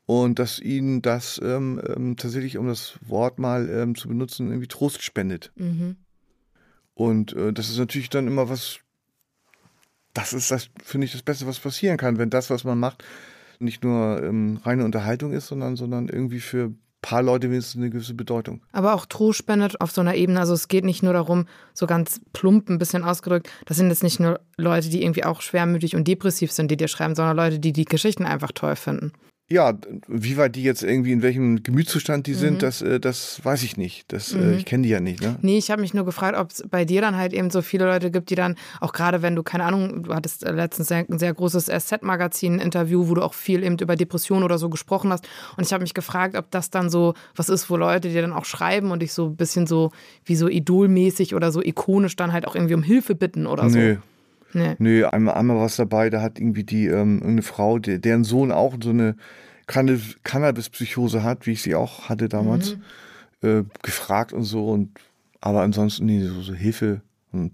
Und 0.07 0.39
dass 0.39 0.59
ihnen 0.59 1.01
das 1.01 1.41
ähm, 1.43 1.81
ähm, 1.87 2.17
tatsächlich, 2.19 2.59
um 2.59 2.67
das 2.67 2.99
Wort 3.07 3.39
mal 3.39 3.71
ähm, 3.71 3.95
zu 3.95 4.09
benutzen, 4.09 4.49
irgendwie 4.49 4.69
Trost 4.69 5.03
spendet. 5.03 5.53
Mhm. 5.57 5.97
Und 6.93 7.33
äh, 7.35 7.53
das 7.53 7.71
ist 7.71 7.79
natürlich 7.79 8.11
dann 8.11 8.27
immer 8.27 8.51
was, 8.51 8.81
das 10.13 10.35
ist 10.35 10.51
das, 10.51 10.69
finde 10.83 11.07
ich, 11.07 11.13
das 11.13 11.23
Beste, 11.23 11.47
was 11.47 11.59
passieren 11.59 11.97
kann, 11.97 12.19
wenn 12.19 12.29
das, 12.29 12.51
was 12.51 12.65
man 12.65 12.79
macht, 12.79 13.03
nicht 13.65 13.83
nur 13.83 14.23
ähm, 14.23 14.59
reine 14.63 14.85
Unterhaltung 14.85 15.33
ist, 15.33 15.49
sondern, 15.49 15.77
sondern 15.77 16.09
irgendwie 16.09 16.41
für 16.41 16.73
paar 17.05 17.23
Leute 17.23 17.51
wenigstens 17.51 17.83
eine 17.83 17.91
gewisse 17.91 18.15
Bedeutung. 18.15 18.63
Aber 18.73 18.95
auch 18.95 19.05
Trost 19.05 19.39
spendet 19.39 19.79
auf 19.83 19.91
so 19.91 20.01
einer 20.01 20.15
Ebene. 20.15 20.41
Also 20.41 20.55
es 20.55 20.69
geht 20.69 20.87
nicht 20.87 21.03
nur 21.03 21.13
darum, 21.13 21.47
so 21.75 21.87
ganz 21.87 22.23
plump 22.33 22.71
ein 22.71 22.79
bisschen 22.79 23.05
ausgedrückt, 23.05 23.51
das 23.67 23.77
sind 23.77 23.91
jetzt 23.91 24.03
nicht 24.03 24.21
nur 24.21 24.41
Leute, 24.57 24.89
die 24.89 25.03
irgendwie 25.03 25.25
auch 25.25 25.43
schwermütig 25.43 25.97
und 25.97 26.09
depressiv 26.09 26.51
sind, 26.51 26.71
die 26.71 26.79
dir 26.79 26.89
schreiben, 26.89 27.15
sondern 27.15 27.37
Leute, 27.37 27.59
die 27.59 27.75
die 27.75 27.85
Geschichten 27.85 28.25
einfach 28.25 28.53
toll 28.53 28.75
finden. 28.75 29.13
Ja, 29.51 29.75
wie 30.09 30.39
weit 30.39 30.57
die 30.57 30.63
jetzt 30.63 30.83
irgendwie 30.83 31.13
in 31.13 31.21
welchem 31.21 31.63
Gemütszustand 31.63 32.27
die 32.27 32.33
mhm. 32.33 32.37
sind, 32.37 32.63
das, 32.63 32.81
äh, 32.81 32.99
das 32.99 33.45
weiß 33.45 33.63
ich 33.63 33.77
nicht. 33.77 34.11
Das, 34.11 34.33
äh, 34.33 34.39
mhm. 34.39 34.55
Ich 34.55 34.65
kenne 34.65 34.85
die 34.85 34.89
ja 34.89 35.01
nicht. 35.01 35.21
Ne? 35.21 35.37
Nee, 35.43 35.59
ich 35.59 35.71
habe 35.71 35.83
mich 35.83 35.93
nur 35.93 36.07
gefragt, 36.07 36.39
ob 36.39 36.51
es 36.51 36.65
bei 36.71 36.87
dir 36.87 37.03
dann 37.03 37.15
halt 37.17 37.35
eben 37.35 37.51
so 37.51 37.61
viele 37.61 37.85
Leute 37.85 38.11
gibt, 38.11 38.31
die 38.31 38.37
dann, 38.37 38.57
auch 38.81 38.95
gerade 38.95 39.21
wenn 39.21 39.37
du, 39.37 39.43
keine 39.43 39.65
Ahnung, 39.65 40.05
du 40.05 40.15
hattest 40.15 40.49
letztens 40.49 40.91
ein 40.91 41.19
sehr 41.19 41.35
großes 41.35 41.67
SZ-Magazin-Interview, 41.67 43.09
wo 43.09 43.15
du 43.15 43.23
auch 43.23 43.35
viel 43.35 43.65
eben 43.65 43.77
über 43.79 43.97
Depressionen 43.97 44.45
oder 44.45 44.57
so 44.57 44.71
gesprochen 44.71 45.13
hast. 45.13 45.29
Und 45.59 45.67
ich 45.67 45.75
habe 45.75 45.83
mich 45.83 45.93
gefragt, 45.93 46.37
ob 46.37 46.51
das 46.51 46.71
dann 46.71 46.89
so 46.89 47.13
was 47.37 47.51
ist, 47.51 47.69
wo 47.69 47.77
Leute 47.77 48.09
dir 48.09 48.23
dann 48.23 48.33
auch 48.33 48.47
schreiben 48.47 48.93
und 48.93 49.03
dich 49.03 49.13
so 49.13 49.27
ein 49.27 49.37
bisschen 49.37 49.67
so 49.67 49.91
wie 50.25 50.37
so 50.37 50.49
idolmäßig 50.49 51.35
oder 51.35 51.53
so 51.53 51.61
ikonisch 51.63 52.17
dann 52.17 52.33
halt 52.33 52.47
auch 52.49 52.55
irgendwie 52.55 52.75
um 52.75 52.83
Hilfe 52.83 53.15
bitten 53.15 53.47
oder 53.47 53.69
so. 53.69 53.79
Nee. 53.79 53.99
Nee. 54.55 54.77
Nö, 54.79 55.07
einmal, 55.07 55.35
einmal 55.35 55.59
was 55.59 55.77
dabei, 55.77 56.11
da 56.11 56.23
hat 56.23 56.39
irgendwie 56.39 56.65
die, 56.65 56.87
ähm, 56.87 57.23
eine 57.25 57.43
Frau, 57.43 57.79
die, 57.79 58.01
deren 58.01 58.25
Sohn 58.25 58.53
auch 58.53 58.75
so 58.83 58.91
eine 58.91 59.17
Cannabis-Psychose 59.67 61.23
hat, 61.23 61.47
wie 61.47 61.53
ich 61.53 61.63
sie 61.63 61.75
auch 61.75 62.09
hatte 62.09 62.29
damals, 62.29 62.77
mhm. 63.43 63.49
äh, 63.49 63.65
gefragt 63.83 64.33
und 64.33 64.45
so. 64.45 64.69
Und 64.69 64.99
aber 65.41 65.63
ansonsten 65.63 66.07
nee, 66.07 66.23
so, 66.23 66.41
so 66.41 66.55
Hilfe 66.55 67.03
und 67.33 67.53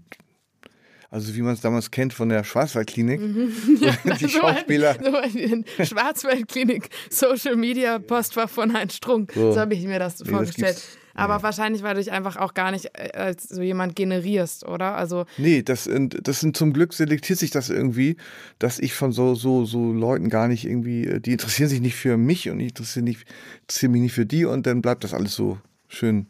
also 1.09 1.35
wie 1.35 1.41
man 1.41 1.53
es 1.53 1.59
damals 1.59 1.91
kennt 1.91 2.13
von 2.13 2.29
der 2.29 2.45
Schwarzwaldklinik. 2.45 3.19
Mhm. 3.19 3.51
Ja, 3.81 3.97
die 4.15 4.29
Schauspieler. 4.29 4.95
So 4.95 5.83
Schwarzwaldklinik, 5.83 6.89
Social 7.09 7.57
Media 7.57 7.99
Postfach 7.99 8.49
von 8.49 8.71
Heinz 8.71 8.95
Strunk. 8.95 9.33
So, 9.33 9.51
so 9.51 9.59
habe 9.59 9.73
ich 9.73 9.85
mir 9.85 9.99
das 9.99 10.19
nee, 10.21 10.31
vorgestellt. 10.31 10.77
Das 10.77 10.97
aber 11.15 11.37
nee. 11.37 11.43
wahrscheinlich, 11.43 11.83
weil 11.83 11.95
du 11.95 11.99
dich 11.99 12.11
einfach 12.11 12.37
auch 12.37 12.53
gar 12.53 12.71
nicht 12.71 12.91
äh, 12.93 13.11
als 13.13 13.43
so 13.43 13.61
jemand 13.61 13.95
generierst, 13.95 14.65
oder? 14.65 14.95
Also 14.95 15.25
nee, 15.37 15.61
das, 15.61 15.89
das 15.89 16.39
sind 16.39 16.57
zum 16.57 16.73
Glück 16.73 16.93
selektiert 16.93 17.39
sich 17.39 17.51
das 17.51 17.69
irgendwie, 17.69 18.17
dass 18.59 18.79
ich 18.79 18.93
von 18.93 19.11
so, 19.11 19.35
so, 19.35 19.65
so 19.65 19.91
Leuten 19.91 20.29
gar 20.29 20.47
nicht 20.47 20.65
irgendwie, 20.65 21.05
äh, 21.07 21.19
die 21.19 21.33
interessieren 21.33 21.69
sich 21.69 21.81
nicht 21.81 21.95
für 21.95 22.17
mich 22.17 22.49
und 22.49 22.59
ich 22.59 22.69
interessiere, 22.69 23.03
nicht, 23.03 23.25
interessiere 23.61 23.91
mich 23.91 24.01
nicht 24.01 24.13
für 24.13 24.25
die 24.25 24.45
und 24.45 24.65
dann 24.65 24.81
bleibt 24.81 25.03
das 25.03 25.13
alles 25.13 25.35
so 25.35 25.57
schön 25.87 26.27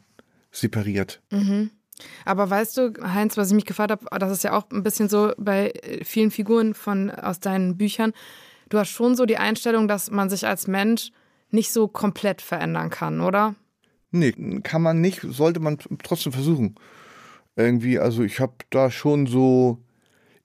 separiert. 0.51 1.21
Mhm. 1.31 1.71
Aber 2.25 2.49
weißt 2.49 2.77
du, 2.77 2.93
Heinz, 3.01 3.37
was 3.37 3.49
ich 3.49 3.55
mich 3.55 3.65
gefragt 3.65 3.91
habe, 3.91 4.05
das 4.19 4.31
ist 4.31 4.43
ja 4.43 4.53
auch 4.53 4.65
ein 4.71 4.83
bisschen 4.83 5.09
so 5.09 5.33
bei 5.37 5.69
äh, 5.69 6.03
vielen 6.03 6.31
Figuren 6.31 6.73
von, 6.73 7.09
aus 7.09 7.39
deinen 7.39 7.77
Büchern. 7.77 8.13
Du 8.69 8.79
hast 8.79 8.89
schon 8.89 9.15
so 9.15 9.25
die 9.25 9.37
Einstellung, 9.37 9.87
dass 9.87 10.11
man 10.11 10.29
sich 10.29 10.47
als 10.47 10.67
Mensch 10.67 11.11
nicht 11.49 11.71
so 11.71 11.87
komplett 11.87 12.41
verändern 12.41 12.89
kann, 12.89 13.21
oder? 13.21 13.55
Nee, 14.11 14.33
kann 14.63 14.81
man 14.81 15.01
nicht, 15.01 15.21
sollte 15.21 15.59
man 15.59 15.77
trotzdem 16.03 16.33
versuchen. 16.33 16.75
Irgendwie, 17.55 17.99
also 17.99 18.23
ich 18.23 18.39
habe 18.39 18.53
da 18.69 18.91
schon 18.91 19.25
so 19.25 19.79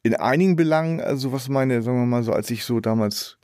in 0.03 0.15
einigen 0.15 0.55
Belangen, 0.55 1.01
also 1.01 1.33
was 1.33 1.49
meine, 1.49 1.83
sagen 1.83 1.99
wir 1.99 2.07
mal 2.07 2.23
so, 2.23 2.33
als 2.33 2.51
ich 2.51 2.65
so 2.65 2.79
damals 2.79 3.39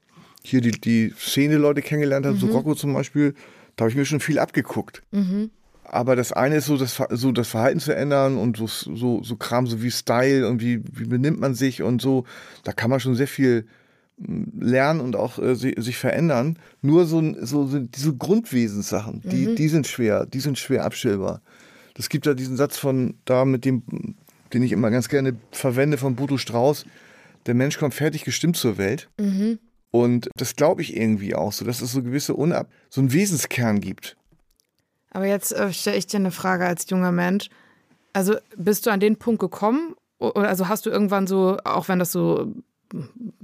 hier 0.44 0.60
die, 0.60 0.70
die 0.70 1.12
Szene-Leute 1.16 1.82
kennengelernt 1.82 2.24
habe, 2.24 2.36
mhm. 2.36 2.40
so 2.40 2.46
Rocco 2.48 2.74
zum 2.74 2.94
Beispiel, 2.94 3.34
da 3.76 3.82
habe 3.82 3.90
ich 3.90 3.96
mir 3.96 4.04
schon 4.04 4.20
viel 4.20 4.38
abgeguckt. 4.38 5.02
Mhm. 5.10 5.50
Aber 5.84 6.14
das 6.14 6.32
eine 6.32 6.56
ist 6.56 6.66
so 6.66 6.76
das, 6.76 7.02
so 7.10 7.32
das 7.32 7.48
Verhalten 7.48 7.80
zu 7.80 7.94
ändern 7.94 8.38
und 8.38 8.56
so, 8.56 8.66
so, 8.66 9.22
so 9.22 9.36
Kram, 9.36 9.66
so 9.66 9.82
wie 9.82 9.90
Style 9.90 10.48
und 10.48 10.60
wie, 10.60 10.82
wie 10.92 11.06
benimmt 11.06 11.40
man 11.40 11.54
sich 11.54 11.82
und 11.82 12.00
so, 12.00 12.24
da 12.62 12.72
kann 12.72 12.90
man 12.90 13.00
schon 13.00 13.14
sehr 13.14 13.26
viel 13.26 13.66
lernen 14.58 15.00
und 15.00 15.16
auch 15.16 15.38
äh, 15.38 15.54
sich 15.54 15.96
verändern. 15.96 16.58
Nur 16.80 17.06
so, 17.06 17.22
so, 17.44 17.66
so 17.66 17.78
diese 17.78 18.14
Grundwesenssachen, 18.14 19.22
die, 19.24 19.48
mhm. 19.48 19.56
die 19.56 19.68
sind 19.68 19.86
schwer, 19.86 20.26
die 20.26 20.40
sind 20.40 20.58
schwer 20.58 20.84
abstellbar. 20.84 21.40
Das 21.94 22.08
gibt 22.08 22.26
ja 22.26 22.34
diesen 22.34 22.56
Satz 22.56 22.78
von 22.78 23.14
da 23.24 23.44
mit 23.44 23.64
dem, 23.64 23.82
den 24.52 24.62
ich 24.62 24.72
immer 24.72 24.90
ganz 24.90 25.08
gerne 25.08 25.36
verwende 25.50 25.98
von 25.98 26.16
Bodo 26.16 26.38
Strauß. 26.38 26.84
Der 27.46 27.54
Mensch 27.54 27.78
kommt 27.78 27.94
fertig 27.94 28.24
gestimmt 28.24 28.56
zur 28.56 28.78
Welt. 28.78 29.08
Mhm. 29.18 29.58
Und 29.90 30.30
das 30.36 30.56
glaube 30.56 30.80
ich 30.80 30.96
irgendwie 30.96 31.34
auch 31.34 31.52
so, 31.52 31.64
dass 31.64 31.82
es 31.82 31.92
so 31.92 32.02
gewisse 32.02 32.34
Unab 32.34 32.68
so 32.88 33.00
einen 33.00 33.12
Wesenskern 33.12 33.80
gibt. 33.80 34.16
Aber 35.10 35.26
jetzt 35.26 35.52
äh, 35.52 35.72
stelle 35.72 35.98
ich 35.98 36.06
dir 36.06 36.16
eine 36.16 36.30
Frage 36.30 36.64
als 36.64 36.88
junger 36.88 37.12
Mensch. 37.12 37.50
Also 38.14 38.36
bist 38.56 38.86
du 38.86 38.90
an 38.90 39.00
den 39.00 39.16
Punkt 39.16 39.40
gekommen? 39.40 39.94
Also 40.18 40.68
hast 40.68 40.86
du 40.86 40.90
irgendwann 40.90 41.26
so, 41.26 41.58
auch 41.64 41.88
wenn 41.88 41.98
das 41.98 42.12
so 42.12 42.54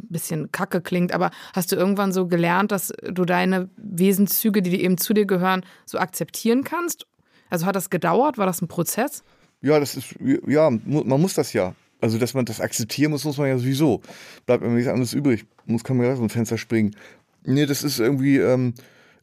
bisschen 0.08 0.52
kacke 0.52 0.80
klingt, 0.80 1.12
aber 1.12 1.30
hast 1.54 1.72
du 1.72 1.76
irgendwann 1.76 2.12
so 2.12 2.26
gelernt, 2.26 2.72
dass 2.72 2.92
du 3.02 3.24
deine 3.24 3.68
Wesenszüge, 3.76 4.62
die 4.62 4.82
eben 4.82 4.98
zu 4.98 5.14
dir 5.14 5.26
gehören, 5.26 5.64
so 5.84 5.98
akzeptieren 5.98 6.64
kannst? 6.64 7.06
Also 7.50 7.66
hat 7.66 7.76
das 7.76 7.90
gedauert? 7.90 8.38
War 8.38 8.46
das 8.46 8.62
ein 8.62 8.68
Prozess? 8.68 9.22
Ja, 9.60 9.80
das 9.80 9.96
ist, 9.96 10.14
ja, 10.46 10.70
man 10.70 11.20
muss 11.20 11.34
das 11.34 11.52
ja. 11.52 11.74
Also, 12.00 12.18
dass 12.18 12.34
man 12.34 12.44
das 12.44 12.60
akzeptieren 12.60 13.10
muss, 13.10 13.24
muss 13.24 13.38
man 13.38 13.48
ja 13.48 13.58
sowieso. 13.58 14.02
Bleibt 14.46 14.62
mir 14.62 14.68
nichts 14.70 14.88
anderes 14.88 15.14
übrig. 15.14 15.46
Muss 15.66 15.82
kann 15.82 15.96
man 15.96 16.06
ja 16.06 16.12
aus 16.12 16.18
dem 16.18 16.30
Fenster 16.30 16.56
springen. 16.56 16.94
Nee, 17.44 17.66
das 17.66 17.82
ist 17.82 17.98
irgendwie, 17.98 18.36
ähm, 18.38 18.74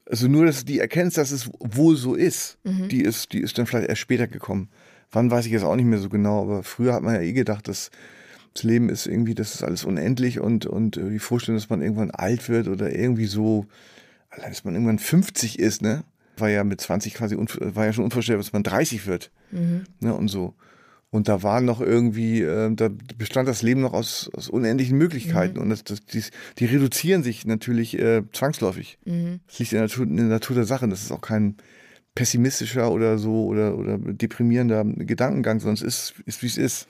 also 0.09 0.27
nur, 0.27 0.45
dass 0.45 0.65
die 0.65 0.79
erkennst, 0.79 1.17
dass 1.17 1.31
es 1.31 1.49
wohl 1.59 1.95
so 1.95 2.15
ist, 2.15 2.57
mhm. 2.63 2.89
die 2.89 3.01
ist, 3.01 3.31
die 3.31 3.39
ist 3.39 3.57
dann 3.57 3.65
vielleicht 3.65 3.88
erst 3.88 4.01
später 4.01 4.27
gekommen. 4.27 4.69
Wann 5.11 5.31
weiß 5.31 5.45
ich 5.45 5.51
jetzt 5.51 5.63
auch 5.63 5.75
nicht 5.75 5.86
mehr 5.86 5.99
so 5.99 6.09
genau, 6.09 6.41
aber 6.41 6.63
früher 6.63 6.93
hat 6.93 7.03
man 7.03 7.15
ja 7.15 7.21
eh 7.21 7.33
gedacht, 7.33 7.67
dass 7.67 7.91
das 8.56 8.64
Leben 8.64 8.89
ist 8.89 9.06
irgendwie, 9.06 9.36
das 9.36 9.53
ist 9.53 9.64
alles 9.64 9.84
unendlich 9.84 10.39
und, 10.39 10.66
und 10.66 10.97
äh, 10.97 11.10
die 11.10 11.20
Vorstellung, 11.20 11.60
dass 11.60 11.70
man 11.70 11.82
irgendwann 11.82 12.12
alt 12.12 12.47
wird 12.49 12.68
oder 12.70 12.95
irgendwie 12.95 13.26
so, 13.26 13.66
allein, 14.30 14.49
dass 14.49 14.64
man 14.64 14.74
irgendwann 14.74 14.97
50 14.97 15.60
ist, 15.60 15.82
ne? 15.82 16.03
War 16.38 16.49
ja 16.49 16.64
mit 16.64 16.82
20 16.82 17.14
quasi, 17.14 17.38
war 17.38 17.86
ja 17.86 17.93
schon 17.93 18.06
unvorstellbar, 18.06 18.43
dass 18.43 18.53
man 18.53 18.64
30 18.64 19.08
wird. 19.08 19.32
Mhm. 19.51 19.84
Ne? 19.99 20.14
Und 20.14 20.28
so. 20.28 20.53
Und 21.10 21.30
da 21.30 21.43
war 21.43 21.62
noch 21.62 21.80
irgendwie, 21.80 22.41
äh, 22.41 22.74
da 22.76 22.89
bestand 23.18 23.47
das 23.47 23.62
Leben 23.62 23.80
noch 23.80 23.93
aus, 23.93 24.30
aus 24.34 24.49
unendlichen 24.49 24.97
Möglichkeiten. 24.97 25.56
Mhm. 25.56 25.64
Und 25.64 25.70
das, 25.70 25.86
das, 25.86 26.06
die, 26.06 26.24
die, 26.58 26.66
reduzieren 26.66 27.24
sich 27.24 27.45
natürlich 27.45 27.97
äh, 27.97 28.24
zwangsläufig. 28.34 28.97
Mhm. 29.06 29.39
Das 29.47 29.60
liegt 29.60 29.72
in 29.72 29.78
der, 29.78 29.88
Natur, 29.88 30.06
in 30.06 30.18
der 30.18 30.26
Natur 30.26 30.56
der 30.56 30.66
Sache. 30.66 30.89
Das 30.89 31.03
ist 31.03 31.12
auch 31.12 31.22
kein 31.22 31.56
pessimistischer 32.16 32.91
oder 32.91 33.18
so 33.18 33.45
oder, 33.45 33.78
oder 33.78 33.97
deprimierender 33.97 34.84
Gedankengang, 34.86 35.60
sondern 35.60 35.76
es 35.76 35.82
ist, 35.82 36.14
ist 36.26 36.41
wie 36.41 36.47
es 36.47 36.58
ist. 36.58 36.88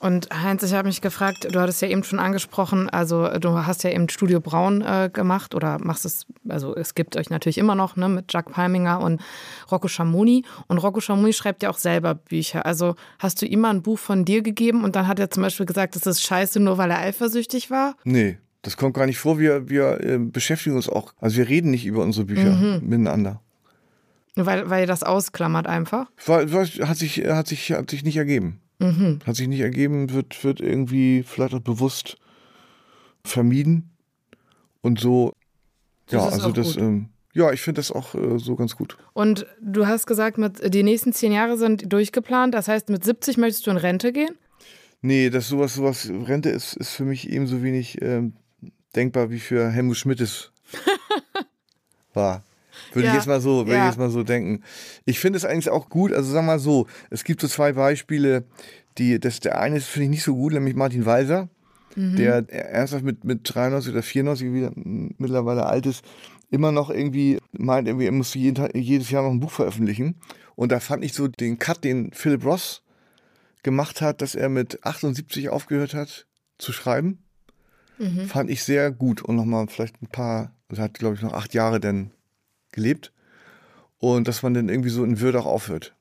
Und 0.00 0.28
Heinz, 0.32 0.62
ich 0.62 0.72
habe 0.74 0.88
mich 0.88 1.00
gefragt, 1.00 1.48
du 1.50 1.60
hattest 1.60 1.80
ja 1.82 1.88
eben 1.88 2.02
schon 2.04 2.18
angesprochen, 2.18 2.90
also 2.90 3.28
du 3.38 3.50
hast 3.66 3.84
ja 3.84 3.90
eben 3.90 4.08
Studio 4.08 4.40
Braun 4.40 4.82
äh, 4.82 5.10
gemacht 5.12 5.54
oder 5.54 5.78
machst 5.78 6.04
es, 6.04 6.26
also 6.48 6.74
es 6.74 6.94
gibt 6.94 7.16
euch 7.16 7.30
natürlich 7.30 7.58
immer 7.58 7.74
noch, 7.74 7.96
ne, 7.96 8.08
mit 8.08 8.32
Jack 8.32 8.50
Palminger 8.50 9.00
und 9.00 9.20
Rocco 9.70 9.88
Schamoni. 9.88 10.44
Und 10.66 10.78
Rocco 10.78 11.00
Schamoni 11.00 11.32
schreibt 11.32 11.62
ja 11.62 11.70
auch 11.70 11.78
selber 11.78 12.14
Bücher. 12.14 12.66
Also 12.66 12.96
hast 13.18 13.40
du 13.42 13.46
ihm 13.46 13.60
mal 13.60 13.70
ein 13.70 13.82
Buch 13.82 13.98
von 13.98 14.24
dir 14.24 14.42
gegeben 14.42 14.84
und 14.84 14.96
dann 14.96 15.06
hat 15.06 15.18
er 15.18 15.30
zum 15.30 15.42
Beispiel 15.42 15.66
gesagt, 15.66 15.96
das 15.96 16.06
ist 16.06 16.22
scheiße, 16.22 16.60
nur 16.60 16.78
weil 16.78 16.90
er 16.90 16.98
eifersüchtig 16.98 17.70
war? 17.70 17.94
Nee. 18.04 18.38
Das 18.62 18.76
kommt 18.76 18.94
gar 18.94 19.06
nicht 19.06 19.18
vor. 19.18 19.40
Wir, 19.40 19.68
wir 19.68 20.00
äh, 20.00 20.18
beschäftigen 20.18 20.76
uns 20.76 20.88
auch, 20.88 21.12
also 21.20 21.36
wir 21.36 21.48
reden 21.48 21.72
nicht 21.72 21.84
über 21.84 22.02
unsere 22.02 22.26
Bücher 22.26 22.52
mhm. 22.52 22.88
miteinander. 22.88 23.40
Weil, 24.36 24.70
weil 24.70 24.82
ihr 24.82 24.86
das 24.86 25.02
ausklammert 25.02 25.66
einfach? 25.66 26.10
War, 26.24 26.46
hat, 26.48 26.96
sich, 26.96 27.20
hat, 27.28 27.46
sich, 27.48 27.72
hat 27.72 27.90
sich 27.90 28.04
nicht 28.04 28.16
ergeben. 28.16 28.61
Mhm. 28.78 29.20
Hat 29.24 29.36
sich 29.36 29.48
nicht 29.48 29.60
ergeben, 29.60 30.10
wird, 30.10 30.42
wird 30.44 30.60
irgendwie 30.60 31.22
vielleicht 31.22 31.54
auch 31.54 31.60
bewusst 31.60 32.16
vermieden. 33.24 33.90
Und 34.80 35.00
so, 35.00 35.32
das 36.06 36.24
ja, 36.24 36.28
also 36.30 36.52
das, 36.52 36.76
ähm, 36.76 37.08
ja, 37.34 37.52
ich 37.52 37.62
finde 37.62 37.78
das 37.78 37.92
auch 37.92 38.14
äh, 38.14 38.38
so 38.38 38.56
ganz 38.56 38.76
gut. 38.76 38.96
Und 39.12 39.46
du 39.60 39.86
hast 39.86 40.06
gesagt, 40.06 40.38
mit, 40.38 40.74
die 40.74 40.82
nächsten 40.82 41.12
zehn 41.12 41.32
Jahre 41.32 41.56
sind 41.56 41.92
durchgeplant. 41.92 42.54
Das 42.54 42.68
heißt, 42.68 42.88
mit 42.88 43.04
70 43.04 43.38
möchtest 43.38 43.66
du 43.66 43.70
in 43.70 43.76
Rente 43.76 44.12
gehen? 44.12 44.34
Nee, 45.00 45.30
das 45.30 45.48
sowas, 45.48 45.74
sowas, 45.74 46.08
Rente 46.08 46.50
ist, 46.50 46.76
ist 46.76 46.90
für 46.90 47.04
mich 47.04 47.30
ebenso 47.30 47.62
wenig 47.62 48.00
ähm, 48.02 48.34
denkbar 48.94 49.30
wie 49.30 49.40
für 49.40 49.70
Helmut 49.70 49.96
Schmidt 49.96 50.20
es 50.20 50.52
war. 52.14 52.44
Würde 52.92 53.06
Ja. 53.06 53.12
ich 53.12 53.16
jetzt 53.18 53.26
mal 53.26 53.40
so, 53.40 53.66
würde 53.66 53.72
Ja. 53.78 53.84
ich 53.84 53.90
jetzt 53.90 53.98
mal 53.98 54.10
so 54.10 54.22
denken. 54.22 54.62
Ich 55.04 55.18
finde 55.18 55.36
es 55.38 55.44
eigentlich 55.44 55.70
auch 55.70 55.88
gut, 55.88 56.12
also 56.12 56.30
sag 56.32 56.44
mal 56.44 56.58
so, 56.58 56.86
es 57.10 57.24
gibt 57.24 57.40
so 57.40 57.48
zwei 57.48 57.72
Beispiele, 57.72 58.44
die, 58.98 59.18
das, 59.18 59.40
der 59.40 59.58
eine 59.60 59.76
ist, 59.78 59.86
finde 59.86 60.04
ich 60.04 60.10
nicht 60.10 60.22
so 60.24 60.34
gut, 60.34 60.52
nämlich 60.52 60.74
Martin 60.74 61.06
Walser, 61.06 61.48
Mhm. 61.96 62.16
der 62.16 62.50
ernsthaft 62.50 63.04
mit, 63.04 63.24
mit 63.24 63.40
93 63.44 63.92
oder 63.92 64.02
94 64.02 64.52
wieder 64.52 64.72
mittlerweile 64.74 65.66
alt 65.66 65.84
ist, 65.86 66.02
immer 66.50 66.72
noch 66.72 66.88
irgendwie 66.90 67.38
meint, 67.52 67.86
irgendwie, 67.88 68.06
er 68.06 68.12
muss 68.12 68.32
jeden 68.34 68.54
Tag, 68.54 68.74
jedes 68.74 69.10
Jahr 69.10 69.22
noch 69.22 69.30
ein 69.30 69.40
Buch 69.40 69.50
veröffentlichen. 69.50 70.16
Und 70.54 70.72
da 70.72 70.80
fand 70.80 71.04
ich 71.04 71.12
so 71.14 71.28
den 71.28 71.58
Cut, 71.58 71.84
den 71.84 72.12
Philip 72.12 72.44
Ross 72.44 72.82
gemacht 73.62 74.00
hat, 74.00 74.22
dass 74.22 74.34
er 74.34 74.48
mit 74.48 74.84
78 74.84 75.48
aufgehört 75.50 75.94
hat 75.94 76.26
zu 76.58 76.72
schreiben, 76.72 77.18
Mhm. 77.98 78.26
fand 78.26 78.50
ich 78.50 78.64
sehr 78.64 78.90
gut 78.90 79.22
und 79.22 79.36
nochmal 79.36 79.66
vielleicht 79.68 80.00
ein 80.02 80.06
paar, 80.08 80.52
also 80.68 80.82
hat 80.82 80.94
glaube 80.94 81.14
ich 81.16 81.22
noch 81.22 81.34
acht 81.34 81.52
Jahre 81.54 81.78
dann 81.78 82.10
gelebt 82.72 83.12
und 83.98 84.26
dass 84.28 84.42
man 84.42 84.54
dann 84.54 84.68
irgendwie 84.68 84.90
so 84.90 85.04
in 85.04 85.20
Würde 85.20 85.40
auch 85.40 85.46
aufhört. 85.46 85.94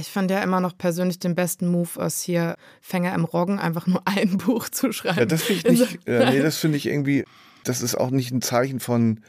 Ich 0.00 0.10
fand 0.10 0.28
ja 0.30 0.42
immer 0.42 0.60
noch 0.60 0.76
persönlich 0.76 1.20
den 1.20 1.36
besten 1.36 1.68
Move 1.68 1.88
aus 2.02 2.20
hier 2.20 2.56
Fänger 2.80 3.14
im 3.14 3.24
Roggen, 3.24 3.60
einfach 3.60 3.86
nur 3.86 4.02
ein 4.06 4.38
Buch 4.38 4.68
zu 4.68 4.90
schreiben. 4.92 5.20
Ja, 5.20 5.24
das 5.26 5.42
finde 5.44 5.60
ich 5.72 5.80
nicht, 5.80 5.98
ja, 6.08 6.30
nee, 6.30 6.40
das 6.42 6.56
finde 6.58 6.76
ich 6.78 6.86
irgendwie, 6.86 7.24
das 7.62 7.80
ist 7.80 7.94
auch 7.94 8.10
nicht 8.10 8.32
ein 8.32 8.42
Zeichen 8.42 8.80
von 8.80 9.20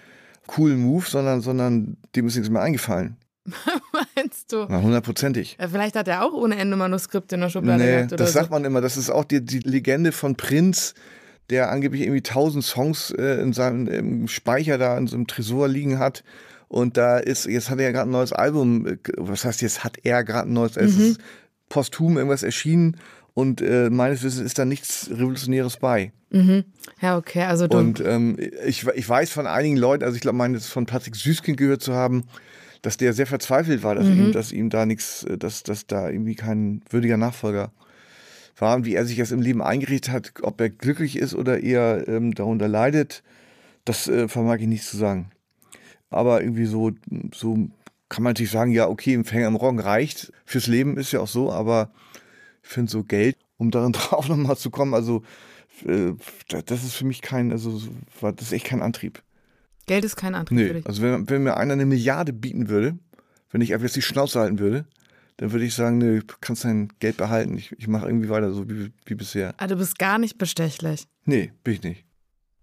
coolen 0.48 0.80
Move, 0.80 1.06
sondern, 1.08 1.42
sondern 1.42 1.98
dem 2.16 2.26
ist 2.28 2.36
nichts 2.36 2.50
mehr 2.50 2.62
eingefallen. 2.64 3.18
Meinst 4.16 4.52
du? 4.52 4.66
Na, 4.68 4.82
hundertprozentig. 4.82 5.58
Ja, 5.60 5.68
Vielleicht 5.68 5.96
hat 5.96 6.08
er 6.08 6.24
auch 6.26 6.34
ohne 6.34 6.56
Ende 6.58 6.76
Manuskripte 6.78 7.36
in 7.36 7.42
der 7.42 7.50
Schublade 7.50 7.84
Nee, 7.84 7.92
gehabt 7.92 8.14
oder 8.14 8.18
das 8.24 8.34
so. 8.34 8.40
sagt 8.40 8.50
man 8.50 8.66
immer. 8.66 8.82
Das 8.82 8.98
ist 8.98 9.12
auch 9.12 9.24
die, 9.24 9.46
die 9.46 9.60
Legende 9.60 10.12
von 10.12 10.36
Prinz, 10.36 10.96
der 11.52 11.70
angeblich 11.72 12.02
irgendwie 12.02 12.24
tausend 12.24 12.64
Songs 12.64 13.12
äh, 13.12 13.40
in 13.42 13.54
seinem 13.54 14.28
Speicher 14.28 14.80
da 14.80 14.98
in 14.98 15.06
so 15.06 15.16
einem 15.16 15.28
Tresor 15.28 15.68
liegen 15.68 16.00
hat. 16.00 16.24
Und 16.68 16.98
da 16.98 17.18
ist, 17.18 17.46
jetzt 17.46 17.70
hat 17.70 17.80
er 17.80 17.86
ja 17.86 17.92
gerade 17.92 18.10
ein 18.10 18.14
neues 18.14 18.34
Album, 18.34 18.88
äh, 18.88 18.98
was 19.18 19.46
heißt 19.46 19.62
jetzt 19.62 19.84
hat 19.84 19.98
er 20.04 20.24
gerade 20.24 20.50
ein 20.50 20.54
neues, 20.54 20.78
es 20.78 20.96
Mhm. 20.98 21.02
ist 21.04 21.20
posthum 21.70 22.18
irgendwas 22.18 22.44
erschienen 22.44 22.98
und 23.34 23.62
äh, 23.62 23.90
meines 23.90 24.24
Wissens 24.24 24.46
ist 24.46 24.58
da 24.60 24.66
nichts 24.66 25.10
Revolutionäres 25.12 25.78
bei. 25.78 26.12
Ja, 27.02 27.18
okay, 27.18 27.44
also 27.44 27.68
du. 27.68 27.78
Und 27.78 28.02
ähm, 28.02 28.38
ich, 28.66 28.86
ich 28.88 29.08
weiß 29.08 29.32
von 29.32 29.48
einigen 29.48 29.78
Leuten, 29.78 30.04
also 30.04 30.16
ich 30.16 30.22
glaube, 30.22 30.38
meine 30.38 30.58
es 30.58 30.68
von 30.68 30.86
Patrick 30.86 31.16
Süßkind 31.16 31.58
gehört 31.58 31.82
zu 31.82 31.94
haben, 31.94 32.26
dass 32.82 32.98
der 32.98 33.14
sehr 33.14 33.26
verzweifelt 33.26 33.84
war, 33.84 33.96
dass, 33.96 34.08
ihm, 34.10 34.32
dass 34.32 34.52
ihm 34.52 34.70
da 34.70 34.86
nichts, 34.86 35.24
äh, 35.24 35.38
dass, 35.38 35.64
dass 35.64 35.88
da 35.88 36.10
irgendwie 36.10 36.36
kein 36.36 36.82
würdiger 36.90 37.18
Nachfolger 37.18 37.72
war 38.58 38.76
und 38.76 38.86
wie 38.86 38.96
er 38.96 39.06
sich 39.06 39.18
das 39.18 39.32
im 39.32 39.42
Leben 39.42 39.62
eingerichtet 39.62 40.14
hat, 40.14 40.34
ob 40.42 40.60
er 40.62 40.70
glücklich 40.70 41.18
ist 41.18 41.36
oder 41.36 41.62
eher 41.62 42.08
ähm, 42.08 42.34
darunter 42.34 42.68
leidet, 42.68 43.24
das 43.86 44.08
äh, 44.08 44.28
vermag 44.28 44.58
ich 44.60 44.68
nicht 44.68 44.84
zu 44.86 44.98
sagen. 44.98 45.32
Aber 46.10 46.42
irgendwie 46.42 46.66
so, 46.66 46.92
so 47.34 47.56
kann 48.10 48.24
man 48.24 48.32
natürlich 48.32 48.52
sagen, 48.52 48.72
ja, 48.72 48.88
okay, 48.88 49.14
im 49.14 49.26
Fänger 49.26 49.48
im 49.48 49.56
Roggen 49.56 49.80
reicht. 49.80 50.32
Fürs 50.46 50.68
Leben 50.68 50.98
ist 50.98 51.12
ja 51.12 51.20
auch 51.22 51.28
so, 51.28 51.52
aber 51.52 51.92
ich 52.64 52.70
finde 52.70 52.92
so 52.92 53.04
Geld, 53.04 53.38
um 53.58 53.72
darin 53.72 53.92
drauf 53.94 54.28
nochmal 54.30 54.58
zu 54.58 54.70
kommen, 54.70 54.94
also 54.94 55.24
äh, 55.86 56.14
das 56.66 56.84
ist 56.84 56.94
für 56.96 57.06
mich 57.06 57.22
kein, 57.22 57.52
also 57.52 57.82
das 58.22 58.42
ist 58.42 58.54
echt 58.54 58.66
kein 58.66 58.82
Antrieb. 58.82 59.22
Geld 59.88 60.04
ist 60.06 60.16
kein 60.16 60.34
Antrieb 60.36 60.58
für 60.58 60.64
Nee, 60.66 60.74
dich. 60.74 60.88
also 60.88 61.02
wenn, 61.02 61.30
wenn 61.30 61.44
mir 61.44 61.58
einer 61.58 61.74
eine 61.74 61.86
Milliarde 61.86 62.34
bieten 62.34 62.70
würde, 62.70 62.98
wenn 63.52 63.62
ich 63.62 63.74
einfach 63.74 63.86
jetzt 63.86 63.96
die 63.96 64.02
Schnauze 64.02 64.40
halten 64.40 64.60
würde, 64.60 64.86
dann 65.38 65.52
würde 65.52 65.66
ich 65.66 65.74
sagen, 65.76 65.98
nö, 65.98 66.22
du 66.26 66.34
kannst 66.42 66.64
dein 66.64 66.88
Geld 67.00 67.18
behalten. 67.18 67.58
Ich, 67.58 67.72
ich 67.78 67.88
mache 67.88 68.06
irgendwie 68.08 68.30
weiter 68.30 68.52
so 68.54 68.70
wie, 68.70 68.92
wie 69.06 69.16
bisher. 69.16 69.54
Ah, 69.58 69.68
du 69.68 69.76
bist 69.76 70.00
gar 70.00 70.18
nicht 70.18 70.38
bestechlich. 70.38 71.08
Nee, 71.26 71.52
bin 71.64 71.74
ich 71.74 71.84
nicht. 71.84 72.06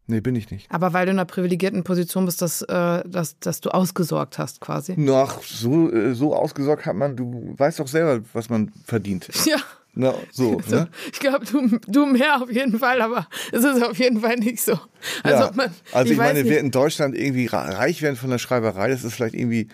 Nee, 0.07 0.21
bin 0.21 0.35
ich 0.35 0.51
nicht. 0.51 0.71
Aber 0.71 0.93
weil 0.93 1.07
du 1.07 1.13
in 1.13 1.19
einer 1.19 1.27
privilegierten 1.27 1.85
Position 1.85 2.27
bist, 2.27 2.43
dass, 2.43 2.63
äh, 2.63 3.03
dass, 3.09 3.39
dass 3.39 3.61
du 3.61 3.71
ausgesorgt 3.71 4.39
hast 4.39 4.61
quasi. 4.61 4.95
Noch 4.99 5.43
so, 5.43 5.93
äh, 5.93 6.15
so 6.15 6.35
ausgesorgt 6.35 6.87
hat 6.87 6.97
man, 6.97 7.17
du 7.17 7.55
weißt 7.57 7.79
doch 7.79 7.87
selber, 7.87 8.25
was 8.33 8.49
man 8.49 8.73
verdient. 8.85 9.29
Ja. 9.47 9.59
Na, 9.95 10.15
so, 10.31 10.59
So, 10.67 10.77
ne? 10.77 10.89
Ich 11.13 11.21
glaube, 11.21 11.45
du, 11.45 11.79
du 11.87 12.07
mehr 12.07 12.41
auf 12.41 12.51
jeden 12.51 12.79
Fall, 12.79 13.03
aber 13.03 13.29
es 13.53 13.63
ist 13.63 13.83
auf 13.83 13.99
jeden 13.99 14.21
Fall 14.21 14.37
nicht 14.37 14.63
so. 14.63 14.79
Also, 15.23 15.45
ja. 15.45 15.51
man, 15.55 15.71
also 15.93 16.13
ich, 16.13 16.19
weiß 16.19 16.29
meine, 16.29 16.43
nicht. 16.43 16.51
wer 16.51 16.61
in 16.61 16.71
Deutschland 16.71 17.15
irgendwie 17.15 17.47
reich 17.47 18.01
werden 18.01 18.17
von 18.17 18.31
der 18.31 18.39
Schreiberei, 18.39 18.89
das 18.89 19.05
ist 19.05 19.13
vielleicht 19.13 19.35
irgendwie, 19.35 19.69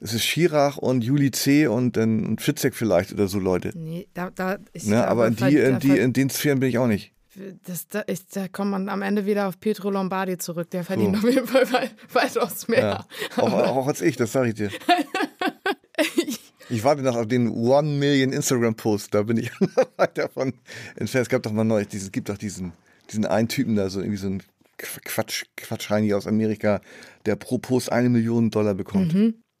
es 0.00 0.12
ist 0.12 0.24
Schirach 0.24 0.76
und 0.76 1.02
Juli 1.02 1.30
C. 1.30 1.68
und 1.68 1.96
dann 1.96 2.26
und 2.26 2.42
Fitzek 2.42 2.74
vielleicht 2.74 3.12
oder 3.12 3.28
so 3.28 3.38
Leute. 3.38 3.70
Nee, 3.74 4.08
da, 4.12 4.30
da, 4.30 4.58
ich 4.74 4.84
Ne? 4.84 5.06
Aber 5.06 5.28
in, 5.28 5.36
die, 5.36 5.56
in, 5.56 5.78
die, 5.78 5.98
in 5.98 6.12
den 6.12 6.28
Sphären 6.28 6.60
bin 6.60 6.68
ich 6.68 6.76
auch 6.76 6.86
nicht. 6.88 7.12
Das, 7.64 7.88
da, 7.88 8.02
ich, 8.06 8.26
da 8.26 8.48
kommt 8.48 8.70
man 8.70 8.88
am 8.88 9.02
Ende 9.02 9.26
wieder 9.26 9.48
auf 9.48 9.58
Pietro 9.58 9.90
Lombardi 9.90 10.38
zurück. 10.38 10.70
Der 10.70 10.84
verdient 10.84 11.16
So. 11.16 11.26
auf 11.26 11.34
jeden 11.34 11.46
Fall 11.46 11.72
weit, 11.72 11.94
weitaus 12.12 12.68
mehr. 12.68 12.80
Ja. 12.80 13.06
Auch, 13.42 13.52
auch 13.52 13.86
als 13.86 14.00
ich, 14.00 14.16
das 14.16 14.32
sage 14.32 14.50
ich 14.50 14.54
dir. 14.54 14.70
Ich 16.68 16.84
warte 16.84 17.02
noch 17.02 17.16
auf 17.16 17.26
den 17.26 17.50
One 17.50 17.98
Million 17.98 18.32
Instagram-Post, 18.32 19.12
da 19.12 19.24
bin 19.24 19.36
ich 19.36 19.50
noch 19.60 19.68
weit 19.98 20.16
davon 20.16 20.54
entfernt. 20.96 21.26
Es 21.26 21.28
gab 21.28 21.42
doch 21.42 21.52
mal 21.52 21.64
neu, 21.64 21.84
diesen, 21.84 22.10
gibt 22.12 22.30
doch 22.30 22.38
diesen, 22.38 22.72
diesen 23.10 23.26
einen 23.26 23.48
Typen 23.48 23.76
da, 23.76 23.90
so 23.90 24.00
irgendwie 24.00 24.16
so 24.16 24.28
ein 24.28 24.42
Quatsch, 24.78 25.44
Quatschheini 25.56 26.14
aus 26.14 26.26
Amerika, 26.26 26.80
der 27.26 27.36
pro 27.36 27.58
Post 27.58 27.92
eine 27.92 28.08
Million 28.08 28.50
Dollar 28.50 28.74
bekommt. 28.74 29.12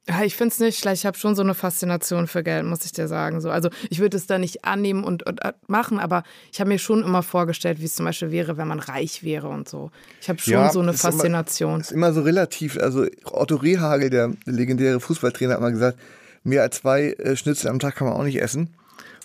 Ja, 0.08 0.24
ich 0.24 0.34
finde 0.34 0.52
es 0.52 0.58
nicht 0.58 0.80
schlecht. 0.80 1.02
Ich 1.02 1.06
habe 1.06 1.16
schon 1.16 1.36
so 1.36 1.42
eine 1.42 1.54
Faszination 1.54 2.26
für 2.26 2.42
Geld, 2.42 2.64
muss 2.66 2.84
ich 2.84 2.90
dir 2.90 3.06
sagen. 3.06 3.40
So, 3.40 3.50
also 3.50 3.68
ich 3.88 4.00
würde 4.00 4.16
es 4.16 4.26
da 4.26 4.36
nicht 4.36 4.64
annehmen 4.64 5.04
und, 5.04 5.24
und 5.24 5.40
machen, 5.68 6.00
aber 6.00 6.24
ich 6.52 6.58
habe 6.58 6.68
mir 6.68 6.78
schon 6.80 7.04
immer 7.04 7.22
vorgestellt, 7.22 7.80
wie 7.80 7.84
es 7.84 7.94
zum 7.94 8.06
Beispiel 8.06 8.32
wäre, 8.32 8.56
wenn 8.56 8.66
man 8.66 8.80
reich 8.80 9.22
wäre 9.22 9.48
und 9.48 9.68
so. 9.68 9.92
Ich 10.20 10.28
habe 10.28 10.40
schon 10.40 10.54
Ja, 10.54 10.72
so 10.72 10.80
eine 10.80 10.90
ist 10.90 11.04
immer- 11.04 11.12
Faszination. 11.12 11.80
ist 11.80 11.92
immer 11.92 12.12
so 12.12 12.22
relativ. 12.22 12.78
Also 12.78 13.06
Otto 13.24 13.54
Rehagel, 13.54 14.10
der 14.10 14.32
legendäre 14.44 14.98
Fußballtrainer, 14.98 15.54
hat 15.54 15.60
mal 15.60 15.70
gesagt, 15.70 15.98
mehr 16.42 16.62
als 16.62 16.78
zwei 16.78 17.12
äh, 17.12 17.36
Schnitzel 17.36 17.68
am 17.68 17.78
Tag 17.78 17.94
kann 17.94 18.08
man 18.08 18.16
auch 18.16 18.24
nicht 18.24 18.40
essen. 18.42 18.74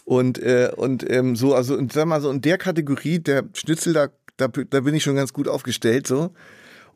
Und, 0.06 0.38
äh, 0.38 0.72
und 0.76 1.10
ähm, 1.10 1.36
so, 1.36 1.56
also 1.56 1.76
und 1.76 1.92
sag 1.92 2.06
mal 2.06 2.22
so 2.22 2.30
in 2.30 2.42
der 2.42 2.60
Kategorie, 2.60 3.18
der 3.18 3.46
Schnitzel, 3.54 3.94
da, 3.94 4.08
da, 4.38 4.48
da 4.48 4.80
bin 4.82 4.94
ich 4.94 5.02
schon 5.04 5.16
ganz 5.16 5.34
gut 5.34 5.48
aufgestellt. 5.48 6.06
so. 6.06 6.34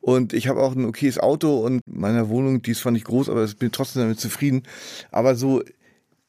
Und 0.02 0.34
ich 0.34 0.48
habe 0.48 0.62
auch 0.62 0.76
ein 0.76 0.86
okayes 0.86 1.20
Auto 1.20 1.60
und 1.60 1.82
meine 1.86 2.28
Wohnung, 2.30 2.62
die 2.62 2.72
ist 2.72 2.82
zwar 2.82 2.92
nicht 2.92 3.06
groß, 3.06 3.30
aber 3.30 3.46
ich 3.46 3.58
bin 3.58 3.72
trotzdem 3.72 4.02
damit 4.02 4.20
zufrieden. 4.20 4.64
Aber 5.12 5.36
so 5.36 5.62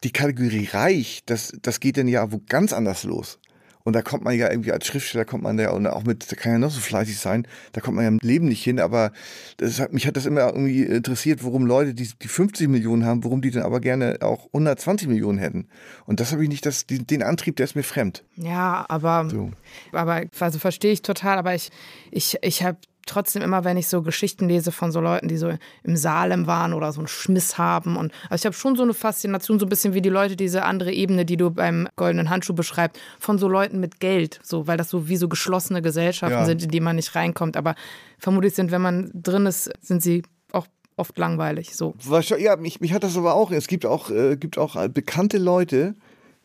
die 0.05 0.13
Kategorie 0.13 0.69
reich, 0.73 1.23
das, 1.27 1.53
das 1.63 1.81
geht 1.81 1.97
dann 1.97 2.09
ja 2.09 2.31
wo 2.33 2.41
ganz 2.49 2.73
anders 2.73 3.05
los. 3.05 3.39
Und 3.85 3.95
da 3.95 4.03
kommt 4.03 4.23
man 4.23 4.37
ja 4.37 4.49
irgendwie 4.49 4.73
als 4.73 4.87
Schriftsteller, 4.87 5.25
kommt 5.25 5.43
man 5.43 5.57
da 5.57 5.71
und 5.71 5.87
auch 5.87 6.05
mit, 6.05 6.31
da 6.31 6.37
kann 6.37 6.53
ja 6.53 6.59
noch 6.59 6.71
so 6.71 6.81
fleißig 6.81 7.19
sein, 7.19 7.49
da 7.73 7.81
kommt 7.81 7.97
man 7.97 8.05
ja 8.05 8.09
im 8.09 8.19
Leben 8.23 8.47
nicht 8.47 8.63
hin, 8.63 8.79
aber 8.79 9.11
das 9.57 9.81
hat, 9.81 9.93
mich 9.93 10.07
hat 10.07 10.17
das 10.17 10.27
immer 10.27 10.47
irgendwie 10.47 10.85
interessiert, 10.85 11.43
warum 11.43 11.67
Leute, 11.67 11.95
die, 11.95 12.09
die 12.21 12.29
50 12.29 12.69
Millionen 12.69 13.05
haben, 13.05 13.25
warum 13.25 13.43
die 13.43 13.51
dann 13.51 13.65
aber 13.65 13.81
gerne 13.81 14.19
auch 14.21 14.47
120 14.47 15.09
Millionen 15.09 15.39
hätten. 15.39 15.67
Und 16.07 16.21
das 16.21 16.31
habe 16.31 16.45
ich 16.45 16.49
nicht, 16.49 16.65
das, 16.65 16.87
den, 16.87 17.07
den 17.07 17.23
Antrieb, 17.25 17.57
der 17.57 17.65
ist 17.65 17.75
mir 17.75 17.83
fremd. 17.83 18.25
Ja, 18.37 18.85
aber, 18.89 19.29
So. 19.29 19.51
aber 19.91 20.23
also 20.39 20.59
verstehe 20.61 20.93
ich 20.93 21.03
total, 21.03 21.39
aber 21.39 21.55
ich, 21.55 21.71
ich, 22.13 22.39
ich 22.43 22.63
habe 22.63 22.79
trotzdem 23.07 23.43
immer, 23.43 23.65
wenn 23.65 23.77
ich 23.77 23.89
so 23.89 24.03
Geschichten 24.03 24.49
lese 24.49 24.73
von 24.73 24.93
so 24.93 25.01
Leuten, 25.01 25.29
die 25.29 25.37
so 25.37 25.53
im 25.83 25.97
Salem 25.97 26.47
waren 26.47 26.73
oder 26.73 26.93
so 26.93 27.01
einen 27.01 27.09
Schmiss 27.09 27.59
haben 27.59 27.97
und 27.97 28.13
also 28.31 28.43
ich 28.43 28.47
habe 28.47 28.55
schon 28.55 28.77
so 28.77 28.83
eine 28.83 28.95
Faszination, 28.95 29.59
so 29.59 29.67
ein 29.67 29.69
bisschen 29.69 29.95
wie 29.95 30.03
die 30.03 30.09
Leute, 30.09 30.37
diese 30.37 30.65
andere 30.65 30.93
Ebene, 30.93 31.25
die 31.25 31.37
du 31.37 31.51
beim 31.51 31.89
goldenen 31.97 32.31
Handschuh 32.31 32.55
beschreibst, 32.55 33.01
von 33.19 33.39
so 33.39 33.49
Leuten 33.49 33.81
mit 33.81 34.01
Geld, 34.01 34.41
so, 34.43 34.67
weil 34.67 34.77
das 34.77 34.89
so 34.91 35.09
wie 35.09 35.17
so 35.17 35.29
geschlossene 35.29 35.83
Gesellschaften 35.83 36.39
Ja. 36.39 36.45
sind, 36.45 36.63
in 36.63 36.71
die 36.71 36.81
man 36.81 36.97
nicht 36.97 37.15
reinkommt, 37.15 37.57
aber 37.57 37.75
vermutlich 38.19 38.55
sind, 38.55 38.71
wenn 38.71 38.83
man 38.83 39.11
drin 39.15 39.47
ist, 39.47 39.71
sind 39.81 40.03
sie 40.03 40.23
auch 40.53 40.67
oft 40.97 41.17
langweilig, 41.19 41.77
so. 41.77 41.95
Ja, 42.39 42.57
mich, 42.57 42.81
mich 42.81 42.93
hat 42.93 43.03
das 43.03 43.17
aber 43.17 43.35
auch. 43.35 43.51
Es 43.51 43.67
gibt 43.67 43.87
auch, 43.87 44.11
äh, 44.11 44.37
gibt 44.37 44.59
auch 44.59 44.77
bekannte 44.89 45.39
Leute, 45.39 45.95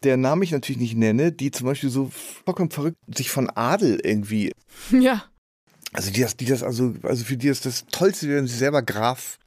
deren 0.03 0.21
Namen 0.21 0.43
ich 0.43 0.51
natürlich 0.51 0.79
nicht 0.79 0.95
nenne, 0.95 1.31
die 1.31 1.51
zum 1.51 1.65
Beispiel 1.65 1.89
so 1.89 2.09
vollkommen 2.45 2.69
verrückt 2.71 2.97
sich 3.15 3.29
von 3.31 3.49
Adel 3.49 3.99
irgendwie, 4.03 4.51
Ja. 4.91 5.23
Also 5.97 6.11
die 6.11 6.21
das, 6.21 6.37
die 6.37 6.45
das, 6.45 6.61
also, 6.61 6.93
also 7.01 7.25
für 7.25 7.37
die 7.37 7.47
ist 7.47 7.65
das 7.65 7.87
Tollste, 7.87 8.29
wenn 8.29 8.45
sie 8.45 8.55
selber 8.55 8.83
Graf, 8.83 9.39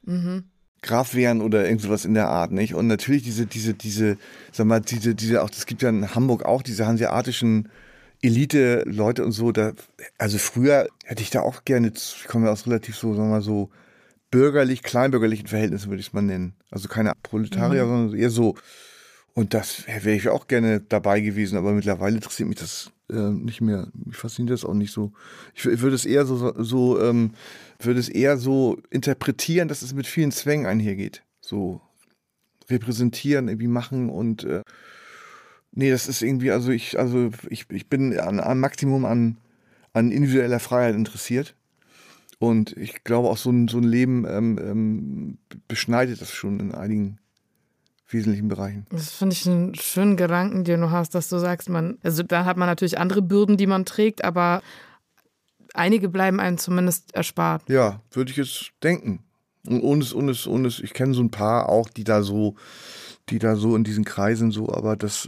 Graf 0.81 1.13
wären 1.15 1.39
oder 1.39 1.63
irgend 1.63 1.81
sowas 1.81 2.03
in 2.03 2.13
der 2.13 2.27
Art, 2.27 2.51
nicht? 2.51 2.75
Und 2.75 2.87
natürlich 2.87 3.23
diese, 3.23 3.45
diese, 3.45 3.73
diese, 3.73 4.17
sag 4.51 4.67
mal, 4.67 4.81
diese, 4.81 5.15
diese, 5.15 5.43
auch, 5.43 5.49
es 5.49 5.65
gibt 5.65 5.81
ja 5.81 5.87
in 5.87 6.13
Hamburg 6.13 6.43
auch 6.43 6.61
diese 6.61 6.85
hanseatischen 6.85 7.69
Elite-Leute 8.21 9.23
und 9.23 9.31
so, 9.31 9.53
da, 9.53 9.71
also 10.17 10.37
früher 10.37 10.89
hätte 11.05 11.21
ich 11.23 11.29
da 11.29 11.39
auch 11.39 11.63
gerne, 11.63 11.93
ich 11.95 12.25
komme 12.27 12.47
ja 12.47 12.51
aus 12.51 12.67
relativ 12.67 12.97
so, 12.97 13.13
sagen 13.13 13.29
wir 13.29 13.35
mal 13.35 13.41
so, 13.41 13.69
bürgerlich, 14.29 14.83
kleinbürgerlichen 14.83 15.47
Verhältnissen 15.47 15.89
würde 15.89 16.01
ich 16.01 16.07
es 16.07 16.13
mal 16.13 16.21
nennen. 16.21 16.53
Also 16.69 16.89
keine 16.89 17.13
Proletarier, 17.23 17.85
sondern 17.85 18.19
eher 18.19 18.29
so. 18.29 18.57
Und 19.33 19.53
das 19.53 19.87
wäre 19.87 20.11
ich 20.11 20.27
auch 20.27 20.47
gerne 20.47 20.81
dabei 20.81 21.21
gewesen, 21.21 21.57
aber 21.57 21.71
mittlerweile 21.71 22.15
interessiert 22.15 22.49
mich 22.49 22.59
das 22.59 22.91
äh, 23.11 23.31
nicht 23.31 23.61
mehr. 23.61 23.87
Mich 23.93 24.17
fasziniert 24.17 24.53
das 24.53 24.65
auch 24.65 24.73
nicht 24.73 24.91
so. 24.91 25.11
Ich, 25.53 25.63
wür- 25.63 25.79
würde 25.81 25.95
es 25.95 26.05
eher 26.05 26.25
so, 26.25 26.53
so 26.57 26.99
ähm, 27.01 27.31
würde 27.79 27.99
es 27.99 28.09
eher 28.09 28.37
so 28.37 28.77
interpretieren, 28.89 29.67
dass 29.67 29.81
es 29.81 29.93
mit 29.93 30.07
vielen 30.07 30.31
Zwängen 30.31 30.65
einhergeht. 30.65 31.23
So 31.41 31.81
repräsentieren, 32.69 33.47
irgendwie 33.49 33.67
machen 33.67 34.09
und 34.09 34.43
äh, 34.45 34.61
nee, 35.71 35.89
das 35.89 36.07
ist 36.07 36.21
irgendwie, 36.21 36.51
also 36.51 36.71
ich, 36.71 36.97
also 36.97 37.29
ich, 37.49 37.69
ich 37.69 37.87
bin 37.87 38.17
an, 38.19 38.39
am 38.39 38.59
Maximum 38.59 39.05
an, 39.05 39.37
an 39.93 40.11
individueller 40.11 40.59
Freiheit 40.59 40.95
interessiert. 40.95 41.55
Und 42.39 42.75
ich 42.75 43.03
glaube 43.03 43.29
auch 43.29 43.37
so 43.37 43.51
ein, 43.51 43.67
so 43.67 43.77
ein 43.77 43.83
Leben 43.83 44.25
ähm, 44.27 44.59
ähm, 44.59 45.37
beschneidet 45.67 46.21
das 46.21 46.31
schon 46.33 46.59
in 46.59 46.73
einigen 46.73 47.19
wesentlichen 48.13 48.47
Bereichen. 48.47 48.85
Das 48.91 49.11
finde 49.11 49.33
ich 49.33 49.47
einen 49.47 49.75
schönen 49.75 50.17
Gedanken, 50.17 50.63
den 50.63 50.81
du 50.81 50.91
hast, 50.91 51.15
dass 51.15 51.29
du 51.29 51.37
sagst, 51.37 51.69
man, 51.69 51.97
also 52.03 52.23
da 52.23 52.45
hat 52.45 52.57
man 52.57 52.67
natürlich 52.67 52.99
andere 52.99 53.21
Bürden, 53.21 53.57
die 53.57 53.67
man 53.67 53.85
trägt, 53.85 54.23
aber 54.23 54.61
einige 55.73 56.09
bleiben 56.09 56.39
einem 56.39 56.57
zumindest 56.57 57.13
erspart. 57.15 57.63
Ja, 57.69 58.01
würde 58.11 58.31
ich 58.31 58.37
jetzt 58.37 58.71
denken. 58.83 59.23
Und, 59.67 59.81
und, 59.81 60.03
es, 60.03 60.13
und, 60.13 60.29
es, 60.29 60.47
und 60.47 60.65
es, 60.65 60.79
ich 60.79 60.93
kenne 60.93 61.13
so 61.13 61.21
ein 61.21 61.31
paar 61.31 61.69
auch, 61.69 61.89
die 61.89 62.03
da 62.03 62.23
so, 62.23 62.55
die 63.29 63.39
da 63.39 63.55
so 63.55 63.75
in 63.75 63.83
diesen 63.83 64.05
Kreisen 64.05 64.51
so, 64.51 64.69
aber 64.69 64.95
das, 64.95 65.27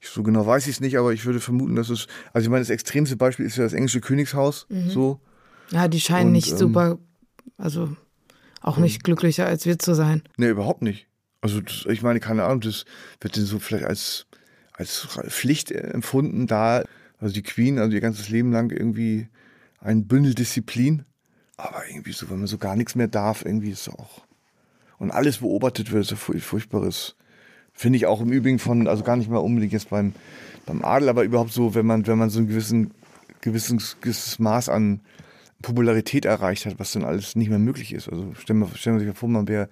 so 0.00 0.22
genau 0.22 0.46
weiß 0.46 0.66
ich 0.66 0.74
es 0.74 0.80
nicht, 0.80 0.96
aber 0.98 1.12
ich 1.12 1.24
würde 1.24 1.40
vermuten, 1.40 1.74
dass 1.74 1.90
es, 1.90 2.06
also 2.32 2.46
ich 2.46 2.50
meine, 2.50 2.62
das 2.62 2.70
extremste 2.70 3.16
Beispiel 3.16 3.46
ist 3.46 3.56
ja 3.56 3.64
das 3.64 3.72
englische 3.72 4.00
Königshaus, 4.00 4.66
mhm. 4.68 4.90
so. 4.90 5.20
Ja, 5.70 5.88
die 5.88 6.00
scheinen 6.00 6.28
und, 6.28 6.32
nicht 6.32 6.52
ähm, 6.52 6.58
super, 6.58 6.98
also 7.58 7.96
auch 8.60 8.78
nicht 8.78 9.04
glücklicher 9.04 9.46
als 9.46 9.66
wir 9.66 9.78
zu 9.78 9.94
sein. 9.94 10.22
Nee, 10.36 10.48
überhaupt 10.48 10.82
nicht. 10.82 11.06
Also 11.44 11.60
das, 11.60 11.84
ich 11.90 12.00
meine, 12.00 12.20
keine 12.20 12.44
Ahnung, 12.44 12.62
das 12.62 12.86
wird 13.20 13.34
so 13.34 13.58
vielleicht 13.58 13.84
als, 13.84 14.24
als 14.72 15.06
Pflicht 15.28 15.70
empfunden, 15.70 16.46
da, 16.46 16.84
also 17.18 17.34
die 17.34 17.42
Queen, 17.42 17.78
also 17.78 17.92
ihr 17.92 18.00
ganzes 18.00 18.30
Leben 18.30 18.50
lang 18.50 18.70
irgendwie 18.70 19.28
ein 19.78 20.06
Bündel 20.06 20.34
Disziplin. 20.34 21.04
Aber 21.58 21.82
irgendwie 21.86 22.12
so, 22.12 22.30
wenn 22.30 22.38
man 22.38 22.46
so 22.46 22.56
gar 22.56 22.76
nichts 22.76 22.94
mehr 22.94 23.08
darf, 23.08 23.44
irgendwie 23.44 23.72
ist 23.72 23.88
es 23.88 23.92
auch. 23.92 24.22
Und 24.96 25.10
alles 25.10 25.38
beobachtet 25.38 25.92
wird, 25.92 26.10
ist 26.10 26.12
ja 26.12 26.16
furchtbares. 26.16 27.14
Finde 27.74 27.98
ich 27.98 28.06
auch 28.06 28.22
im 28.22 28.32
Übrigen 28.32 28.58
von, 28.58 28.88
also 28.88 29.04
gar 29.04 29.16
nicht 29.16 29.28
mal 29.28 29.36
unbedingt 29.36 29.74
jetzt 29.74 29.90
beim, 29.90 30.14
beim 30.64 30.82
Adel, 30.82 31.10
aber 31.10 31.24
überhaupt 31.24 31.52
so, 31.52 31.74
wenn 31.74 31.84
man, 31.84 32.06
wenn 32.06 32.16
man 32.16 32.30
so 32.30 32.38
ein 32.38 32.48
gewissen, 32.48 32.94
gewisses, 33.42 33.98
gewisses 34.00 34.38
Maß 34.38 34.70
an 34.70 35.02
Popularität 35.64 36.24
erreicht 36.24 36.66
hat, 36.66 36.78
was 36.78 36.92
dann 36.92 37.04
alles 37.04 37.36
nicht 37.36 37.48
mehr 37.48 37.58
möglich 37.58 37.92
ist. 37.92 38.08
Also 38.08 38.34
stellen 38.34 38.60
wir, 38.60 38.68
stellen 38.76 38.96
wir 38.96 39.00
sich 39.00 39.08
mal 39.08 39.14
vor, 39.14 39.28
man 39.28 39.48
wäre 39.48 39.68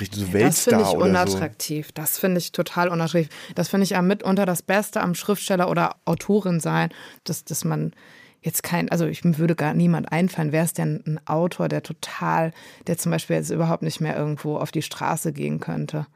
richtig 0.00 0.20
so 0.20 0.32
Weltstar 0.32 0.78
Das 0.78 0.90
finde 0.90 1.04
ich 1.04 1.10
unattraktiv. 1.10 1.86
So. 1.86 1.92
Das 1.94 2.18
finde 2.18 2.38
ich 2.38 2.52
total 2.52 2.88
unattraktiv. 2.88 3.30
Das 3.54 3.68
finde 3.68 3.84
ich 3.84 3.90
ja 3.90 4.02
mitunter 4.02 4.46
das 4.46 4.62
Beste 4.62 5.00
am 5.00 5.14
Schriftsteller 5.14 5.70
oder 5.70 5.96
Autorin 6.04 6.60
sein, 6.60 6.90
dass, 7.24 7.44
dass 7.44 7.64
man 7.64 7.92
jetzt 8.40 8.62
kein, 8.62 8.90
also 8.90 9.06
ich 9.06 9.22
würde 9.24 9.54
gar 9.54 9.74
niemand 9.74 10.10
einfallen, 10.10 10.50
wer 10.50 10.64
ist 10.64 10.78
denn 10.78 11.02
ein 11.06 11.20
Autor, 11.26 11.68
der 11.68 11.82
total, 11.82 12.52
der 12.86 12.98
zum 12.98 13.12
Beispiel 13.12 13.36
jetzt 13.36 13.50
überhaupt 13.50 13.82
nicht 13.82 14.00
mehr 14.00 14.16
irgendwo 14.16 14.56
auf 14.56 14.72
die 14.72 14.82
Straße 14.82 15.32
gehen 15.32 15.60
könnte? 15.60 16.06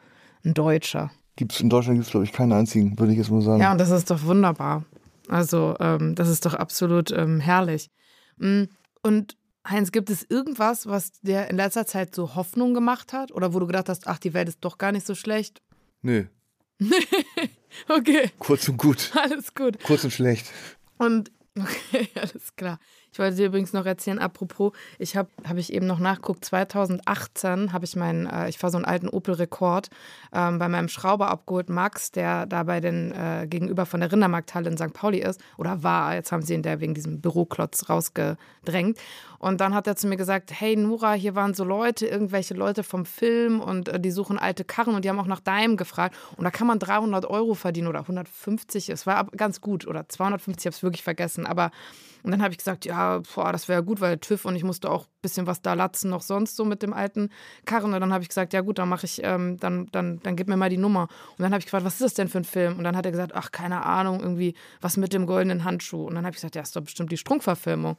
Ein 0.44 0.54
Deutscher. 0.54 1.12
Gibt 1.36 1.52
es 1.52 1.60
in 1.60 1.70
Deutschland 1.70 1.98
gibt 1.98 2.06
es, 2.06 2.10
glaube 2.10 2.24
ich, 2.24 2.32
keinen 2.32 2.52
einzigen, 2.52 2.98
würde 2.98 3.12
ich 3.12 3.18
jetzt 3.18 3.30
mal 3.30 3.42
sagen. 3.42 3.60
Ja, 3.60 3.70
und 3.70 3.78
das 3.78 3.90
ist 3.90 4.10
doch 4.10 4.24
wunderbar. 4.24 4.84
Also, 5.28 5.76
ähm, 5.80 6.14
das 6.14 6.28
ist 6.28 6.46
doch 6.46 6.54
absolut 6.54 7.12
ähm, 7.12 7.40
herrlich. 7.40 7.90
Mm, 8.38 8.64
und 9.06 9.36
Heinz, 9.66 9.90
gibt 9.90 10.10
es 10.10 10.24
irgendwas, 10.28 10.86
was 10.86 11.12
dir 11.22 11.48
in 11.48 11.56
letzter 11.56 11.86
Zeit 11.86 12.14
so 12.14 12.34
Hoffnung 12.34 12.74
gemacht 12.74 13.12
hat? 13.12 13.32
Oder 13.32 13.54
wo 13.54 13.58
du 13.58 13.66
gedacht 13.66 13.88
hast, 13.88 14.06
ach, 14.06 14.18
die 14.18 14.34
Welt 14.34 14.48
ist 14.48 14.58
doch 14.60 14.78
gar 14.78 14.92
nicht 14.92 15.06
so 15.06 15.14
schlecht? 15.14 15.62
Nö. 16.02 16.26
okay. 17.88 18.30
Kurz 18.38 18.68
und 18.68 18.76
gut. 18.76 19.10
Alles 19.14 19.54
gut. 19.54 19.82
Kurz 19.82 20.04
und 20.04 20.12
schlecht. 20.12 20.46
Und 20.98 21.32
Okay, 21.58 22.08
alles 22.14 22.54
klar. 22.54 22.78
Ich 23.16 23.18
wollte 23.18 23.36
dir 23.36 23.46
übrigens 23.46 23.72
noch 23.72 23.86
erzählen, 23.86 24.18
apropos, 24.18 24.72
ich 24.98 25.16
habe 25.16 25.30
habe 25.48 25.58
ich 25.58 25.72
eben 25.72 25.86
noch 25.86 25.98
nachguckt, 25.98 26.44
2018 26.44 27.72
habe 27.72 27.86
ich 27.86 27.96
meinen, 27.96 28.26
äh, 28.26 28.50
ich 28.50 28.58
fahre 28.58 28.70
so 28.70 28.76
einen 28.76 28.84
alten 28.84 29.08
Opel 29.08 29.32
Rekord 29.32 29.88
ähm, 30.34 30.58
bei 30.58 30.68
meinem 30.68 30.88
Schrauber 30.88 31.28
abgeholt, 31.28 31.70
Max, 31.70 32.12
der 32.12 32.44
da 32.44 32.64
bei 32.64 32.80
den 32.80 33.12
äh, 33.12 33.46
gegenüber 33.48 33.86
von 33.86 34.00
der 34.00 34.12
Rindermarkthalle 34.12 34.68
in 34.68 34.76
St. 34.76 34.92
Pauli 34.92 35.20
ist 35.20 35.40
oder 35.56 35.82
war, 35.82 36.14
jetzt 36.14 36.30
haben 36.30 36.42
sie 36.42 36.52
ihn 36.52 36.62
der 36.62 36.80
wegen 36.80 36.92
diesem 36.92 37.22
Büroklotz 37.22 37.88
rausgedrängt 37.88 38.98
und 39.38 39.60
dann 39.60 39.74
hat 39.74 39.86
er 39.86 39.96
zu 39.96 40.06
mir 40.06 40.16
gesagt, 40.16 40.50
hey 40.52 40.76
Nura, 40.76 41.12
hier 41.12 41.34
waren 41.34 41.54
so 41.54 41.64
Leute, 41.64 42.06
irgendwelche 42.06 42.54
Leute 42.54 42.82
vom 42.82 43.04
Film 43.04 43.60
und 43.60 43.88
äh, 43.88 44.00
die 44.00 44.10
suchen 44.10 44.38
alte 44.38 44.64
Karren 44.64 44.94
und 44.94 45.04
die 45.04 45.08
haben 45.08 45.20
auch 45.20 45.26
nach 45.26 45.40
deinem 45.40 45.76
gefragt 45.76 46.16
und 46.36 46.44
da 46.44 46.50
kann 46.50 46.66
man 46.66 46.78
300 46.78 47.26
Euro 47.26 47.54
verdienen 47.54 47.88
oder 47.88 48.00
150, 48.00 48.90
es 48.90 49.06
war 49.06 49.24
ganz 49.36 49.60
gut 49.60 49.86
oder 49.86 50.08
250, 50.08 50.62
ich 50.62 50.66
habe 50.66 50.76
es 50.76 50.82
wirklich 50.82 51.02
vergessen, 51.02 51.46
aber 51.46 51.70
und 52.26 52.32
dann 52.32 52.42
habe 52.42 52.50
ich 52.50 52.58
gesagt, 52.58 52.84
ja, 52.84 53.22
boah, 53.36 53.52
das 53.52 53.68
wäre 53.68 53.84
gut, 53.84 54.00
weil 54.00 54.18
TÜV 54.18 54.46
und 54.46 54.56
ich 54.56 54.64
musste 54.64 54.90
auch 54.90 55.04
ein 55.04 55.22
bisschen 55.22 55.46
was 55.46 55.62
da 55.62 55.74
latzen, 55.74 56.10
noch 56.10 56.22
sonst 56.22 56.56
so 56.56 56.64
mit 56.64 56.82
dem 56.82 56.92
alten 56.92 57.30
Karren. 57.66 57.94
Und 57.94 58.00
dann 58.00 58.12
habe 58.12 58.22
ich 58.22 58.28
gesagt, 58.28 58.52
ja 58.52 58.62
gut, 58.62 58.78
dann 58.78 58.88
mache 58.88 59.06
ich, 59.06 59.20
ähm, 59.22 59.58
dann, 59.58 59.86
dann, 59.92 60.18
dann 60.24 60.34
gib 60.34 60.48
mir 60.48 60.56
mal 60.56 60.68
die 60.68 60.76
Nummer. 60.76 61.02
Und 61.02 61.42
dann 61.42 61.52
habe 61.52 61.60
ich 61.60 61.66
gefragt, 61.66 61.84
was 61.84 61.94
ist 61.94 62.02
das 62.02 62.14
denn 62.14 62.26
für 62.26 62.38
ein 62.38 62.44
Film? 62.44 62.78
Und 62.78 62.82
dann 62.82 62.96
hat 62.96 63.06
er 63.06 63.12
gesagt, 63.12 63.32
ach, 63.36 63.52
keine 63.52 63.86
Ahnung, 63.86 64.18
irgendwie 64.18 64.54
was 64.80 64.96
mit 64.96 65.12
dem 65.12 65.24
goldenen 65.24 65.62
Handschuh. 65.62 66.04
Und 66.04 66.16
dann 66.16 66.24
habe 66.24 66.34
ich 66.34 66.38
gesagt, 66.38 66.56
ja, 66.56 66.62
ist 66.62 66.74
doch 66.74 66.82
bestimmt 66.82 67.12
die 67.12 67.16
Strunkverfilmung. 67.16 67.96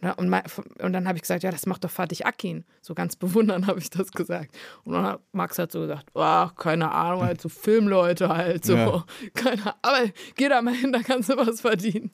Ne? 0.00 0.14
Und, 0.14 0.32
und, 0.80 0.92
dann 0.92 1.08
habe 1.08 1.16
ich 1.16 1.22
gesagt, 1.22 1.42
ja, 1.42 1.50
das 1.50 1.66
macht 1.66 1.84
doch 1.84 1.90
Fatih 1.90 2.24
Akin. 2.24 2.64
So 2.80 2.94
ganz 2.94 3.16
bewundern 3.16 3.66
habe 3.66 3.80
ich 3.80 3.90
das 3.90 4.12
gesagt. 4.12 4.56
Und 4.84 4.92
dann 4.92 5.04
hat 5.04 5.20
Max 5.32 5.58
hat 5.58 5.72
so 5.72 5.80
gesagt, 5.80 6.08
oh, 6.14 6.46
keine 6.56 6.92
Ahnung, 6.92 7.22
halt 7.22 7.40
so 7.40 7.48
Filmleute 7.48 8.28
halt 8.28 8.64
so. 8.64 8.76
Ja. 8.76 9.04
Keine, 9.34 9.74
aber 9.82 10.10
geh 10.36 10.48
da 10.48 10.62
mal 10.62 10.74
hin, 10.74 10.92
da 10.92 11.00
kannst 11.00 11.28
du 11.28 11.36
was 11.36 11.60
verdienen. 11.60 12.10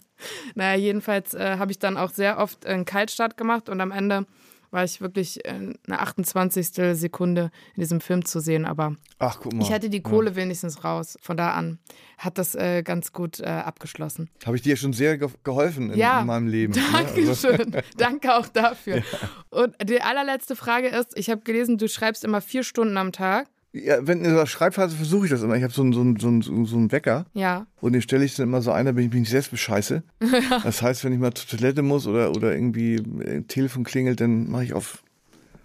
Naja, 0.55 0.79
jedenfalls 0.79 1.35
äh, 1.35 1.59
habe 1.59 1.73
ich 1.73 1.79
dann 1.79 1.97
auch 1.97 2.11
sehr 2.11 2.39
oft 2.39 2.67
einen 2.67 2.85
Kaltstart 2.85 3.37
gemacht 3.37 3.69
und 3.69 3.81
am 3.81 3.91
Ende 3.91 4.27
war 4.75 4.85
ich 4.85 5.01
wirklich 5.01 5.41
eine 5.47 5.77
28. 5.89 6.97
Sekunde 6.99 7.51
in 7.75 7.81
diesem 7.81 8.01
Film 8.01 8.25
zu 8.25 8.41
sehen. 8.41 8.67
Aber 8.67 8.97
Ach, 9.19 9.41
ich 9.61 9.73
hatte 9.73 9.89
die 9.89 10.03
Kohle 10.03 10.31
ja. 10.31 10.37
wenigstens 10.37 10.85
raus. 10.85 11.17
Von 11.23 11.37
da 11.37 11.53
an 11.53 11.79
hat 12.19 12.39
das 12.39 12.55
äh, 12.55 12.83
ganz 12.83 13.13
gut 13.13 13.41
äh, 13.41 13.45
abgeschlossen. 13.45 14.29
Habe 14.45 14.57
ich 14.57 14.63
dir 14.63 14.77
schon 14.77 14.93
sehr 14.93 15.17
ge 15.17 15.29
geholfen 15.43 15.91
in, 15.91 15.99
ja, 15.99 16.21
in, 16.21 16.27
meinem 16.27 16.49
Leben. 16.49 16.75
Dankeschön. 16.93 17.71
Ne? 17.71 17.77
Also. 17.77 17.89
Danke 17.97 18.37
auch 18.37 18.49
dafür. 18.49 18.97
Ja. 18.99 19.03
Und 19.51 19.77
die 19.89 20.03
allerletzte 20.03 20.57
Frage 20.57 20.89
ist, 20.89 21.17
ich 21.17 21.31
habe 21.31 21.43
gelesen, 21.43 21.79
du 21.79 21.89
schreibst 21.89 22.25
immer 22.25 22.41
vier 22.41 22.65
Stunden 22.65 22.97
am 22.97 23.13
Tag. 23.13 23.49
Ja, 23.75 24.07
wenn 24.07 24.25
in 24.25 24.33
der 24.33 24.47
Schreibphase 24.47 24.95
versuche 24.95 25.27
ich 25.27 25.33
das 25.33 25.43
immer. 25.43 25.57
Ich 25.57 25.65
habe 25.65 25.73
so 25.73 25.83
einen 25.83 25.93
so 25.93 26.01
einen, 26.01 26.17
so 26.19 26.29
einen, 26.29 26.65
so 26.65 26.77
einen 26.77 26.93
Wecker. 26.93 27.27
Ja. 27.35 27.67
Und 27.81 27.93
den 27.93 28.03
stelle 28.03 28.25
ich 28.25 28.37
dann 28.37 28.47
immer 28.47 28.63
so 28.63 28.71
ein, 28.71 28.87
damit 28.87 29.05
ich 29.05 29.11
mich 29.11 29.21
nicht 29.21 29.31
selbst 29.31 29.51
bescheiße. 29.51 30.05
das 30.63 30.81
heißt, 30.81 31.05
wenn 31.05 31.13
ich 31.13 31.19
mal 31.19 31.35
zur 31.35 31.59
Toilette 31.59 31.83
muss 31.83 32.07
oder, 32.07 32.31
oder 32.31 32.55
irgendwie 32.55 32.97
ein 32.97 33.49
Telefon 33.49 33.83
klingelt, 33.83 34.21
dann 34.21 34.49
mache 34.49 34.65
ich 34.65 34.75
auf 34.75 35.03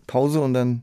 Pause 0.07 0.41
und 0.41 0.55
dann 0.55 0.81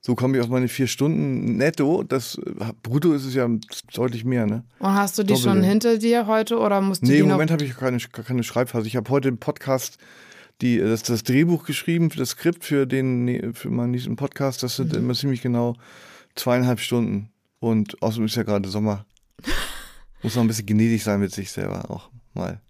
so 0.00 0.14
komme 0.14 0.36
ich 0.36 0.42
auf 0.42 0.48
meine 0.48 0.68
vier 0.68 0.86
Stunden 0.86 1.58
netto. 1.58 2.02
Das 2.02 2.40
brutto 2.82 3.12
ist 3.12 3.26
es 3.26 3.34
ja 3.34 3.46
deutlich 3.92 4.24
mehr, 4.24 4.46
ne? 4.46 4.64
Und 4.78 4.94
hast 4.94 5.18
du 5.18 5.22
die 5.22 5.34
Doppelte. 5.34 5.50
schon 5.50 5.62
hinter 5.62 5.98
dir 5.98 6.26
heute 6.26 6.58
oder 6.58 6.80
musst 6.80 7.02
du 7.02 7.06
Nee, 7.06 7.18
im 7.18 7.28
Moment 7.28 7.50
habe 7.50 7.62
ich 7.62 7.76
keine, 7.76 7.98
keine 7.98 8.42
Schreibphase. 8.42 8.86
Ich 8.86 8.96
habe 8.96 9.08
heute 9.10 9.28
im 9.28 9.36
Podcast 9.36 9.98
die, 10.62 10.78
das, 10.78 11.02
das 11.02 11.24
Drehbuch 11.24 11.64
geschrieben, 11.64 12.08
das 12.16 12.30
Skript 12.30 12.64
für 12.64 12.86
den 12.86 13.52
für 13.54 13.70
meinen 13.70 13.90
nächsten 13.90 14.16
Podcast. 14.16 14.62
Das 14.62 14.76
sind 14.76 14.92
mhm. 14.92 14.98
immer 14.98 15.14
ziemlich 15.14 15.42
genau 15.42 15.76
zweieinhalb 16.34 16.80
Stunden. 16.80 17.30
Und 17.58 18.02
außerdem 18.02 18.26
ist 18.26 18.36
ja 18.36 18.42
gerade 18.42 18.68
Sommer. 18.68 19.06
Muss 20.22 20.36
noch 20.36 20.42
ein 20.42 20.48
bisschen 20.48 20.66
gnädig 20.66 21.02
sein 21.02 21.20
mit 21.20 21.32
sich 21.32 21.50
selber 21.50 21.90
auch 21.90 22.10
mal. 22.34 22.60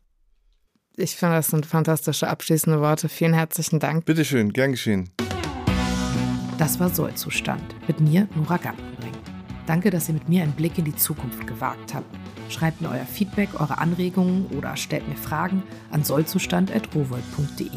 Ich 0.97 1.17
finde, 1.17 1.37
das 1.37 1.49
sind 1.49 1.65
fantastische 1.65 2.29
abschließende 2.29 2.81
Worte. 2.81 3.09
Vielen 3.09 3.33
herzlichen 3.33 3.81
Dank. 3.81 4.05
Bitteschön, 4.05 4.53
gern 4.53 4.73
geschehen. 4.73 5.11
Das 6.59 6.79
war 6.79 6.91
Sollzustand 6.91 7.63
mit 7.89 8.01
mir, 8.01 8.29
Nora 8.35 8.59
Gantenbrink. 8.59 9.17
Danke, 9.67 9.91
dass 9.91 10.09
ihr 10.09 10.15
mit 10.15 10.29
mir 10.29 10.43
einen 10.43 10.53
Blick 10.53 10.77
in 10.79 10.85
die 10.85 10.97
Zukunft 10.97 11.47
gewagt 11.47 11.95
habt. 11.95 12.07
Schreibt 12.51 12.83
mir 12.83 12.91
euer 12.91 13.07
Feedback, 13.07 13.49
eure 13.59 13.79
Anregungen 13.79 14.47
oder 14.49 14.77
stellt 14.77 15.09
mir 15.09 15.17
Fragen 15.17 15.63
an 15.91 16.05
sollzustand.rowold.de. 16.05 17.71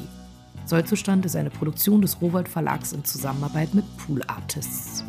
Sollzustand 0.65 1.25
ist 1.25 1.35
eine 1.35 1.51
Produktion 1.51 2.01
des 2.01 2.21
Rowold 2.21 2.49
Verlags 2.49 2.91
in 2.91 3.05
Zusammenarbeit 3.05 3.73
mit 3.73 3.85
Pool 3.97 4.21
Artists. 4.27 5.05